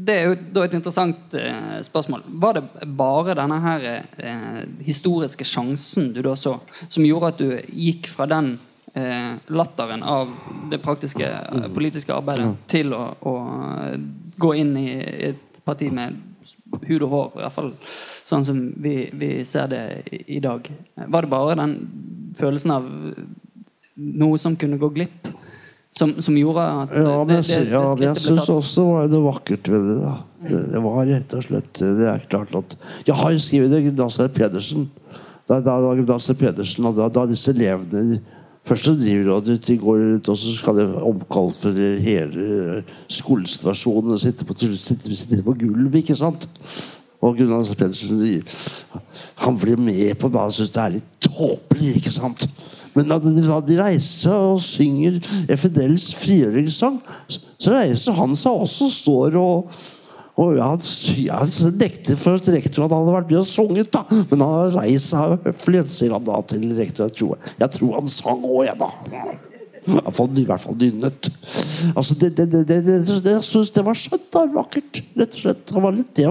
det 0.00 0.14
er 0.16 0.28
jo 0.28 0.36
da 0.54 0.64
et 0.64 0.74
interessant 0.76 1.34
eh, 1.36 1.78
spørsmål. 1.84 2.22
Var 2.42 2.56
det 2.56 2.88
bare 2.96 3.36
denne 3.36 3.58
her 3.64 3.86
eh, 3.90 4.60
historiske 4.86 5.44
sjansen 5.44 6.12
du 6.14 6.22
da 6.24 6.34
så, 6.38 6.56
som 6.88 7.06
gjorde 7.06 7.32
at 7.32 7.40
du 7.40 7.50
gikk 7.68 8.08
fra 8.12 8.28
den 8.30 8.54
eh, 8.94 9.34
latteren 9.52 10.02
av 10.06 10.32
det 10.70 10.80
praktiske 10.84 11.26
eh, 11.26 11.52
mm. 11.52 11.74
politiske 11.74 12.14
arbeidet 12.14 12.46
ja. 12.46 12.54
til 12.70 12.94
å, 12.96 13.02
å, 13.20 13.34
gå 14.40 14.54
inn 14.62 14.72
i 14.80 14.88
et 15.30 15.62
parti 15.66 15.90
med 15.92 16.16
hud 16.86 17.02
og 17.04 17.10
hår, 17.12 17.28
i 17.34 17.42
hvert 17.42 17.56
fall 17.58 17.72
sånn 18.30 18.46
som 18.46 18.62
vi, 18.80 18.94
vi 19.12 19.32
ser 19.48 19.68
det 19.72 19.82
i, 20.08 20.22
i 20.38 20.40
dag? 20.40 20.70
Var 20.96 21.26
det 21.26 21.32
bare 21.34 21.58
den 21.60 21.76
følelsen 22.38 22.72
av 22.78 22.88
noe 24.00 24.40
som 24.40 24.56
kunne 24.56 24.80
gå 24.80 24.88
glipp? 24.94 25.28
Som, 25.96 26.14
som, 26.22 26.36
gjorde 26.38 26.62
at 26.62 26.92
Ja, 26.94 27.16
men 27.26 27.40
det, 27.40 27.46
det, 27.48 27.56
det, 27.66 27.72
ja, 27.74 27.82
jeg 28.04 28.20
syns 28.22 28.48
også 28.52 28.84
var 28.86 29.08
det 29.10 29.22
vakkert 29.24 29.70
ved 29.72 29.88
det. 29.88 29.96
da 30.04 30.16
det, 30.40 30.60
det, 30.72 30.80
var 30.80 31.02
rett 31.04 31.34
og 31.36 31.44
slett 31.44 31.80
Det 31.80 32.06
er 32.08 32.22
klart 32.30 32.54
at 32.56 32.76
Jeg 33.04 33.16
har 33.18 33.38
skrevet 33.42 33.72
det 33.74 33.82
Gymnaser 33.84 34.30
Pedersen. 34.32 34.86
Da, 35.48 35.58
da, 35.60 35.74
da, 35.82 36.18
Pedersen 36.38 36.86
og 36.88 36.96
da, 36.96 37.08
da 37.12 37.26
disse 37.28 37.52
elevene 37.52 38.20
Først 38.66 38.84
så 38.84 38.94
driver 38.94 39.40
de, 39.40 39.56
de 39.58 39.76
går 39.80 40.02
ut 40.14 40.28
og 40.28 40.36
så 40.38 40.52
skal 40.52 40.76
de 40.76 40.86
omkalfere 41.00 41.94
hele 42.04 42.82
skolesituasjonen 43.08 44.12
og 44.12 44.20
sitte 44.20 44.44
på, 44.44 44.54
sitte, 44.76 45.14
sitte 45.16 45.40
på 45.46 45.54
gulv, 45.62 45.94
ikke 45.96 46.14
sant? 46.14 46.44
Og 47.24 47.38
Gunnar 47.38 47.64
Pedersen 47.76 48.20
han 49.40 49.56
blir 49.58 49.80
med 49.80 50.12
på 50.20 50.28
det. 50.28 50.40
Han 50.44 50.52
syns 50.52 50.74
det 50.76 50.82
er 50.82 50.94
litt 50.98 51.08
tåpelig, 51.24 51.96
ikke 52.02 52.12
sant? 52.12 52.44
Men 52.96 53.10
når 53.10 53.62
de 53.66 53.78
reiser 53.78 54.34
og 54.34 54.60
synger 54.64 55.20
FNLs 55.50 56.10
frigjøringssang, 56.20 57.00
så 57.30 57.74
reiser 57.76 58.16
han 58.18 58.36
seg 58.38 58.66
også 58.66 58.90
og 58.90 58.94
står 58.98 59.40
og 59.40 59.80
og 60.40 60.56
han, 60.56 60.80
han 60.80 61.50
nekter 61.76 62.16
for 62.16 62.38
at 62.38 62.46
rektor 62.48 62.86
hadde 62.86 63.12
vært 63.12 63.28
med 63.28 63.42
og 63.42 63.44
sunget, 63.44 63.90
da. 63.92 64.06
Men 64.30 64.40
han 64.40 64.54
har 64.54 64.76
reist 64.78 65.10
seg 65.10 65.34
høflig, 65.44 65.82
sier 65.92 66.14
han 66.16 66.24
da 66.24 66.38
til 66.48 66.64
rektoren. 66.78 67.10
Jeg 67.10 67.18
tror, 67.18 67.50
jeg 67.60 67.74
tror 67.74 67.96
han 67.98 68.08
sang 68.08 68.46
òg, 68.48 68.62
jeg, 68.70 68.78
da. 68.80 68.88
I 69.90 70.46
hvert 70.48 70.62
fall 70.64 70.78
nynnet. 70.80 71.28
Altså, 71.92 72.16
det, 72.22 72.32
det, 72.38 72.46
det, 72.54 72.78
det, 72.86 72.96
jeg 73.34 73.44
syns 73.44 73.74
det 73.76 73.84
var 73.84 74.00
skjønt. 74.00 74.30
da, 74.32 74.46
Vakkert, 74.54 75.02
rett 75.20 75.36
og 75.36 75.44
slett. 75.44 75.66
Det 75.68 75.84
var 75.84 75.98
litt 75.98 76.14
det 76.16 76.30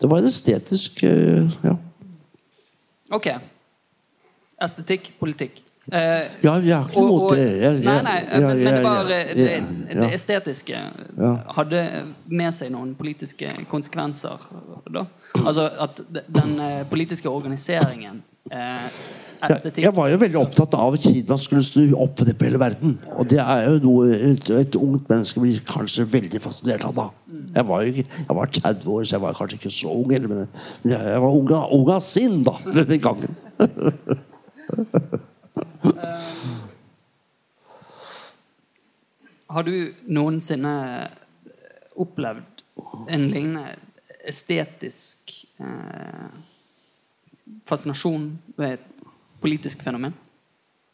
det 0.00 0.10
var 0.10 0.20
en 0.20 0.28
estetisk 0.28 1.04
uh, 1.06 1.54
Ja. 1.64 1.78
Ok 3.14 3.28
estetikk, 4.62 5.12
politikk. 5.20 5.62
Eh, 5.92 6.30
ja, 6.40 6.54
jeg 6.64 6.76
har 6.78 6.88
ikke 6.88 7.02
noe 7.04 7.32
det. 7.36 7.48
Jeg, 7.60 7.80
nei, 7.84 7.96
nei, 8.06 8.20
men, 8.32 8.44
men 8.48 8.60
det 8.64 8.84
var 8.86 9.08
det, 9.08 9.18
det 9.90 10.06
estetiske 10.16 10.78
hadde 11.58 11.82
med 12.32 12.56
seg 12.56 12.70
noen 12.72 12.94
politiske 12.96 13.50
konsekvenser. 13.68 14.46
Da. 14.94 15.04
Altså 15.42 15.68
at 15.84 16.00
den 16.08 16.56
uh, 16.60 16.86
politiske 16.88 17.28
organiseringen 17.28 18.22
Estetikk 18.44 19.86
jeg 19.86 19.96
var 19.96 20.10
jo 20.12 20.18
veldig 20.20 20.36
opptatt 20.36 20.74
av 20.76 20.96
at 20.98 21.04
Kina 21.06 21.36
skulle 21.40 21.64
snu 21.64 21.94
opp 21.96 22.18
på 22.18 22.26
det 22.28 22.34
på 22.36 22.44
hele 22.44 22.60
verden. 22.60 22.98
Og 23.16 23.28
det 23.32 23.38
er 23.40 23.62
jo 23.70 23.78
noe 23.86 24.10
et, 24.12 24.50
et 24.52 24.76
ungt 24.76 25.08
menneske 25.08 25.40
blir 25.40 25.62
kanskje 25.68 26.04
veldig 26.12 26.42
fascinert 26.44 26.84
av. 26.84 26.92
da 26.96 27.06
Jeg 27.56 27.68
var 27.70 27.86
jo 27.86 28.04
jeg 28.04 28.36
var 28.36 28.52
30 28.60 28.92
år, 28.92 29.00
så 29.04 29.16
jeg 29.16 29.24
var 29.24 29.40
kanskje 29.40 29.60
ikke 29.62 29.72
så 29.72 29.96
ung, 29.96 30.12
men 30.12 30.44
jeg 30.92 31.24
var 31.24 31.40
ung 31.78 31.90
av 31.96 32.04
sinn 32.04 32.44
da, 32.44 32.56
den 32.84 33.00
gangen. 33.04 33.36
Har 39.54 39.62
du 39.62 39.94
noensinne 40.10 40.74
opplevd 42.00 42.62
en 43.08 43.28
lignende 43.30 43.76
estetisk 44.24 45.46
eh, 45.60 46.28
fascinasjon 47.68 48.38
ved 48.56 48.78
et 48.78 48.86
politisk 49.42 49.84
fenomen? 49.84 50.14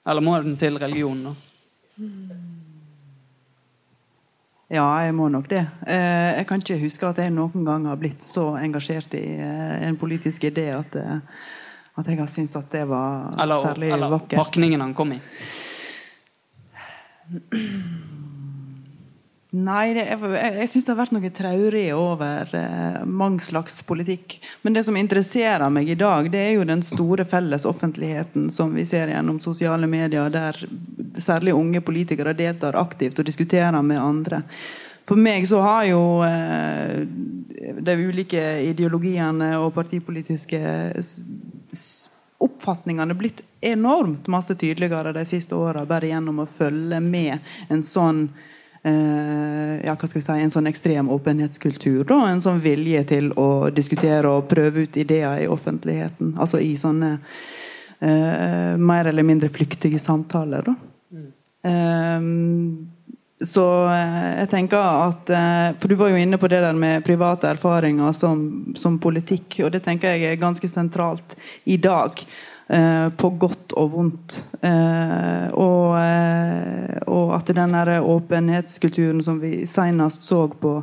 Eller 0.07 0.25
må 0.25 0.35
den 0.43 0.57
til 0.61 0.79
religion, 0.81 1.23
da? 1.31 1.35
Ja, 4.71 4.87
jeg 5.03 5.15
må 5.19 5.27
nok 5.29 5.49
det. 5.51 5.65
Eh, 5.87 6.37
jeg 6.39 6.47
kan 6.47 6.63
ikke 6.63 6.79
huske 6.85 7.09
at 7.09 7.19
jeg 7.19 7.33
noen 7.35 7.65
gang 7.67 7.89
har 7.91 7.99
blitt 7.99 8.23
så 8.23 8.53
engasjert 8.61 9.15
i 9.19 9.25
eh, 9.43 9.89
en 9.89 9.99
politisk 9.99 10.47
idé 10.47 10.69
at 10.77 10.95
eh, 11.01 11.19
at 11.99 12.07
jeg 12.07 12.21
har 12.21 12.31
syntes 12.31 12.57
at 12.57 12.71
det 12.73 12.85
var 12.89 13.35
eller, 13.41 13.65
særlig 13.65 13.91
eller 13.91 14.15
vakkert. 14.15 14.33
Eller 14.33 14.45
pakningen 14.45 14.81
han 14.85 14.95
kom 14.95 15.13
i? 15.17 15.21
Nei, 19.51 19.95
det, 19.97 20.05
jeg, 20.07 20.51
jeg 20.61 20.69
syns 20.71 20.85
det 20.87 20.93
har 20.93 20.99
vært 21.01 21.15
noe 21.17 21.31
traurig 21.35 21.87
over 21.97 22.53
eh, 22.55 23.01
mange 23.03 23.43
slags 23.43 23.81
politikk. 23.87 24.37
Men 24.63 24.77
det 24.77 24.85
som 24.87 24.99
interesserer 24.99 25.67
meg 25.75 25.91
i 25.91 25.99
dag, 25.99 26.29
det 26.31 26.39
er 26.39 26.53
jo 26.55 26.69
den 26.69 26.85
store 26.87 27.27
felles 27.27 27.67
offentligheten 27.67 28.47
som 28.55 28.71
vi 28.77 28.87
ser 28.87 29.11
gjennom 29.11 29.41
sosiale 29.43 29.91
medier, 29.91 30.31
der 30.31 30.55
særlig 31.19 31.57
unge 31.59 31.83
politikere 31.83 32.37
deltar 32.39 32.79
aktivt 32.79 33.19
og 33.19 33.27
diskuterer 33.27 33.83
med 33.83 33.99
andre. 33.99 34.45
For 35.11 35.19
meg 35.19 35.49
så 35.51 35.59
har 35.67 35.89
jo 35.89 36.03
eh, 36.23 37.03
de 37.83 37.97
ulike 37.99 38.45
ideologiene 38.71 39.57
og 39.59 39.73
partipolitiske 39.75 40.61
oppfatningene 42.41 43.15
blitt 43.15 43.43
enormt 43.61 44.27
masse 44.27 44.55
tydeligere 44.55 45.13
de 45.13 45.25
siste 45.29 45.55
åra, 45.55 45.85
bare 45.87 46.09
gjennom 46.09 46.41
å 46.41 46.49
følge 46.49 47.01
med 47.05 47.39
en 47.69 47.83
sånn 47.85 48.23
eh, 48.83 49.75
ja, 49.85 49.95
hva 49.95 50.09
skal 50.09 50.21
vi 50.21 50.25
si, 50.25 50.37
en 50.41 50.55
sånn 50.55 50.71
ekstrem 50.71 51.11
åpenhetskultur. 51.13 52.05
Da, 52.09 52.23
en 52.31 52.41
sånn 52.41 52.63
vilje 52.65 53.05
til 53.13 53.33
å 53.37 53.69
diskutere 53.75 54.31
og 54.31 54.49
prøve 54.49 54.87
ut 54.87 54.97
ideer 55.01 55.45
i 55.45 55.51
offentligheten. 55.53 56.35
Altså 56.41 56.63
i 56.65 56.73
sånne 56.81 57.13
eh, 58.01 58.79
mer 58.81 59.11
eller 59.13 59.27
mindre 59.27 59.53
flyktige 59.53 60.01
samtaler. 60.01 60.65
Da. 60.71 60.77
Mm. 61.13 61.29
Um, 61.61 62.90
så 63.41 63.65
eh, 63.89 64.29
jeg 64.43 64.51
tenker 64.53 64.81
at 64.81 65.31
eh, 65.33 65.71
For 65.81 65.89
du 65.89 65.97
var 65.97 66.13
jo 66.13 66.21
inne 66.21 66.39
på 66.41 66.49
det 66.53 66.61
der 66.61 66.77
med 66.77 67.05
private 67.07 67.49
erfaringer 67.55 68.13
som, 68.17 68.75
som 68.77 68.99
politikk, 69.01 69.63
og 69.65 69.73
det 69.73 69.85
tenker 69.87 70.13
jeg 70.13 70.35
er 70.35 70.43
ganske 70.43 70.69
sentralt 70.69 71.37
i 71.65 71.79
dag. 71.81 72.21
Eh, 72.71 73.09
på 73.17 73.33
godt 73.41 73.73
og 73.81 73.89
vondt. 73.97 74.37
Og, 75.59 75.97
og 77.11 77.33
at 77.35 77.49
den 77.57 77.73
der 77.75 77.97
åpenhetskulturen 77.99 79.25
som 79.27 79.41
vi 79.43 79.65
senest 79.67 80.23
så 80.23 80.45
på 80.47 80.77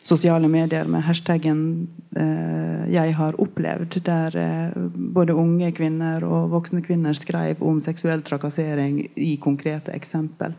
sosiale 0.00 0.48
medier 0.48 0.88
med 0.88 1.04
hashtaggen 1.04 1.88
'jeg 2.16 3.14
har 3.14 3.36
opplevd', 3.36 4.00
der 4.00 4.70
både 5.14 5.34
unge 5.34 5.72
kvinner 5.72 6.24
og 6.24 6.50
voksne 6.50 6.80
kvinner 6.80 7.12
skrev 7.12 7.60
om 7.60 7.80
seksuell 7.80 8.22
trakassering 8.22 9.10
i 9.16 9.36
konkrete 9.36 9.92
eksempel. 9.92 10.54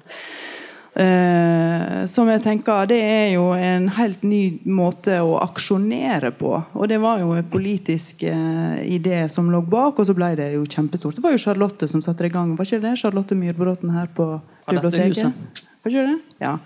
Eh, 0.99 2.05
som 2.11 2.27
jeg 2.27 2.41
tenker 2.43 2.89
Det 2.89 2.97
er 2.99 3.29
jo 3.31 3.53
en 3.55 3.85
helt 3.95 4.23
ny 4.27 4.59
måte 4.67 5.21
å 5.23 5.37
aksjonere 5.39 6.33
på. 6.35 6.51
Og 6.75 6.89
det 6.91 6.97
var 6.99 7.21
jo 7.23 7.31
en 7.37 7.47
politisk 7.47 8.25
eh, 8.27 8.81
idé 8.83 9.21
som 9.31 9.47
lå 9.51 9.61
bak, 9.63 9.99
og 9.99 10.09
så 10.09 10.15
ble 10.17 10.33
det 10.39 10.51
jo 10.57 10.65
kjempestort. 10.67 11.15
Det 11.15 11.23
var 11.23 11.35
jo 11.35 11.43
Charlotte 11.45 11.87
som 11.87 12.03
satte 12.03 12.25
det 12.25 12.33
i 12.33 12.35
gang. 12.35 12.55
Var 12.57 12.67
ikke 12.67 12.83
det 12.83 12.97
Charlotte 12.99 13.37
Myrbråten 13.37 13.93
her 13.95 14.09
på 14.11 14.27
biblioteket? 14.67 15.63
Var 15.83 15.93
ikke 15.93 16.07
det? 16.09 16.17
Ja. 16.43 16.57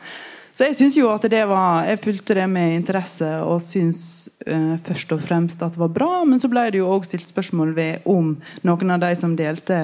Så 0.54 0.68
jeg 0.68 0.78
syns 0.78 0.96
jo 1.00 1.08
at 1.10 1.24
det 1.34 1.42
var 1.50 1.88
Jeg 1.88 2.02
fulgte 2.04 2.36
det 2.38 2.46
med 2.52 2.76
interesse 2.76 3.30
og 3.42 3.62
syns 3.66 4.30
uh, 4.46 4.76
først 4.86 5.16
og 5.16 5.24
fremst 5.26 5.62
at 5.66 5.74
det 5.74 5.82
var 5.82 5.94
bra, 5.94 6.12
men 6.30 6.42
så 6.42 6.50
ble 6.52 6.68
det 6.70 6.82
jo 6.82 6.92
òg 6.94 7.08
stilt 7.10 7.32
spørsmål 7.32 7.74
ved 7.78 8.06
om 8.10 8.36
noen 8.62 8.94
av 8.94 9.02
de 9.02 9.14
som 9.18 9.34
delte 9.40 9.80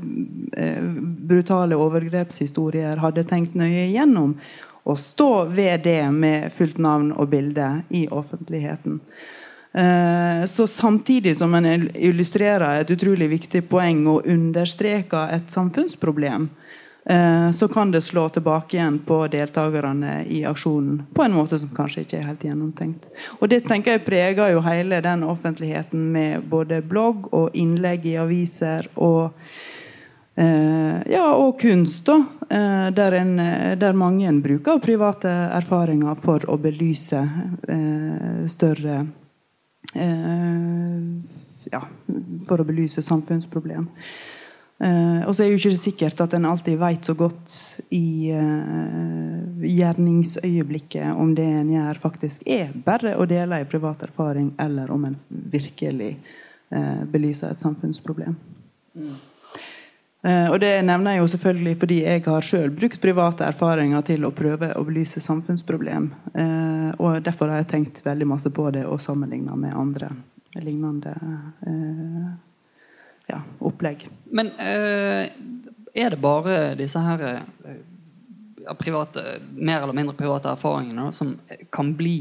uh, 0.00 0.86
brutale 1.28 1.76
overgrepshistorier, 1.76 2.96
hadde 3.02 3.26
tenkt 3.28 3.58
nøye 3.58 3.90
igjennom 3.90 4.38
å 4.86 4.94
stå 4.96 5.48
ved 5.52 5.82
det 5.84 6.04
med 6.14 6.52
fullt 6.54 6.78
navn 6.78 7.10
og 7.12 7.28
bilde 7.32 7.70
i 7.90 8.06
offentligheten. 8.08 9.00
Uh, 9.76 10.46
så 10.48 10.64
samtidig 10.70 11.34
som 11.36 11.52
en 11.58 11.66
illustrerer 11.92 12.80
et 12.80 12.92
utrolig 12.94 13.28
viktig 13.34 13.66
poeng 13.68 14.06
og 14.08 14.28
understreker 14.32 15.34
et 15.34 15.50
samfunnsproblem, 15.52 16.46
eh, 16.48 16.65
så 17.54 17.68
kan 17.70 17.92
det 17.94 18.00
slå 18.02 18.24
tilbake 18.34 18.74
igjen 18.74 18.96
på 19.06 19.20
deltakerne 19.30 20.24
i 20.26 20.40
aksjonen 20.48 21.04
på 21.14 21.22
en 21.22 21.36
måte 21.36 21.54
som 21.62 21.70
kanskje 21.70 22.02
ikke 22.02 22.16
er 22.18 22.24
helt 22.32 22.42
gjennomtenkt. 22.42 23.06
Og 23.38 23.46
Det 23.52 23.60
tenker 23.68 23.94
jeg 23.94 24.02
preger 24.08 24.50
jo 24.50 24.64
hele 24.66 24.98
den 25.04 25.22
offentligheten 25.22 26.08
med 26.16 26.48
både 26.50 26.80
blogg 26.82 27.28
og 27.30 27.54
innlegg 27.54 28.08
i 28.10 28.16
aviser 28.18 28.90
og 28.96 29.38
Eh, 30.38 31.12
ja, 31.12 31.34
og 31.34 31.60
kunst, 31.60 32.04
da. 32.06 32.16
Eh, 32.50 32.88
der, 32.92 33.12
en, 33.12 33.36
der, 33.80 33.92
mange 33.96 34.32
bruker 34.44 34.82
private 34.84 35.30
erfaringer 35.56 36.18
for 36.20 36.44
å 36.52 36.58
belyse 36.60 37.22
eh, 37.68 38.42
større 38.52 39.04
Ja, 41.66 41.80
for 42.46 42.60
å 42.60 42.64
belyse 42.68 43.00
samfunnsproblem. 43.02 43.86
Og 44.76 45.32
så 45.32 45.42
er 45.42 45.48
jo 45.48 45.56
ikke 45.56 45.72
det 45.72 45.80
sikkert 45.80 46.18
at 46.20 46.34
en 46.36 46.44
alltid 46.50 46.76
vet 46.76 47.06
så 47.08 47.14
godt 47.16 47.52
i 47.96 48.28
gjerningsøyeblikket 49.64 51.16
om 51.16 51.30
det 51.34 51.46
en 51.62 51.70
gjør, 51.72 52.02
faktisk 52.02 52.44
er 52.44 52.74
bare 52.84 53.14
å 53.16 53.24
dele 53.28 53.62
en 53.62 53.70
privat 53.70 54.04
erfaring, 54.04 54.50
eller 54.60 54.92
om 54.92 55.08
en 55.08 55.16
virkelig 55.30 56.10
belyser 57.08 57.54
et 57.54 57.64
samfunnsproblem. 57.64 58.36
Mm. 59.00 59.16
Og 60.26 60.60
Det 60.60 60.72
nevner 60.82 61.14
jeg 61.14 61.20
jo 61.20 61.26
selvfølgelig 61.30 61.76
fordi 61.78 61.96
jeg 62.02 62.22
har 62.24 62.42
selv 62.42 62.76
brukt 62.76 63.00
private 63.00 63.44
erfaringer 63.46 64.02
til 64.08 64.24
å 64.26 64.32
prøve 64.34 64.72
å 64.74 64.84
belyse 64.84 65.20
samfunnsproblem. 65.22 66.08
Og 66.98 67.20
Derfor 67.24 67.52
har 67.52 67.62
jeg 67.62 67.70
tenkt 67.70 68.00
veldig 68.04 68.26
masse 68.26 68.50
på 68.50 68.70
det 68.74 68.84
og 68.88 69.00
sammenligna 69.00 69.54
med 69.56 69.76
andre 69.76 70.10
lignende 70.56 71.14
ja, 73.26 73.42
opplegg. 73.58 74.06
Men 74.30 74.52
er 74.60 76.12
det 76.12 76.18
bare 76.22 76.74
disse 76.78 77.00
her 77.02 77.42
private, 78.78 79.22
mer 79.54 79.82
eller 79.82 79.96
mindre 79.96 80.16
private 80.18 80.52
erfaringene 80.54 81.08
som 81.14 81.34
kan 81.74 81.94
bli 81.98 82.18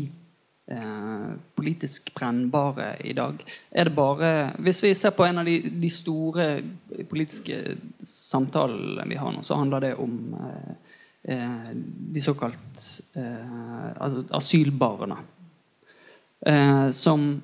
Eh, 0.67 1.33
politisk 1.55 2.15
brennbare 2.15 2.95
i 3.05 3.13
dag? 3.13 3.45
Er 3.71 3.83
det 3.83 3.95
bare 3.95 4.51
Hvis 4.57 4.83
vi 4.83 4.95
ser 4.95 5.11
på 5.11 5.23
en 5.23 5.37
av 5.37 5.45
de, 5.45 5.59
de 5.69 5.89
store 5.89 6.63
politiske 7.09 7.77
samtalene 8.01 9.05
vi 9.05 9.15
har 9.15 9.29
nå, 9.31 9.43
så 9.43 9.59
handler 9.59 9.79
det 9.79 9.93
om 9.95 10.33
eh, 10.33 10.71
eh 11.35 11.69
de 12.13 12.21
såkalt 12.21 12.81
eh, 13.13 14.01
altså 14.01 14.23
asylbarna. 14.29 15.17
Eh, 16.45 16.91
som 16.91 17.41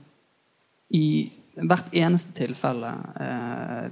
i 0.89 1.31
hvert 1.55 1.93
eneste 1.93 2.33
tilfelle 2.37 2.93
eh, 3.19 3.87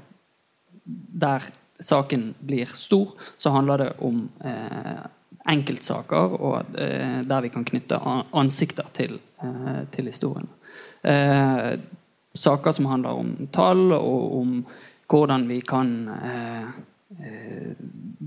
der 1.24 1.48
saken 1.80 2.34
blir 2.40 2.66
stor, 2.76 3.14
så 3.38 3.54
handler 3.56 3.84
det 3.84 3.90
om 4.04 4.26
eh, 4.44 5.06
enkeltsaker 5.50 6.36
og 6.40 6.76
eh, 6.80 7.22
der 7.28 7.46
vi 7.46 7.52
kan 7.54 7.66
knytte 7.66 8.00
ansikter 8.36 8.90
til, 8.94 9.20
eh, 9.44 9.84
til 9.92 10.12
historien. 10.12 10.50
Eh, 11.04 11.80
saker 12.36 12.72
som 12.76 12.90
handler 12.92 13.22
om 13.22 13.48
tall 13.54 13.92
og 13.96 14.40
om 14.42 14.54
hvordan 15.10 15.48
vi 15.50 15.62
kan 15.66 15.94
eh, 16.10 16.68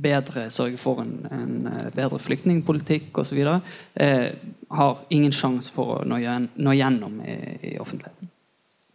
bedre 0.03 0.49
sørge 0.51 0.81
for 0.81 1.05
en, 1.05 1.15
en 1.31 1.69
bedre 1.95 2.19
flyktningpolitikk 2.19 3.19
osv. 3.23 3.45
Eh, 3.95 4.29
har 4.73 5.05
ingen 5.11 5.33
sjanse 5.33 5.73
for 5.73 6.01
å 6.01 6.05
nå 6.09 6.19
gjennom 6.75 7.21
i, 7.23 7.37
i 7.73 7.79
offentligheten. 7.79 8.32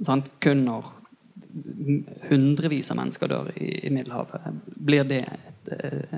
Sant? 0.05 0.31
Kun 0.43 0.65
når 0.67 0.93
hundrevis 2.29 2.91
av 2.93 2.99
mennesker 2.99 3.31
dør 3.31 3.51
i, 3.55 3.87
i 3.87 3.93
Middelhavet, 3.93 4.59
blir 4.67 5.07
det 5.09 5.23
et, 5.25 5.71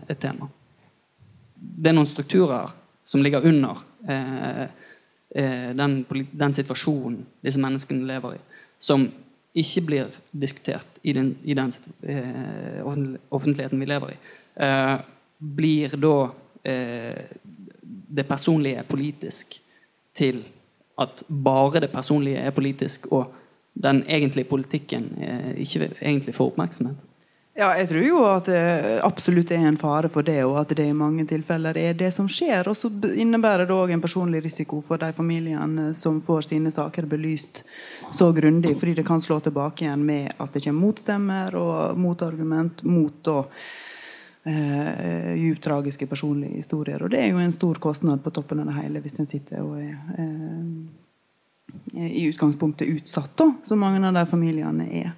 et 0.10 0.20
tema 0.20 0.50
det 1.60 1.92
er 1.92 1.96
noen 1.96 2.10
strukturer 2.10 2.72
som 3.10 3.24
ligger 3.24 3.46
under 3.50 3.82
eh, 4.08 4.66
eh, 5.36 5.72
den, 5.76 6.04
den, 6.32 6.56
situasjonen 6.56 7.24
disse 7.46 7.62
menneskene 7.62 8.08
lever 8.08 8.38
i, 8.38 8.42
som 8.80 9.08
ikke 9.60 9.84
blir 9.88 10.20
diskutert 10.32 11.00
i 11.02 11.16
den, 11.16 11.34
i 11.44 11.56
den 11.58 11.74
eh, 12.04 12.86
offentligheten 12.86 13.82
vi 13.82 13.90
lever 13.90 14.14
i. 14.14 14.20
Eh, 14.62 14.96
blir 15.40 15.96
da 15.98 16.16
eh, 16.68 17.26
det 17.82 18.28
personlige 18.30 18.86
politisk 18.88 19.58
til 20.16 20.44
at 21.00 21.24
bare 21.32 21.82
det 21.86 21.92
personlige 21.94 22.44
er 22.44 22.54
politisk, 22.54 23.08
og 23.16 23.34
den 23.80 24.04
egentlige 24.08 24.50
politikken 24.50 25.12
eh, 25.24 25.54
ikke 25.64 25.92
egentlig 26.02 26.36
får 26.36 26.52
oppmerksomhet? 26.54 27.06
Ja, 27.60 27.74
jeg 27.76 27.90
tror 27.90 28.06
jo 28.06 28.20
at 28.24 28.48
det 28.48 29.00
absolutt 29.04 29.50
er 29.52 29.66
en 29.68 29.78
fare 29.80 30.08
for 30.12 30.24
det, 30.24 30.38
og 30.48 30.62
at 30.62 30.70
det 30.78 30.86
i 30.88 30.96
mange 30.96 31.26
tilfeller 31.28 31.76
er 31.76 31.98
det 31.98 32.14
som 32.16 32.30
skjer. 32.32 32.70
Og 32.72 32.78
så 32.78 32.88
innebærer 33.10 33.68
det 33.68 33.76
òg 33.76 33.92
en 33.92 34.04
personlig 34.04 34.40
risiko 34.46 34.80
for 34.86 35.02
de 35.02 35.10
familiene 35.18 35.90
som 35.98 36.22
får 36.24 36.48
sine 36.48 36.72
saker 36.72 37.10
belyst 37.10 37.66
så 38.16 38.30
grundig, 38.36 38.78
fordi 38.80 38.96
det 39.02 39.06
kan 39.08 39.20
slå 39.22 39.42
tilbake 39.44 39.84
igjen 39.84 40.06
med 40.08 40.32
at 40.38 40.56
det 40.56 40.64
kommer 40.70 40.86
motstemmer 40.88 41.60
og 41.60 42.00
motargument 42.00 42.86
mot 42.88 43.20
da 43.28 43.42
eh, 44.48 45.36
djupt 45.42 45.66
tragiske 45.68 46.08
personlige 46.08 46.62
historier. 46.62 47.04
Og 47.04 47.12
det 47.12 47.26
er 47.26 47.34
jo 47.34 47.44
en 47.44 47.56
stor 47.60 47.82
kostnad 47.84 48.24
på 48.24 48.32
toppen 48.40 48.64
av 48.64 48.72
det 48.72 48.80
hele 48.80 49.04
hvis 49.04 49.20
en 49.20 49.28
sitter 49.28 49.68
og 49.68 49.82
er 49.84 50.00
eh, 50.16 50.64
i 51.94 52.26
utgangspunktet 52.30 52.88
utsatt, 52.88 53.32
da, 53.38 53.54
som 53.64 53.80
mange 53.80 54.02
av 54.08 54.14
de 54.14 54.26
familiene 54.30 54.88
er. 55.02 55.12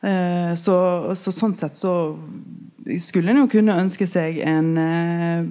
Eh, 0.00 0.54
så, 0.54 0.76
så, 1.18 1.32
sånn 1.34 1.54
sett 1.58 1.76
så 1.76 1.92
skulle 3.02 3.32
en 3.32 3.42
jo 3.42 3.50
kunne 3.50 3.76
ønske 3.82 4.06
seg 4.06 4.38
en 4.46 4.76
eh, 4.78 5.48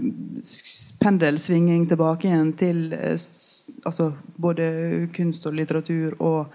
pendelsvinging 1.02 1.84
tilbake 1.92 2.30
igjen 2.30 2.54
til 2.58 2.94
eh, 2.96 3.20
altså 3.84 4.14
både 4.40 5.10
kunst 5.16 5.46
og 5.50 5.58
litteratur 5.58 6.16
og 6.24 6.54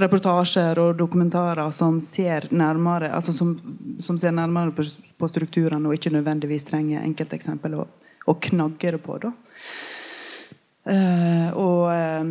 reportasjer 0.00 0.78
og 0.78 0.98
dokumentarer 1.00 1.72
som 1.74 1.98
ser 2.04 2.46
nærmere 2.54 3.10
altså 3.16 3.32
som, 3.34 3.56
som 3.98 4.20
ser 4.20 4.36
nærmere 4.36 4.76
på, 4.76 4.84
på 5.18 5.30
strukturene 5.32 5.88
og 5.88 5.96
ikke 5.96 6.12
nødvendigvis 6.14 6.68
trenger 6.68 7.02
enkelteksempel 7.02 7.80
å, 7.80 7.88
å 8.28 8.36
knagge 8.50 8.94
det 8.94 9.00
på. 9.02 9.16
Da. 9.24 9.32
Og 11.58 11.90
Eh, 11.90 12.26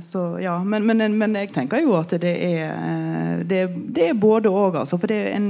så 0.00 0.38
ja, 0.40 0.64
men, 0.64 0.86
men, 0.86 1.18
men, 1.18 1.34
jeg 1.38 1.52
tenker 1.54 1.80
jo 1.80 1.94
at 1.98 2.12
det 2.20 2.32
er, 2.32 2.74
eh, 2.74 3.44
det, 3.48 3.62
det 3.94 4.10
er 4.10 4.18
både 4.20 4.50
òg. 4.50 4.78
Altså, 4.82 4.98
for 5.00 5.10
det, 5.10 5.18
en, 5.32 5.48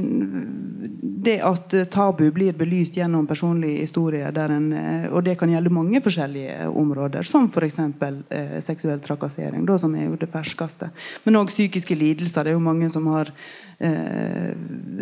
det, 1.26 1.38
at 1.44 1.74
tabu 1.90 2.28
blir 2.34 2.54
belyst 2.56 2.96
gjennom 2.98 3.26
personlige 3.26 3.82
historier, 3.86 4.36
en, 4.44 4.68
eh, 4.72 5.08
og 5.10 5.24
det 5.26 5.36
kan 5.40 5.50
gjelde 5.50 5.72
mange 5.74 6.00
forskjellige 6.04 6.68
områder, 6.68 7.26
som 7.26 7.48
f.eks. 7.50 7.80
Eh, 7.80 8.56
seksuell 8.64 9.02
trakassering, 9.04 9.66
da, 9.66 9.78
som 9.82 9.94
er 9.96 10.08
jo 10.10 10.20
det 10.20 10.30
ferskeste. 10.32 10.90
Men 11.24 11.40
òg 11.42 11.52
psykiske 11.52 11.98
lidelser. 11.98 12.46
Det 12.46 12.54
er 12.54 12.58
jo 12.58 12.64
mange 12.64 12.90
som 12.92 13.08
har 13.14 13.32
eh, 13.78 14.54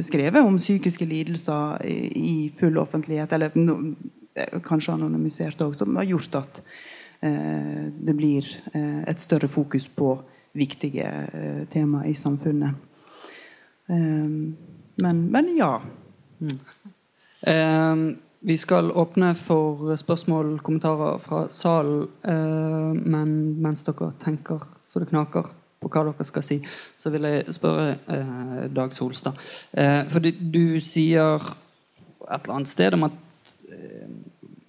skrevet 0.04 0.40
om 0.40 0.58
psykiske 0.60 1.08
lidelser 1.08 1.84
i, 1.84 2.00
i 2.14 2.34
full 2.56 2.80
offentlighet, 2.80 3.32
eller 3.36 3.54
no, 3.58 3.78
kanskje 4.64 4.96
anonymisert 4.96 5.60
òg, 5.62 5.76
som 5.78 5.94
har 6.00 6.08
gjort 6.08 6.42
at 6.42 6.64
Eh, 6.64 6.93
det 7.24 8.14
blir 8.16 8.46
eh, 8.72 9.02
et 9.08 9.20
større 9.20 9.48
fokus 9.48 9.88
på 9.88 10.16
viktige 10.54 11.08
temaer 11.32 11.64
tema 11.72 12.04
i 12.06 12.14
samfunnet. 12.14 12.74
Men, 13.86 15.30
men 15.30 15.56
ja. 15.56 15.82
Mm. 16.38 18.12
Vi 18.40 18.56
skal 18.56 18.92
åpne 18.92 19.32
for 19.34 19.96
spørsmål 19.96 20.52
og 20.54 20.62
kommentarer 20.62 21.18
fra 21.18 21.40
salen. 21.50 22.06
Men 23.02 23.34
mens 23.58 23.82
dere 23.84 24.12
tenker 24.22 24.62
så 24.86 25.02
det 25.02 25.10
knaker 25.10 25.50
på 25.82 25.90
hva 25.90 26.04
dere 26.06 26.28
skal 26.28 26.46
si, 26.46 26.60
så 26.96 27.10
vil 27.10 27.26
jeg 27.26 27.56
spørre 27.58 28.68
Dag 28.70 28.94
Solstad. 28.94 29.42
For 29.74 30.22
du, 30.22 30.30
du, 30.30 30.80
sier 30.80 31.42
et 32.30 32.46
eller 32.46 32.54
annet 32.60 32.70
sted 32.70 32.94
om 32.94 33.08
at 33.10 33.23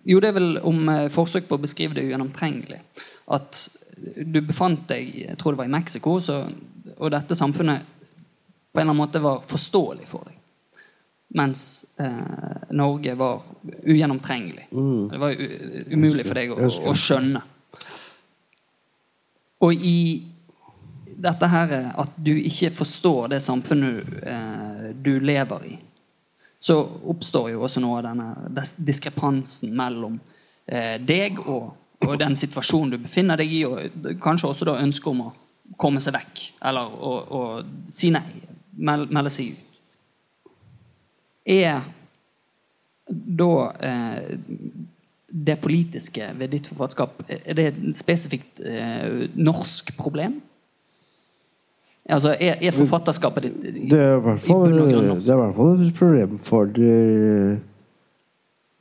jo, 0.05 0.19
det 0.21 0.29
er 0.29 0.37
vel 0.37 0.59
om 0.61 0.89
eh, 0.91 1.07
forsøk 1.13 1.47
på 1.49 1.57
å 1.57 1.63
beskrive 1.63 1.97
det 1.97 2.05
ugjennomtrengelig. 2.05 2.79
At 3.33 3.63
du 3.97 4.41
befant 4.45 4.85
deg 4.89 5.07
jeg 5.23 5.37
tror 5.39 5.55
det 5.55 5.63
var 5.63 5.69
i 5.69 5.75
Mexico, 5.75 6.19
så, 6.21 6.43
og 6.97 7.13
dette 7.13 7.37
samfunnet 7.37 7.91
på 8.75 8.81
en 8.81 8.83
eller 8.83 8.91
annen 8.91 9.01
måte 9.01 9.23
var 9.23 9.45
forståelig 9.49 10.05
for 10.09 10.27
deg. 10.27 10.37
Mens 11.35 11.85
eh, 11.99 12.69
Norge 12.77 13.15
var 13.17 13.41
ugjennomtrengelig. 13.81 14.67
Mm. 14.71 15.09
Det 15.09 15.19
var 15.19 15.41
umulig 15.95 16.25
for 16.27 16.37
deg 16.37 16.53
å, 16.53 16.69
å, 16.91 16.93
skjønne. 16.95 17.41
Og 19.65 19.73
i 19.73 19.97
dette 21.15 21.49
her 21.49 21.73
at 21.95 22.17
du 22.19 22.33
ikke 22.35 22.69
forstår 22.75 23.33
det 23.33 23.41
samfunnet 23.43 24.13
eh, 24.27 24.87
du 25.01 25.15
lever 25.23 25.69
i, 25.71 25.75
så 26.65 26.79
oppstår 27.05 27.51
jo 27.53 27.63
også 27.65 27.81
noe 27.83 27.99
av 27.99 28.07
denne 28.07 28.63
diskrepansen 28.87 29.73
mellom 29.77 30.15
eh, 30.65 30.95
deg 30.97 31.37
og, 31.43 31.75
og, 32.01 32.13
den 32.17 32.33
situasjonen 32.39 32.95
du 32.95 33.03
befinner 33.03 33.37
deg 33.37 33.53
i, 33.53 33.59
og 33.69 34.15
kanskje 34.23 34.49
også 34.49 34.67
da 34.71 34.79
ønsket 34.81 35.11
om 35.11 35.27
å 35.27 35.33
komme 35.81 36.01
seg 36.01 36.15
vekk, 36.15 36.41
eller 36.65 36.89
å, 36.89 37.11
å 37.21 37.41
si 37.93 38.09
nei, 38.13 38.23
melde, 38.77 39.13
melde 39.13 39.33
seg 39.33 39.53
ut. 39.53 39.61
Er 41.53 41.85
da 43.05 43.51
eh, 43.85 44.33
det 45.29 45.59
politiske 45.61 46.31
ved 46.39 46.53
ditt 46.55 46.71
forfatterskap, 46.71 47.21
er 47.29 47.57
det 47.59 47.69
et 47.69 47.81
spesifikt 47.97 48.65
eh, 48.65 49.27
norsk 49.37 49.93
problem? 50.01 50.39
Altså, 52.05 52.35
er, 52.37 52.59
er 52.61 52.73
forfatterskapet 52.75 53.47
ditt 53.47 53.63
i, 53.65 53.87
Det 53.89 53.97
er 53.97 54.19
i 54.19 54.21
hvert 54.21 54.41
fall, 54.43 54.67
det 54.69 55.31
er 55.33 55.39
hvert 55.39 55.79
et 55.87 55.95
problem 55.97 56.35
for 56.45 56.69
de, 56.69 56.91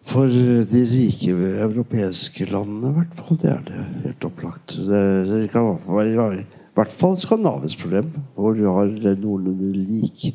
for 0.04 0.28
de 0.28 0.82
rike 0.90 1.32
europeiske 1.64 2.50
landene, 2.50 2.90
i 2.90 2.98
hvert 2.98 3.16
fall. 3.16 3.40
Det 3.40 3.50
er 3.54 3.64
det 3.64 3.86
helt 4.04 4.28
opplagt. 4.28 4.76
Det, 4.76 5.02
det 5.30 5.40
kan 5.54 5.72
være 5.88 6.42
i 6.42 6.44
hvert 6.76 6.92
fall 6.92 7.16
et 7.16 7.24
skandinavisk 7.24 7.86
problem, 7.86 8.12
hvor 8.36 8.52
du 8.58 8.66
har 8.68 8.92
noenlunde 8.92 9.72
lik 9.72 10.28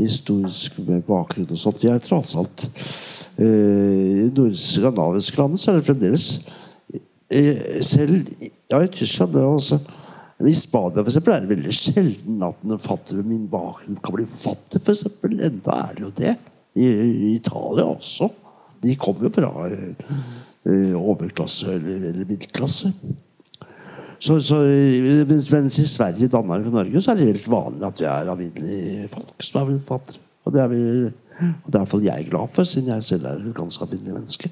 historisk 0.00 0.80
bakgrunn 1.04 1.52
og 1.52 1.60
sånt. 1.60 1.84
Vi 1.84 1.92
er 1.92 2.00
tross 2.00 2.32
alt 2.38 2.64
eh, 3.36 4.24
I 4.24 4.50
skandinaviske 4.56 5.36
land 5.36 5.60
så 5.60 5.74
er 5.74 5.80
det 5.80 5.88
fremdeles 5.90 6.28
eh, 7.28 7.82
Selv 7.84 8.30
ja, 8.70 8.80
i 8.80 8.88
Tyskland 8.94 9.34
det 9.34 9.42
er 9.42 9.50
også 9.50 9.80
i 10.48 10.54
Spania 10.56 11.02
for 11.02 11.10
eksempel, 11.10 11.34
er 11.34 11.44
det 11.44 11.52
veldig 11.52 11.74
sjelden 11.76 12.44
at 12.46 12.62
en 12.64 12.80
fatter 12.80 13.20
min 13.26 13.48
bakgrunn 13.50 13.98
kan 14.00 14.16
bli 14.16 14.26
fattig. 14.28 14.80
For 14.80 14.94
eksempel. 14.94 15.36
Enda 15.44 15.76
er 15.84 15.96
det 15.96 16.06
jo 16.06 16.12
det. 16.16 16.36
I, 16.78 16.86
i 16.86 17.32
Italia 17.34 17.84
også. 17.90 18.30
De 18.80 18.94
kommer 18.96 19.26
jo 19.26 19.32
fra 19.34 19.50
eh, 19.68 20.94
overklasse 20.96 21.74
eller, 21.74 22.06
eller 22.12 22.28
middelklasse. 22.28 22.92
Så, 24.20 24.36
så, 24.44 24.58
mens, 25.28 25.78
i 25.80 25.86
Sverige, 25.88 26.28
Danmark 26.28 26.66
og 26.68 26.74
Norge 26.76 27.00
så 27.00 27.12
er 27.12 27.20
det 27.20 27.30
helt 27.30 27.48
vanlig 27.48 27.86
at 27.88 28.00
vi 28.00 28.08
er 28.08 28.28
alminnelige 28.28 29.08
folk 29.12 29.44
som 29.44 29.62
er 29.62 29.78
forfattere. 29.80 30.20
Er, 30.20 30.42
og 30.44 30.52
det 30.52 30.60
er 30.60 30.72
i 30.74 31.72
hvert 31.72 31.88
fall 31.88 32.04
jeg 32.04 32.26
glad 32.28 32.52
for, 32.52 32.68
siden 32.68 32.92
jeg 32.92 33.04
selv 33.04 33.28
er 33.28 33.40
et 33.40 33.56
ganske 33.56 33.84
alminnelig 33.84 34.16
menneske. 34.18 34.50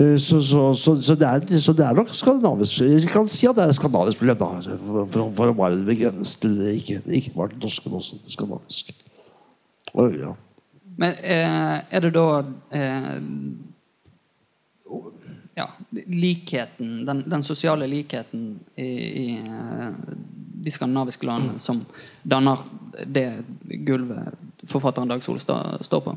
Eh, 0.00 0.16
Så, 0.16 0.42
så, 0.42 0.74
så, 0.74 1.02
så, 1.02 1.14
det 1.14 1.28
er, 1.28 1.58
så 1.60 1.72
det 1.72 1.84
er 1.84 1.94
nok 1.94 2.08
skandinavisk 2.14 2.80
Jeg 2.80 3.08
kan 3.12 3.28
si 3.28 3.46
at 3.46 3.56
det 3.56 3.66
er 3.66 3.72
skandinavisk 3.76 4.18
problem, 4.18 4.38
da. 4.40 4.76
For, 4.86 5.26
for, 5.36 5.52
å 5.52 5.56
bare 5.56 5.80
begrense 5.84 6.38
til 6.40 6.56
det 6.56 6.76
ikke, 6.80 7.02
ikke 7.20 7.34
bare 7.36 7.52
det 7.52 7.60
norske, 7.64 7.90
men 7.90 8.00
også 8.00 8.20
skandinavisk. 8.32 8.94
Og, 9.94 10.14
ja. 10.16 10.32
Men 11.00 11.20
eh, 11.22 11.76
er 11.90 12.04
det 12.04 12.12
da 12.14 12.26
eh, 12.76 13.20
ja, 15.56 15.66
likheten, 16.06 17.06
den, 17.06 17.22
den 17.30 17.44
sosiale 17.44 17.88
likheten 17.90 18.50
i, 18.76 18.88
i 19.24 19.26
eh, 19.36 20.16
de 20.64 20.72
skandinaviske 20.72 21.26
landene 21.28 21.60
som 21.60 21.84
danner 22.22 22.64
det 23.04 23.28
gulvet 23.86 24.36
forfatteren 24.68 25.08
Dag 25.08 25.22
Solstad 25.24 25.84
står 25.84 26.04
på? 26.08 26.16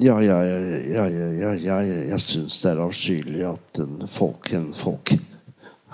Ja, 0.00 0.18
ja, 0.22 0.38
ja, 0.44 1.06
ja, 1.54 1.78
jeg 1.82 2.20
syns 2.22 2.60
det 2.62 2.70
er 2.72 2.82
avskyelig 2.84 3.44
at 3.50 3.80
en 3.82 4.08
folk, 4.10 4.52
en 4.56 4.70
folk 4.76 5.14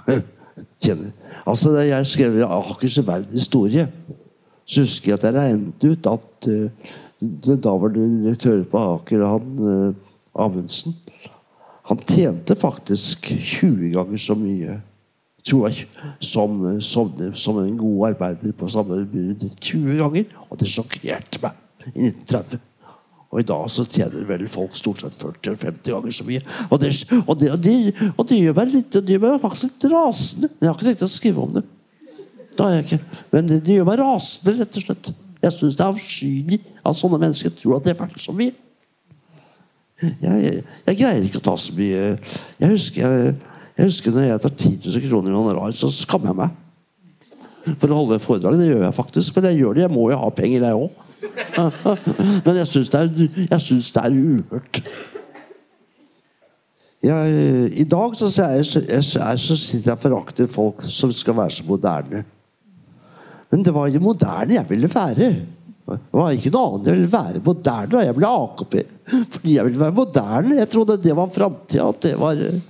kjenner 0.82 1.12
Altså, 1.46 1.72
da 1.74 1.84
jeg 1.86 2.06
skrev 2.06 2.38
Akers 2.44 2.98
verdenshistorie, 3.00 3.86
så 4.68 4.84
husker 4.84 5.12
jeg 5.12 5.18
at 5.18 5.26
jeg 5.28 5.36
regnet 5.38 5.86
ut 5.88 6.10
at 6.10 6.48
uh, 6.50 6.90
var 7.48 7.62
daværende 7.64 8.24
direktør 8.24 8.62
på 8.70 8.84
Aker, 8.94 9.24
han 9.26 9.62
uh, 9.64 10.44
Amundsen, 10.44 10.94
han 11.88 12.04
tjente 12.04 12.56
faktisk 12.58 13.30
20 13.32 13.94
ganger 13.96 14.20
så 14.20 14.36
mye 14.38 14.80
tror 15.48 15.68
jeg, 15.68 15.86
som, 16.20 16.80
som, 16.84 17.12
som 17.34 17.58
en 17.62 17.76
god 17.78 18.08
arbeider 18.10 18.52
på 18.52 18.68
samme 18.68 19.00
bedrift. 19.08 19.60
20 19.60 19.96
ganger! 20.02 20.24
Og 20.50 20.60
det 20.60 20.68
sjokkerte 20.68 21.40
meg 21.42 21.94
i 21.94 22.10
1930. 22.10 22.60
Og 23.28 23.42
i 23.42 23.46
dag 23.48 23.64
så 23.68 23.84
tjener 23.84 24.24
vel 24.24 24.46
folk 24.48 24.76
stort 24.78 25.02
sett 25.04 25.16
40-50 25.20 25.92
ganger 25.92 26.14
så 26.16 26.24
mye. 26.24 26.40
Og 26.70 26.78
det, 26.80 26.92
og, 27.20 27.34
det, 27.40 27.50
og, 27.52 27.58
det, 27.60 27.74
og 28.14 28.28
det, 28.30 28.38
gjør 28.40 28.54
meg 28.56 28.70
litt, 28.72 28.94
det 28.94 29.14
gjør 29.14 29.24
meg 29.26 29.42
faktisk 29.42 29.68
litt 29.68 29.92
rasende. 29.92 30.48
Jeg 30.56 30.68
har 30.70 30.78
ikke 30.78 30.86
tenkt 30.88 31.04
å 31.04 31.10
skrive 31.12 31.44
om 31.44 31.58
det. 31.58 31.64
Det. 32.58 32.98
Men 33.30 33.50
det 33.52 33.76
gjør 33.76 33.84
meg 33.86 34.00
rasende, 34.00 34.54
rett 34.62 34.78
og 34.80 34.86
slett. 34.86 35.10
Jeg 35.44 35.54
syns 35.54 35.76
det 35.76 35.84
er 35.84 35.92
avskyelig 35.92 36.58
at 36.80 36.98
sånne 36.98 37.20
mennesker 37.22 37.52
tror 37.54 37.76
at 37.76 37.84
det 37.84 37.92
er 37.92 38.00
verdt 38.00 38.24
så 38.24 38.34
mye. 38.34 38.56
Jeg, 39.98 40.14
jeg, 40.24 40.64
jeg, 40.86 40.96
greier 41.02 41.24
ikke 41.26 41.40
å 41.40 41.42
ta 41.42 41.56
så 41.58 41.72
mye 41.74 42.02
Jeg 42.62 42.68
husker, 42.70 43.02
jeg, 43.02 43.32
jeg 43.74 43.88
husker 43.88 44.12
når 44.14 44.28
jeg 44.28 44.42
tar 44.44 44.52
10 44.54 44.76
000 44.84 45.06
kroner 45.10 45.32
i 45.32 45.34
honorar, 45.34 45.74
så 45.74 45.90
skammer 45.90 46.30
jeg 46.30 46.38
meg. 46.38 46.56
For 47.78 47.90
å 47.90 47.98
holde 47.98 48.18
foredrag. 48.22 48.56
Det 48.60 48.70
gjør 48.70 48.86
jeg 48.86 48.96
faktisk. 48.96 49.36
Men 49.36 49.50
jeg 49.50 49.60
gjør 49.60 49.76
det. 49.76 49.84
Jeg 49.86 49.94
må 49.94 50.08
jo 50.12 50.18
ha 50.22 50.30
penger, 50.34 50.66
jeg 50.66 50.74
òg. 50.78 51.04
Men 52.46 52.58
jeg 52.60 52.70
syns 52.70 52.90
det, 52.94 53.04
det 53.18 54.02
er 54.02 54.18
uhørt. 54.18 54.82
Jeg, 57.02 57.34
I 57.78 57.84
dag 57.86 58.16
så, 58.18 58.26
jeg, 58.34 58.64
jeg, 58.88 59.04
så 59.38 59.56
sitter 59.58 59.92
jeg 59.92 59.94
og 59.94 60.02
forakter 60.02 60.50
folk 60.50 60.82
som 60.90 61.12
skal 61.14 61.36
være 61.38 61.54
så 61.54 61.66
moderne. 61.68 62.24
Men 63.52 63.62
det 63.64 63.74
var 63.74 63.86
jo 63.88 64.02
moderne 64.02 64.58
jeg 64.58 64.66
ville 64.68 64.90
være. 64.92 65.28
Det 65.88 65.98
var 66.12 66.34
ikke 66.34 66.50
noe 66.52 66.72
annet. 66.72 66.88
Jeg 66.90 66.96
ville 66.98 67.12
være 67.12 67.44
moderne. 67.44 67.92
Da 67.94 68.02
Jeg 68.04 68.16
ble 68.18 68.32
AKP 68.42 68.74
fordi 69.08 69.54
jeg 69.54 69.64
ville 69.64 69.80
være 69.80 69.96
moderne. 69.96 70.58
Jeg 70.58 70.68
trodde 70.74 70.98
det 71.02 71.16
var 71.16 71.30
framtida. 71.32 71.92
Eh, 72.12 72.60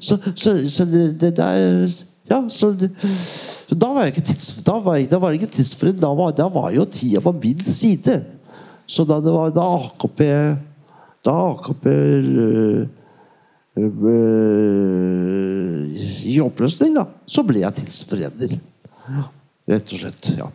Så, 0.00 0.16
så, 0.34 0.56
så 0.68 0.84
det, 0.84 1.20
det 1.20 1.36
der 1.36 1.86
Ja, 2.28 2.40
så, 2.50 2.72
så 3.68 3.74
da 3.78 3.88
var 3.94 4.04
jeg 4.08 4.24
tids, 4.26 4.48
da 4.66 4.78
var, 4.82 4.96
jeg, 4.98 5.10
da 5.10 5.16
var 5.22 5.30
det 5.30 5.38
ikke 5.40 5.52
tidsfrist. 5.58 6.00
Da 6.02 6.10
var, 6.16 6.32
da 6.36 6.48
var 6.50 6.72
jo 6.74 6.84
tida 6.90 7.20
på 7.22 7.32
min 7.36 7.62
side. 7.64 8.18
Så 8.86 9.04
da 9.06 9.20
det 9.22 9.32
var 9.34 9.50
da 9.54 9.62
AKP 9.76 10.20
Da 11.26 11.32
AKP 11.32 11.86
øh, 11.86 12.86
øh, 13.76 13.86
i 16.26 16.40
oppløsning, 16.40 16.94
da, 16.94 17.04
så 17.26 17.42
ble 17.42 17.60
jeg 17.64 17.74
tidsforræder. 17.80 18.54
Rett 19.66 19.92
og 19.92 19.98
slett. 19.98 20.30
ja. 20.38 20.46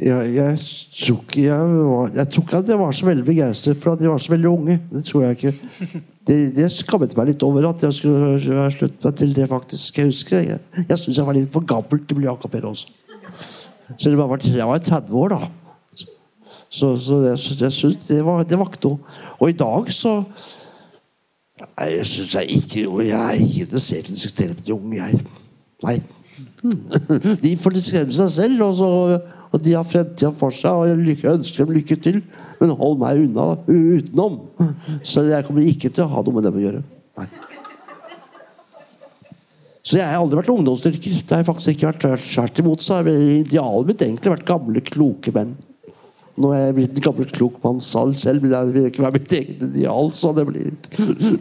Jeg, 0.00 0.34
jeg, 0.34 0.56
tror 1.04 1.18
ikke 1.20 1.42
jeg, 1.44 1.72
var, 1.84 2.06
jeg 2.16 2.28
tror 2.32 2.42
ikke 2.46 2.60
at 2.62 2.68
jeg 2.72 2.78
var 2.80 2.94
så 2.96 3.06
veldig 3.06 3.24
begeistret 3.26 3.76
for 3.82 3.92
at 3.92 4.00
de 4.00 4.08
var 4.08 4.22
så 4.24 4.32
veldig 4.32 4.48
unge. 4.48 4.78
Det 4.92 5.02
tror 5.04 5.22
jeg 5.26 5.36
ikke. 5.36 5.52
Det, 6.26 6.36
det 6.56 6.68
skammet 6.72 7.12
meg 7.18 7.28
litt 7.28 7.42
over 7.44 7.66
at 7.68 7.82
jeg 7.84 7.92
skulle 7.98 8.38
ha 8.56 8.68
sluttet 8.72 9.04
meg 9.04 9.18
til 9.20 9.34
det, 9.36 9.48
faktisk. 9.50 9.98
Jeg 10.00 10.08
husker 10.08 10.38
Jeg, 10.46 10.60
jeg 10.88 10.98
syns 10.98 11.18
jeg 11.20 11.26
var 11.28 11.36
litt 11.36 11.52
for 11.52 11.66
gammel 11.68 12.00
til 12.00 12.16
å 12.16 12.20
bli 12.22 12.30
AKP 12.32 12.56
også. 12.70 12.94
Selv 14.00 14.16
om 14.16 14.22
jeg 14.22 14.30
var, 14.32 14.46
jeg 14.56 14.70
var 14.70 14.82
30 14.88 15.20
år, 15.20 15.36
da. 15.36 15.50
Så, 16.72 16.94
så 16.96 17.18
sy- 17.36 17.58
jeg 17.60 17.72
syns 17.76 18.06
det 18.08 18.22
var, 18.24 18.42
det 18.48 18.56
var 18.58 18.70
ikke. 18.72 18.94
Og 19.38 19.50
i 19.52 19.56
dag 19.60 19.92
så 19.92 20.22
Nei, 21.62 21.90
jeg 21.92 22.06
syns 22.10 22.32
jeg 22.34 22.56
ikke 22.56 23.04
Jeg 23.04 23.12
er 23.20 23.36
ikke 23.38 23.66
interessert 23.68 24.08
i 24.08 24.14
å 24.14 24.16
diskutere 24.16 24.54
med 24.56 24.64
de 24.66 24.72
unge, 24.74 24.96
jeg. 24.98 25.20
Nei. 25.84 25.98
De 27.44 27.52
får 27.60 27.76
diskutere 27.76 28.16
seg 28.16 28.32
selv, 28.38 28.64
og, 28.64 28.74
så, 28.78 28.88
og 29.52 29.60
de 29.62 29.74
har 29.76 29.86
fremtida 29.86 30.32
for 30.36 30.54
seg. 30.56 30.72
Og 30.72 31.08
jeg 31.12 31.28
ønsker 31.28 31.64
dem 31.64 31.74
lykke 31.76 31.98
til, 32.02 32.20
men 32.60 32.76
hold 32.78 32.98
meg 33.02 33.24
unna 33.26 33.52
utenom. 33.68 34.38
Så 35.04 35.26
jeg 35.28 35.46
kommer 35.48 35.66
ikke 35.68 35.92
til 35.92 36.06
å 36.06 36.12
ha 36.14 36.24
noe 36.24 36.38
med 36.38 36.48
dem 36.48 36.60
å 36.60 36.64
gjøre. 36.66 36.84
Nei. 37.20 37.28
Så 39.82 39.98
jeg 39.98 40.06
har 40.06 40.22
aldri 40.22 40.38
vært 40.38 40.52
ungdomsstyrker. 40.54 41.18
Det 41.18 41.34
har 41.34 41.42
jeg 41.42 41.50
faktisk 41.50 41.74
ikke 41.74 41.90
vært. 41.90 42.06
Tvert 42.22 42.62
imot 42.62 42.84
så 42.84 43.00
har 43.00 43.10
idealet 43.10 43.88
mitt 43.90 44.04
egentlig 44.06 44.34
vært 44.36 44.48
gamle, 44.48 44.84
kloke 44.86 45.34
menn. 45.34 45.52
Nå 46.40 46.48
er 46.56 46.62
jeg 46.62 46.76
blitt 46.78 46.96
en 46.96 47.04
gammel, 47.04 47.26
klok 47.28 47.58
mann 47.60 47.80
selv, 47.84 48.16
selv, 48.16 48.40
men 48.40 48.54
det 48.54 48.72
vil 48.72 48.86
ikke 48.88 49.04
være 49.04 49.18
mitt 49.18 49.34
eget 49.36 49.58
ideal, 49.66 50.08
så 50.16 50.30
det 50.32 50.46
blir 50.48 50.70
litt 50.70 50.86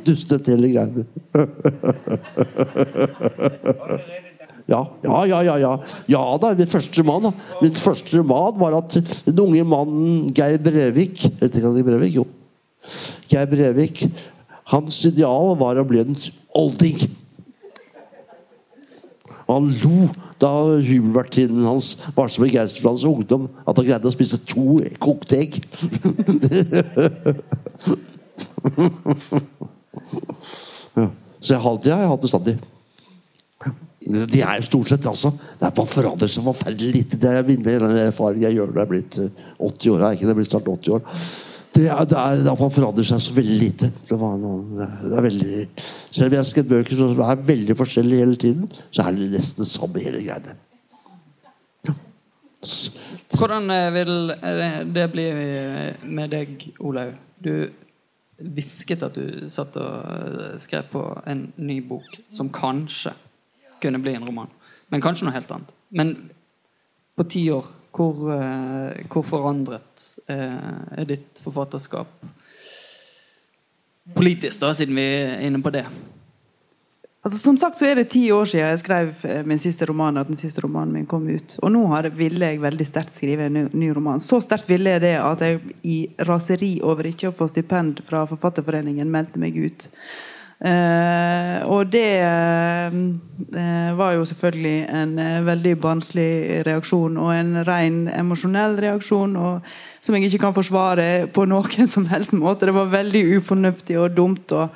dustete 0.04 0.52
hele 0.52 0.68
greiene. 0.74 1.06
Ja, 4.70 4.82
ja, 5.04 5.24
ja, 5.26 5.42
ja. 5.42 5.58
Ja, 5.60 5.72
ja 6.08 6.38
da, 6.42 6.54
min 6.58 6.68
første 6.70 7.04
da. 7.04 7.32
Min 7.62 7.74
første 7.74 8.18
roman 8.18 8.60
var 8.60 8.78
at 8.82 9.00
den 9.26 9.40
unge 9.40 9.64
mannen 9.64 10.34
Geir 10.34 10.58
Brevik 10.62 11.26
ikke 11.42 11.62
Geir 11.62 11.84
Brevik? 11.84 12.16
Jo. 12.16 12.28
Geir 13.30 13.50
Brevik 13.50 14.06
Hans 14.72 15.02
ideal 15.08 15.58
var 15.60 15.76
å 15.82 15.84
bli 15.88 16.00
en 16.00 16.16
olding. 16.56 17.02
Han 19.52 19.68
lo 19.82 20.08
da 20.40 20.80
hybelvertinnen 20.80 21.66
hans 21.68 21.98
var 22.16 22.28
så 22.32 22.42
begeistret 22.46 22.82
for 22.82 22.90
hans 22.94 23.04
ungdom 23.08 23.50
at 23.66 23.78
han 23.78 23.86
greide 23.90 24.08
å 24.08 24.14
spise 24.14 24.38
to 24.48 24.80
kokte 25.02 25.38
egg. 25.44 25.60
ja. 30.96 31.08
Så 31.42 31.54
jeg 31.54 31.60
har 31.60 31.72
alltid, 31.74 31.92
hatt 31.92 32.24
bestandig. 32.24 32.56
De 34.02 34.42
er 34.42 34.58
jo 34.58 34.66
stort 34.66 34.90
sett 34.90 35.06
altså 35.06 35.30
Det 35.38 35.68
er 35.68 35.74
bare 35.78 35.90
forandrer 35.90 36.32
seg 36.32 36.46
forferdelig 36.48 36.92
lite. 36.96 37.20
Det 37.22 37.30
er 37.30 37.46
min 37.46 37.68
erfaring 37.68 38.42
jeg 38.48 38.58
gjør 38.58 38.72
når 38.72 38.80
jeg 38.80 38.88
er 38.88 38.92
blitt 38.96 39.18
eh, 39.22 39.48
80 39.60 39.94
år. 39.94 40.02
Jeg 40.02 40.08
er 40.08 40.18
ikke 40.18 40.30
det, 40.30 40.36
blitt 40.40 40.52
snart 40.52 40.72
80 40.74 40.96
år. 40.96 41.04
Det 41.72 41.84
er, 41.88 42.02
det 42.10 42.18
er, 42.20 42.42
man 42.60 42.74
forandrer 42.74 43.08
seg 43.08 43.22
så 43.24 43.36
veldig 43.36 43.60
lite. 43.62 43.92
Det, 44.10 44.18
var 44.20 44.34
noe, 44.42 44.88
det, 45.04 45.14
er, 45.14 45.22
veldig 45.28 45.60
Selv 46.10 46.26
om 46.26 46.34
jeg 46.36 46.42
har 46.42 46.50
skrevet 46.50 46.74
bøker 46.74 47.00
som 47.00 47.22
er 47.28 47.46
veldig 47.52 47.78
forskjellige 47.80 48.26
hele 48.26 48.42
tiden, 48.42 48.74
så 48.90 49.06
er 49.06 49.16
det 49.16 49.30
nesten 49.36 49.64
det 49.64 49.70
samme 49.72 50.04
hele 50.04 50.24
greiene. 50.26 50.58
Ja. 51.88 51.96
Hvordan 53.38 53.72
eh, 53.76 53.92
vil 53.96 54.36
eh, 54.36 54.82
det 54.98 55.08
bli 55.14 55.30
eh, 55.30 56.10
med 56.10 56.34
deg, 56.34 56.68
Olaug? 56.82 57.14
Du 57.42 57.54
hvisket 58.42 59.04
at 59.06 59.18
du 59.18 59.50
satt 59.54 59.78
og 59.80 60.12
eh, 60.12 60.56
skrev 60.62 60.90
på 60.92 61.04
en 61.30 61.48
ny 61.62 61.80
bok 61.86 62.08
som 62.34 62.50
kanskje 62.54 63.14
kunne 63.82 64.02
bli 64.04 64.16
en 64.16 64.28
roman. 64.28 64.52
Men 64.92 65.04
kanskje 65.04 65.28
noe 65.28 65.36
helt 65.36 65.52
annet. 65.52 65.74
Men 65.90 66.16
på 67.18 67.28
ti 67.32 67.46
år, 67.52 67.68
hvor, 67.92 68.24
eh, 68.34 69.04
hvor 69.12 69.26
forandret 69.28 70.08
eh, 70.32 71.02
er 71.02 71.10
ditt 71.10 71.42
forfatterskap 71.44 72.24
politisk, 74.16 74.60
da, 74.62 74.72
siden 74.76 74.98
vi 74.98 75.06
er 75.06 75.46
inne 75.48 75.62
på 75.64 75.74
det? 75.74 75.86
Altså, 77.22 77.38
som 77.38 77.58
sagt 77.62 77.78
så 77.78 77.86
er 77.86 78.00
det 78.00 78.08
ti 78.10 78.24
år 78.34 78.48
siden 78.50 78.72
jeg 78.72 78.80
skrev 78.82 79.26
eh, 79.30 79.44
min 79.46 79.60
siste 79.62 79.86
roman. 79.86 80.18
at 80.18 80.28
den 80.28 80.40
siste 80.40 80.64
romanen 80.64 80.94
min 80.94 81.06
kom 81.06 81.28
ut. 81.30 81.58
Og 81.62 81.72
nå 81.72 81.84
ville 82.18 82.46
jeg 82.50 82.62
veldig 82.62 82.88
sterkt 82.88 83.16
skrive 83.16 83.46
en 83.46 83.54
ny, 83.54 83.66
ny 83.74 83.92
roman. 83.94 84.20
Så 84.20 84.42
sterkt 84.42 84.70
ville 84.70 84.90
jeg 84.96 85.04
det 85.04 85.16
at 85.22 85.44
jeg 85.46 85.60
i 85.84 85.98
raseri 86.26 86.80
over 86.82 87.06
ikke 87.06 87.30
å 87.30 87.36
få 87.36 87.48
stipend 87.52 88.02
fra 88.08 88.26
Forfatterforeningen 88.26 89.12
meldte 89.12 89.40
meg 89.40 89.60
ut. 89.60 89.90
Eh, 90.62 91.60
og 91.66 91.90
det 91.90 92.08
eh, 92.22 93.92
var 93.98 94.14
jo 94.14 94.26
selvfølgelig 94.30 94.76
en 95.02 95.14
eh, 95.20 95.46
veldig 95.46 95.76
barnslig 95.82 96.32
reaksjon 96.68 97.18
og 97.18 97.32
en 97.34 97.54
ren 97.68 98.04
emosjonell 98.14 98.78
reaksjon. 98.82 99.36
Og, 99.36 99.72
som 100.02 100.16
jeg 100.16 100.30
ikke 100.30 100.46
kan 100.48 100.58
forsvare 100.58 101.28
på 101.34 101.46
noen 101.50 101.88
som 101.96 102.10
helst 102.14 102.34
måte. 102.34 102.70
Det 102.70 102.78
var 102.78 102.94
veldig 102.94 103.26
ufornuftig 103.38 104.00
og 104.00 104.18
dumt. 104.18 104.52
og 104.52 104.70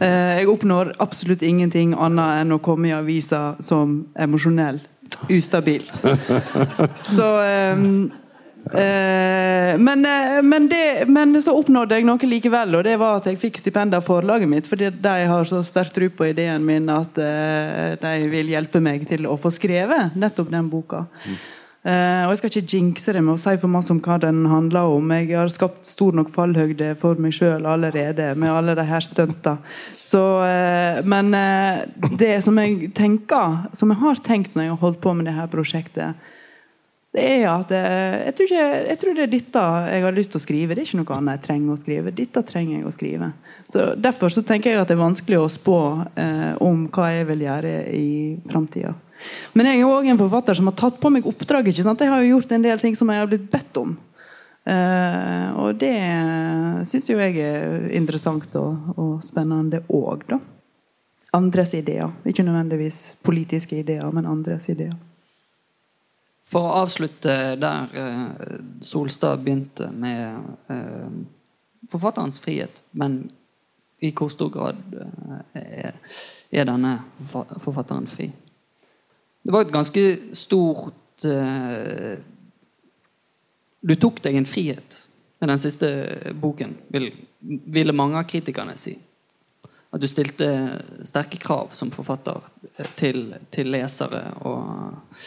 Eh, 0.00 0.38
Jeg 0.38 0.48
oppnår 0.48 0.92
absolutt 1.00 1.42
ingenting 1.42 1.94
annet 1.96 2.42
enn 2.42 2.52
å 2.52 2.60
komme 2.60 2.90
i 2.90 2.94
avisa 2.96 3.56
som 3.64 4.02
emosjonell 4.18 4.82
ustabil. 5.32 5.86
Så 7.16 7.28
ehm, 7.40 8.10
eh, 8.74 9.78
men, 9.78 10.04
eh, 10.06 10.42
men, 10.42 10.68
det, 10.68 11.08
men 11.08 11.42
så 11.42 11.54
oppnådde 11.58 11.98
jeg 11.98 12.06
noe 12.08 12.30
likevel, 12.30 12.78
og 12.78 12.86
det 12.86 12.96
var 13.00 13.20
at 13.20 13.28
jeg 13.30 13.38
fikk 13.40 13.60
stipend 13.62 13.94
av 13.94 14.06
forlaget 14.06 14.50
mitt. 14.50 14.70
Fordi 14.70 14.90
de 14.90 15.18
har 15.30 15.48
så 15.48 15.62
sterkt 15.66 15.94
tro 15.96 16.08
på 16.10 16.30
ideen 16.32 16.64
min 16.66 16.90
at 16.92 17.18
eh, 17.22 17.94
de 18.02 18.32
vil 18.32 18.50
hjelpe 18.54 18.82
meg 18.82 19.06
til 19.10 19.28
å 19.30 19.36
få 19.40 19.52
skrevet 19.54 20.16
nettopp 20.18 20.50
den 20.50 20.70
boka. 20.72 21.06
Eh, 21.86 22.22
og 22.26 22.32
Jeg 22.34 22.40
skal 22.40 22.50
ikke 22.50 22.74
jinxe 22.74 23.14
det 23.14 23.22
med 23.22 23.36
å 23.36 23.40
si 23.40 23.54
for 23.62 23.70
masse 23.70 23.94
om 23.94 24.02
hva 24.02 24.18
den 24.22 24.42
handler 24.50 24.90
om. 24.96 25.12
Jeg 25.14 25.30
har 25.38 25.52
skapt 25.54 25.86
stor 25.86 26.16
nok 26.18 26.32
fallhøyde 26.34 26.96
for 26.98 27.22
meg 27.22 27.36
sjøl 27.36 27.68
allerede 27.70 28.32
med 28.34 28.50
alle 28.50 28.74
de 28.74 28.86
her 28.88 29.04
stunta. 29.06 29.58
Men 31.06 31.30
det 32.18 32.34
som 32.42 32.58
jeg 32.58 32.90
tenker, 32.98 33.68
som 33.78 33.94
jeg 33.94 34.02
har 34.02 34.24
tenkt 34.26 34.56
når 34.56 34.66
jeg 34.66 34.74
har 34.74 34.82
holdt 34.82 35.04
på 35.04 35.14
med 35.14 35.30
det 35.30 35.38
her 35.38 35.52
prosjektet, 35.52 36.32
det 37.16 37.24
er 37.24 37.46
at 37.48 37.70
eh, 37.72 38.26
jeg 38.26 38.36
tror, 38.36 38.50
ikke, 38.50 38.64
jeg 38.90 39.00
tror 39.00 39.16
det 39.16 39.24
er 39.24 39.32
dette 39.32 39.64
jeg 39.88 40.04
har 40.04 40.16
lyst 40.16 40.34
til 40.34 40.40
å 40.40 40.44
skrive. 40.44 40.74
Det 40.76 40.82
er 40.82 40.88
ikke 40.90 41.00
noe 41.00 41.16
annet 41.16 41.38
jeg 41.38 41.44
trenger 41.46 41.72
å 41.72 41.80
skrive. 41.80 42.12
Dette 42.18 42.42
trenger 42.50 42.74
jeg 42.76 42.84
å 42.88 42.92
skrive. 42.92 43.30
Så 43.72 43.86
Derfor 43.96 44.32
så 44.34 44.44
tenker 44.44 44.72
jeg 44.74 44.82
at 44.82 44.90
det 44.90 44.96
er 44.98 45.00
vanskelig 45.00 45.40
å 45.40 45.48
spå 45.52 45.78
eh, 46.12 46.52
om 46.64 46.84
hva 46.92 47.08
jeg 47.14 47.28
vil 47.30 47.46
gjøre 47.46 47.72
i 47.96 48.10
framtida. 48.50 48.92
Men 49.56 49.70
jeg 49.70 49.80
er 49.80 49.88
òg 49.88 50.10
en 50.12 50.20
forfatter 50.20 50.58
som 50.58 50.68
har 50.68 50.76
tatt 50.76 51.00
på 51.00 51.10
meg 51.14 51.28
oppdrag. 51.28 51.72
ikke 51.72 51.86
sant? 51.86 52.04
Jeg 52.04 52.12
har 52.12 52.20
jo 52.20 52.36
gjort 52.36 52.52
en 52.52 52.68
del 52.68 52.84
ting 52.84 52.98
som 52.98 53.08
jeg 53.08 53.22
har 53.22 53.32
blitt 53.32 53.48
bedt 53.52 53.80
om. 53.80 53.96
Eh, 54.66 55.48
og 55.56 55.80
det 55.80 55.96
syns 56.90 57.08
jo 57.08 57.16
jeg 57.22 57.40
er 57.40 57.88
interessant 57.96 58.60
og, 58.60 58.92
og 58.98 59.12
spennende 59.24 59.86
òg, 59.88 60.28
da. 60.28 60.42
Andres 61.36 61.72
ideer. 61.76 62.12
Ikke 62.28 62.44
nødvendigvis 62.44 63.16
politiske 63.24 63.80
ideer, 63.80 64.04
men 64.12 64.28
andres 64.28 64.68
ideer. 64.72 64.96
For 66.46 66.62
å 66.62 66.74
avslutte 66.84 67.32
der 67.58 67.96
eh, 67.98 68.58
Solstad 68.86 69.42
begynte 69.42 69.88
med 69.90 70.36
eh, 70.70 71.08
forfatterens 71.90 72.38
frihet, 72.42 72.82
men 72.94 73.24
i 74.04 74.12
hvor 74.14 74.30
stor 74.30 74.52
grad 74.54 74.78
eh, 74.94 75.90
er, 76.52 76.68
denne 76.68 76.92
forfatteren 77.32 78.06
fri? 78.10 78.28
Det 79.42 79.54
var 79.54 79.66
et 79.66 79.74
ganske 79.74 80.02
stort 80.34 80.94
Du 83.86 83.92
tok 83.96 84.18
deg 84.20 84.36
en 84.36 84.48
frihet 84.50 84.96
med 85.40 85.48
den 85.48 85.60
siste 85.62 85.88
boken, 86.36 86.74
vil, 86.92 87.06
ville 87.72 87.94
mange 87.96 88.18
av 88.20 88.26
kritikerne 88.28 88.74
si. 88.76 88.92
At 89.94 90.02
du 90.02 90.08
stilte 90.10 90.48
sterke 91.08 91.38
krav 91.40 91.72
som 91.78 91.92
forfatter 91.94 92.42
til, 92.98 93.30
til 93.54 93.70
lesere 93.72 94.26
og 94.44 95.22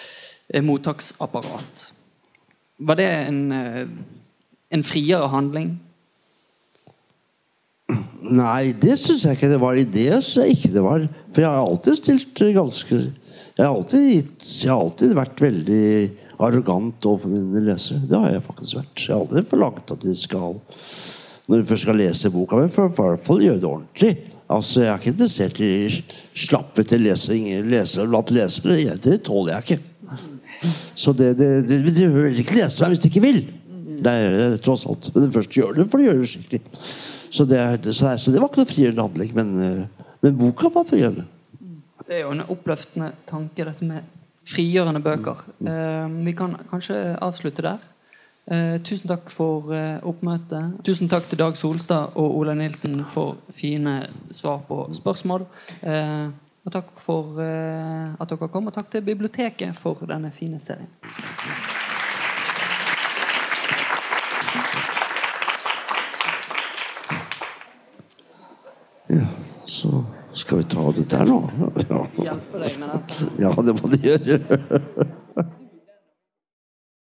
mottaksapparat. 0.65 1.93
Var 2.79 2.95
det 2.95 3.09
en, 3.27 3.51
eh, 3.51 3.87
en 4.69 4.83
friere 4.83 5.27
handling? 5.27 5.79
Nei, 8.19 8.73
det 8.77 8.97
syns 9.01 9.25
jeg 9.25 9.37
ikke 9.37 9.49
det 9.49 9.59
var. 9.61 9.77
I 9.77 9.87
det 9.87 10.11
syns 10.21 10.35
jeg 10.43 10.57
ikke 10.57 10.73
det 10.75 10.83
var. 10.85 11.05
For 11.33 11.43
jeg 11.43 11.49
har 11.49 11.65
alltid 11.65 11.99
stilt 11.99 12.43
ganske 12.55 12.99
Jeg 13.59 13.67
har 13.67 13.75
alltid, 13.75 14.03
gitt, 14.13 14.43
jeg 14.63 14.71
har 14.71 14.79
alltid 14.79 15.13
vært 15.17 15.41
veldig 15.43 15.87
arrogant 16.39 17.05
overfor 17.09 17.33
mine 17.33 17.63
lesere. 17.65 18.05
Det 18.07 18.15
har 18.15 18.31
jeg 18.31 18.45
faktisk 18.45 18.77
vært. 18.79 19.01
Jeg 19.03 19.11
har 19.11 19.23
aldri 19.25 19.43
forlangt 19.49 19.91
at 19.91 20.05
de 20.05 20.15
skal 20.15 20.59
Når 21.49 21.57
de 21.57 21.65
først 21.65 21.81
skal 21.81 21.97
lese 21.97 22.29
boka 22.29 22.55
mi, 22.55 22.69
for, 22.69 22.87
i 22.87 22.95
hvert 22.95 23.25
fall 23.25 23.41
gjøre 23.41 23.59
det 23.59 23.67
ordentlig. 23.67 24.11
Altså, 24.49 24.81
Jeg 24.81 24.89
er 24.93 24.99
ikke 24.99 25.13
interessert 25.15 25.59
i 25.59 26.03
slappete 26.37 26.97
lesing 27.01 27.49
lesere 27.67 28.07
blant 28.07 28.31
lesere. 28.31 28.97
Det 29.01 29.23
tåler 29.25 29.57
jeg 29.57 29.65
ikke. 29.65 29.88
Så 30.95 31.13
det, 31.15 31.33
det, 31.39 31.49
det, 31.69 31.79
det 31.95 32.09
hører 32.11 32.37
ikke 32.41 32.57
lese 32.57 32.83
meg 32.83 32.95
hvis 32.95 33.03
de 33.05 33.11
ikke 33.11 33.23
vil. 33.23 33.41
Det 33.99 34.11
er 34.11 34.57
tross 34.63 34.85
alt. 34.89 35.09
Men 35.15 35.31
først 35.33 35.55
gjør 35.55 35.75
det, 35.77 35.87
for 35.91 35.99
de 35.99 36.07
gjør 36.07 36.21
det 36.21 36.29
skikkelig. 36.31 36.61
Så 37.29 37.45
det, 37.45 37.59
det, 37.83 37.95
så, 37.95 38.09
det, 38.09 38.21
så 38.23 38.33
det 38.33 38.41
var 38.41 38.51
ikke 38.51 38.63
noe 38.63 38.71
frigjørende 38.71 39.05
handling. 39.07 39.35
Men, 39.37 39.51
eh, 39.65 40.07
men 40.23 40.39
boka 40.39 40.71
var 40.73 40.87
frigjørende. 40.89 41.27
Det 42.07 42.17
er 42.17 42.23
jo 42.25 42.33
en 42.33 42.47
oppløftende 42.49 43.11
tanke, 43.29 43.67
dette 43.67 43.85
med 43.85 44.07
frigjørende 44.49 45.01
bøker. 45.05 45.45
Eh, 45.61 46.19
vi 46.25 46.33
kan 46.37 46.57
kanskje 46.71 46.97
avslutte 47.21 47.65
der. 47.65 47.85
Eh, 48.49 48.79
tusen 48.81 49.11
takk 49.11 49.29
for 49.29 49.69
eh, 49.75 49.99
oppmøtet. 50.09 50.79
Tusen 50.85 51.11
takk 51.11 51.27
til 51.29 51.41
Dag 51.41 51.57
Solstad 51.59 52.15
og 52.17 52.37
Ola 52.39 52.55
Nilsen 52.57 53.03
for 53.13 53.37
fine 53.53 54.01
svar 54.33 54.63
på 54.67 54.87
spørsmål. 54.97 55.45
Og 56.69 56.73
takk 56.75 56.89
for 57.01 57.39
eh, 57.41 58.11
at 58.21 58.29
dere 58.29 58.47
kom, 58.53 58.67
og 58.69 58.73
takk 58.75 58.91
til 58.93 59.01
biblioteket 59.01 59.73
for 59.81 59.97
denne 60.05 60.29
fine 60.29 60.59
serien. 60.61 60.91
Ja, 69.09 69.25
så 69.65 70.03
skal 70.37 70.61
vi 70.61 70.67
ta 70.69 70.85
det 70.93 71.07
der 71.09 71.25
nå. 71.25 71.39
Ja, 71.89 72.37
ja 73.41 73.55
det 73.57 73.75
må 73.81 73.89
du 73.89 73.97
gjøre. 73.97 74.37